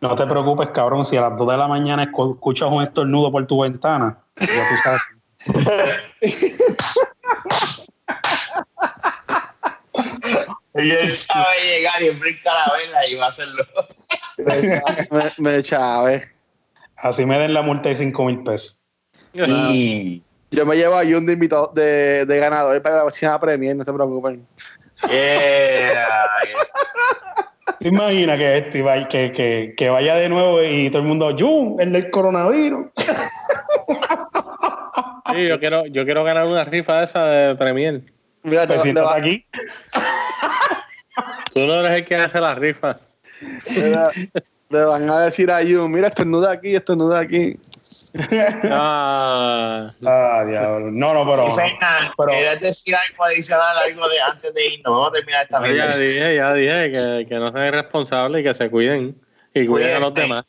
No 0.00 0.16
te 0.16 0.26
preocupes, 0.26 0.68
cabrón, 0.70 1.04
si 1.04 1.16
a 1.16 1.20
las 1.28 1.38
2 1.38 1.48
de 1.48 1.56
la 1.56 1.68
mañana 1.68 2.10
escu- 2.10 2.34
escuchas 2.34 2.68
un 2.72 2.82
estornudo 2.82 3.30
por 3.30 3.46
tu 3.46 3.60
ventana, 3.62 4.18
ya 4.36 4.68
tú 4.68 4.76
sabes. 4.82 5.02
Y 10.74 10.90
él 10.90 11.10
sabe 11.10 11.54
llegar 11.66 12.02
y 12.02 12.10
brinca 12.10 12.50
la 12.50 12.72
vela 12.76 13.06
y 13.06 13.14
va 13.16 13.26
a 13.26 13.28
hacerlo. 13.28 13.66
me, 14.38 15.32
me 15.38 15.62
chave. 15.62 16.28
Así 16.96 17.26
me 17.26 17.38
den 17.38 17.52
la 17.52 17.62
multa 17.62 17.90
de 17.90 17.96
5 17.96 18.24
mil 18.24 18.42
pesos. 18.42 18.86
Y. 19.34 20.22
Yo 20.50 20.66
me 20.66 20.76
llevo 20.76 20.96
a 20.96 21.04
Jun 21.04 21.24
de, 21.24 21.32
invitado, 21.32 21.72
de, 21.74 22.26
de 22.26 22.38
ganador 22.38 22.80
para 22.82 22.96
la 22.96 23.02
próxima 23.02 23.40
Premier, 23.40 23.74
no 23.74 23.84
se 23.84 23.92
preocupen. 23.92 24.46
Yeah. 25.08 26.28
¿Te 27.78 27.88
imaginas 27.88 28.38
que, 28.38 28.58
este, 28.58 28.82
vaya- 28.82 29.08
que, 29.08 29.32
que, 29.32 29.74
que 29.76 29.88
vaya 29.88 30.16
de 30.16 30.28
nuevo 30.28 30.62
y 30.62 30.90
todo 30.90 31.02
el 31.02 31.08
mundo, 31.08 31.34
¡Jun, 31.38 31.76
el 31.80 31.92
del 31.92 32.10
coronavirus! 32.10 32.86
Sí, 35.32 35.46
yo 35.46 35.58
quiero, 35.58 35.86
yo 35.86 36.04
quiero 36.04 36.24
ganar 36.24 36.46
una 36.46 36.64
rifa 36.64 37.02
esa 37.02 37.24
de 37.26 37.54
Premier. 37.56 38.02
Mira, 38.42 38.62
te, 38.66 38.74
Pues 38.74 38.82
si 38.82 38.92
te 38.92 39.00
estás 39.00 39.06
va- 39.06 39.16
aquí, 39.16 39.44
Tú 41.54 41.60
no 41.66 41.74
eres 41.80 41.92
el 41.98 42.04
que 42.04 42.16
hace 42.16 42.40
la 42.40 42.54
rifa. 42.54 42.98
mira, 43.76 44.10
le 44.70 44.84
van 44.84 45.08
a 45.10 45.20
decir 45.20 45.50
a 45.50 45.60
Jun, 45.62 45.90
mira, 45.90 46.08
estornuda 46.08 46.50
aquí, 46.52 46.74
estornuda 46.74 47.20
aquí. 47.20 47.56
Ah, 48.70 49.92
ah, 50.04 50.44
diablo. 50.46 50.90
No, 50.90 51.14
no, 51.14 51.30
pero. 51.30 51.54
Fernan, 51.54 52.12
pero- 52.16 52.30
¿quieres 52.30 52.60
decir 52.60 52.94
algo 52.94 53.24
adicional, 53.24 53.78
algo 53.78 54.08
de 54.08 54.20
antes 54.20 54.54
de 54.54 54.66
irnos? 54.66 54.92
Vamos 54.92 55.08
a 55.08 55.12
terminar 55.12 55.42
esta 55.42 55.66
ya, 55.66 55.74
ya 55.74 55.96
dije, 55.96 56.34
ya 56.36 56.54
dije 56.54 56.92
que, 56.92 57.26
que 57.28 57.34
no 57.36 57.52
sean 57.52 57.66
irresponsables 57.68 58.40
y 58.40 58.44
que 58.44 58.54
se 58.54 58.70
cuiden. 58.70 59.20
Y 59.54 59.66
cuiden 59.66 59.96
a 59.96 60.00
los 60.00 60.14
demás. 60.14 60.44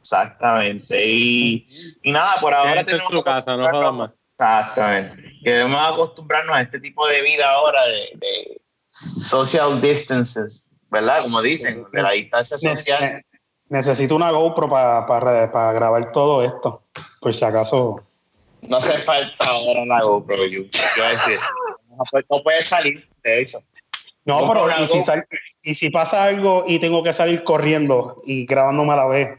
Exactamente. 0.00 1.06
Y, 1.06 1.68
y 2.02 2.12
nada, 2.12 2.40
por 2.40 2.52
ahora 2.52 2.72
Quédense 2.72 2.92
en 2.92 2.98
tenemos 2.98 3.18
su 3.18 3.24
que 3.24 3.30
casa, 3.30 3.56
no 3.56 3.70
jodan 3.70 3.94
más. 3.94 4.10
Exactamente. 4.32 5.22
Que 5.44 5.50
debemos 5.50 5.92
acostumbrarnos 5.92 6.56
a 6.56 6.60
este 6.62 6.80
tipo 6.80 7.06
de 7.06 7.22
vida 7.22 7.48
ahora 7.50 7.86
de, 7.86 8.10
de 8.14 8.60
social 9.20 9.80
distances, 9.80 10.68
¿verdad? 10.90 11.22
Como 11.22 11.40
dicen, 11.42 11.84
de 11.92 12.02
la 12.02 12.10
distancia 12.12 12.56
social. 12.56 13.24
Ne- 13.72 13.78
necesito 13.78 14.14
una 14.16 14.30
GoPro 14.30 14.68
para 14.68 15.72
grabar 15.72 16.12
todo 16.12 16.42
esto. 16.42 16.82
Por 17.20 17.34
si 17.34 17.44
acaso. 17.44 18.04
No 18.62 18.76
hace 18.76 18.98
falta 18.98 19.44
ahora 19.46 19.84
la 19.86 20.02
GoPro, 20.02 20.44
yo, 20.46 20.62
yo 20.62 21.08
decir. 21.08 21.38
No 22.30 22.38
puede, 22.42 22.62
salir, 22.62 23.08
de 23.22 23.42
hecho. 23.42 23.62
No, 24.24 24.46
pero 24.46 24.64
una 24.64 24.74
y 24.80 24.86
si, 24.86 24.98
GoPro. 24.98 25.02
sal- 25.02 25.26
y 25.62 25.74
si 25.74 25.90
pasa 25.90 26.24
algo 26.24 26.64
y 26.66 26.78
tengo 26.78 27.02
que 27.02 27.12
salir 27.12 27.42
corriendo 27.44 28.16
y 28.24 28.46
grabándome 28.46 28.92
a 28.92 28.96
la 28.96 29.06
vez 29.06 29.38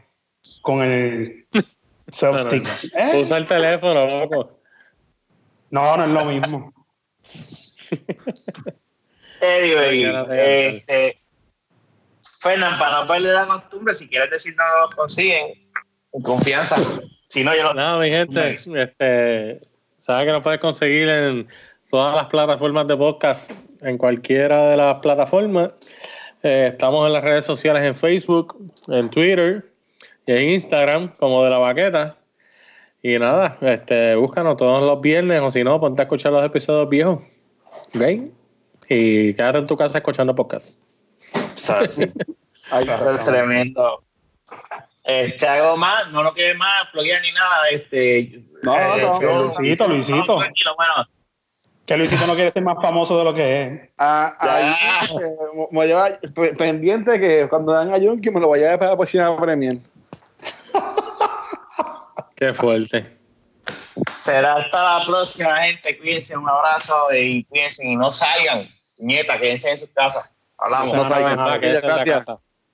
con 0.62 0.82
el 0.82 1.46
self-stick. 2.08 2.66
¿Eh? 2.94 3.20
Usa 3.20 3.38
el 3.38 3.46
teléfono, 3.46 4.06
loco. 4.06 4.58
No, 5.70 5.96
no 5.96 6.04
es 6.04 6.10
lo 6.10 6.24
mismo. 6.24 6.72
Anyway, 9.40 10.26
te 10.28 10.66
este, 10.78 11.20
Fernan, 12.44 12.78
para 12.78 13.00
no 13.00 13.06
perder 13.06 13.32
la 13.32 13.46
costumbre, 13.46 13.94
si 13.94 14.06
quieres 14.06 14.30
decir 14.30 14.54
no 14.54 14.64
lo 14.82 14.94
consiguen, 14.94 15.46
con 16.10 16.20
confianza. 16.20 16.76
Si 17.30 17.42
no, 17.42 17.56
yo 17.56 17.62
lo 17.62 17.72
Nada, 17.72 17.98
mi 17.98 18.10
gente, 18.10 18.52
este, 18.52 19.62
sabes 19.96 20.26
que 20.26 20.32
nos 20.32 20.42
puedes 20.42 20.60
conseguir 20.60 21.08
en 21.08 21.48
todas 21.90 22.14
las 22.14 22.26
plataformas 22.26 22.86
de 22.86 22.98
podcast, 22.98 23.50
en 23.80 23.96
cualquiera 23.96 24.66
de 24.66 24.76
las 24.76 24.98
plataformas. 24.98 25.70
Eh, 26.42 26.68
estamos 26.72 27.06
en 27.06 27.14
las 27.14 27.24
redes 27.24 27.46
sociales 27.46 27.82
en 27.82 27.96
Facebook, 27.96 28.56
en 28.88 29.08
Twitter 29.08 29.64
y 30.26 30.32
en 30.32 30.50
Instagram, 30.50 31.16
como 31.16 31.42
de 31.44 31.48
la 31.48 31.56
baqueta. 31.56 32.18
Y 33.02 33.18
nada, 33.18 33.56
este, 33.62 34.16
búscanos 34.16 34.58
todos 34.58 34.82
los 34.82 35.00
viernes 35.00 35.40
o 35.40 35.48
si 35.48 35.64
no, 35.64 35.80
ponte 35.80 36.02
a 36.02 36.04
escuchar 36.04 36.32
los 36.32 36.44
episodios 36.44 36.90
viejos. 36.90 37.20
¿Ok? 37.94 38.02
Y 38.90 39.32
quédate 39.32 39.58
en 39.60 39.66
tu 39.66 39.78
casa 39.78 39.96
escuchando 39.96 40.34
podcast. 40.34 40.83
Ahí 42.70 42.86
Va 42.86 42.94
a 42.94 42.98
está. 42.98 43.16
ser 43.16 43.24
tremendo. 43.24 44.02
Este, 45.04 45.46
algo 45.46 45.76
más, 45.76 46.10
no 46.12 46.22
lo 46.22 46.32
quiere 46.32 46.54
más, 46.54 46.90
bloguear 46.92 47.20
ni 47.22 47.30
nada. 47.32 47.68
Este, 47.70 48.42
No, 48.62 48.78
no, 48.78 48.96
no. 48.96 49.20
yo- 49.20 49.52
Luisito, 49.58 49.86
Luisito. 49.88 50.16
No, 50.34 50.38
tranquilo, 50.38 50.74
bueno, 50.76 50.92
Que 51.86 51.96
Luisito 51.98 52.26
no 52.26 52.34
quiere 52.34 52.50
ser 52.52 52.62
más 52.62 52.76
famoso 52.80 53.18
de 53.18 53.24
lo 53.24 53.34
que 53.34 53.62
es. 53.62 53.90
Ah, 53.98 54.34
ahí, 54.40 54.72
eh, 55.20 55.36
me 55.54 55.66
voy 55.70 55.84
a 55.84 55.86
llevar 55.86 56.20
pe- 56.34 56.54
pendiente 56.54 57.20
que 57.20 57.46
cuando 57.50 57.72
dan 57.72 57.92
a 57.92 57.98
Jun 57.98 58.22
que 58.22 58.30
me 58.30 58.40
lo 58.40 58.48
vaya 58.48 58.64
a 58.64 58.66
llevar 58.72 58.78
para 58.78 58.96
próxima 58.96 59.36
Premier. 59.38 59.78
Qué 62.36 62.52
fuerte. 62.54 63.16
será 64.20 64.56
hasta 64.56 64.98
la 64.98 65.04
próxima, 65.04 65.56
gente. 65.58 65.98
Cuídense, 65.98 66.36
un 66.36 66.48
abrazo 66.48 66.94
y 67.12 67.44
cuídense 67.44 67.86
y 67.86 67.94
no 67.96 68.10
salgan. 68.10 68.68
Nieta, 68.98 69.38
quédense 69.38 69.70
en 69.70 69.78
sus 69.78 69.90
casas. 69.90 70.30
Hablamos. 70.64 70.94
No. 70.94 71.08
Nada, 71.08 71.58
Gracias. 71.58 72.26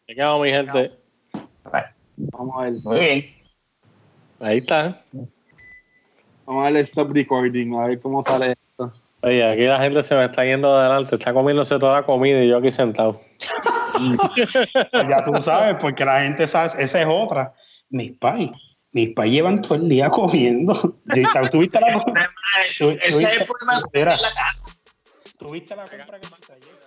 Te 0.06 0.14
quedamos, 0.14 0.42
mi 0.42 0.50
gente. 0.50 0.92
Vamos 2.16 2.54
a 2.56 2.62
ver. 2.62 2.72
Muy 2.84 2.98
bien. 3.00 3.34
Ahí 4.38 4.58
está. 4.58 5.02
Vamos 6.46 6.62
a 6.62 6.64
darle 6.64 6.80
stop 6.80 7.12
recording, 7.12 7.74
a 7.74 7.86
ver 7.86 8.00
cómo 8.00 8.22
sale 8.22 8.52
esto. 8.52 8.92
Oye, 9.22 9.44
aquí 9.44 9.64
la 9.64 9.80
gente 9.80 10.04
se 10.04 10.14
me 10.14 10.24
está 10.24 10.44
yendo 10.44 10.72
adelante, 10.72 11.16
está 11.16 11.32
comiéndose 11.32 11.78
toda 11.78 12.00
la 12.00 12.06
comida 12.06 12.42
y 12.42 12.48
yo 12.48 12.58
aquí 12.58 12.72
sentado. 12.72 13.20
Ya 15.10 15.22
tú 15.24 15.42
sabes, 15.42 15.76
porque 15.78 16.06
la 16.06 16.20
gente 16.20 16.46
sabe, 16.46 16.82
esa 16.82 17.02
es 17.02 17.06
otra. 17.06 17.52
Mis 17.90 18.12
pais, 18.12 18.50
mis 18.92 19.10
pais 19.10 19.30
llevan 19.30 19.60
todo 19.60 19.74
el 19.74 19.88
día 19.90 20.08
comiendo. 20.08 20.74
¿Tuviste 21.50 21.80
la, 21.80 22.02
Ese 22.70 22.92
es 22.94 23.12
el 23.12 23.46
problema 23.46 23.82
de 23.92 24.04
la 24.04 24.16
casa. 24.16 24.68
¿Tuviste 25.38 25.76
la 25.76 25.82
compra 25.82 26.18
que 26.18 26.28
me 26.28 26.36
traía? 26.38 26.79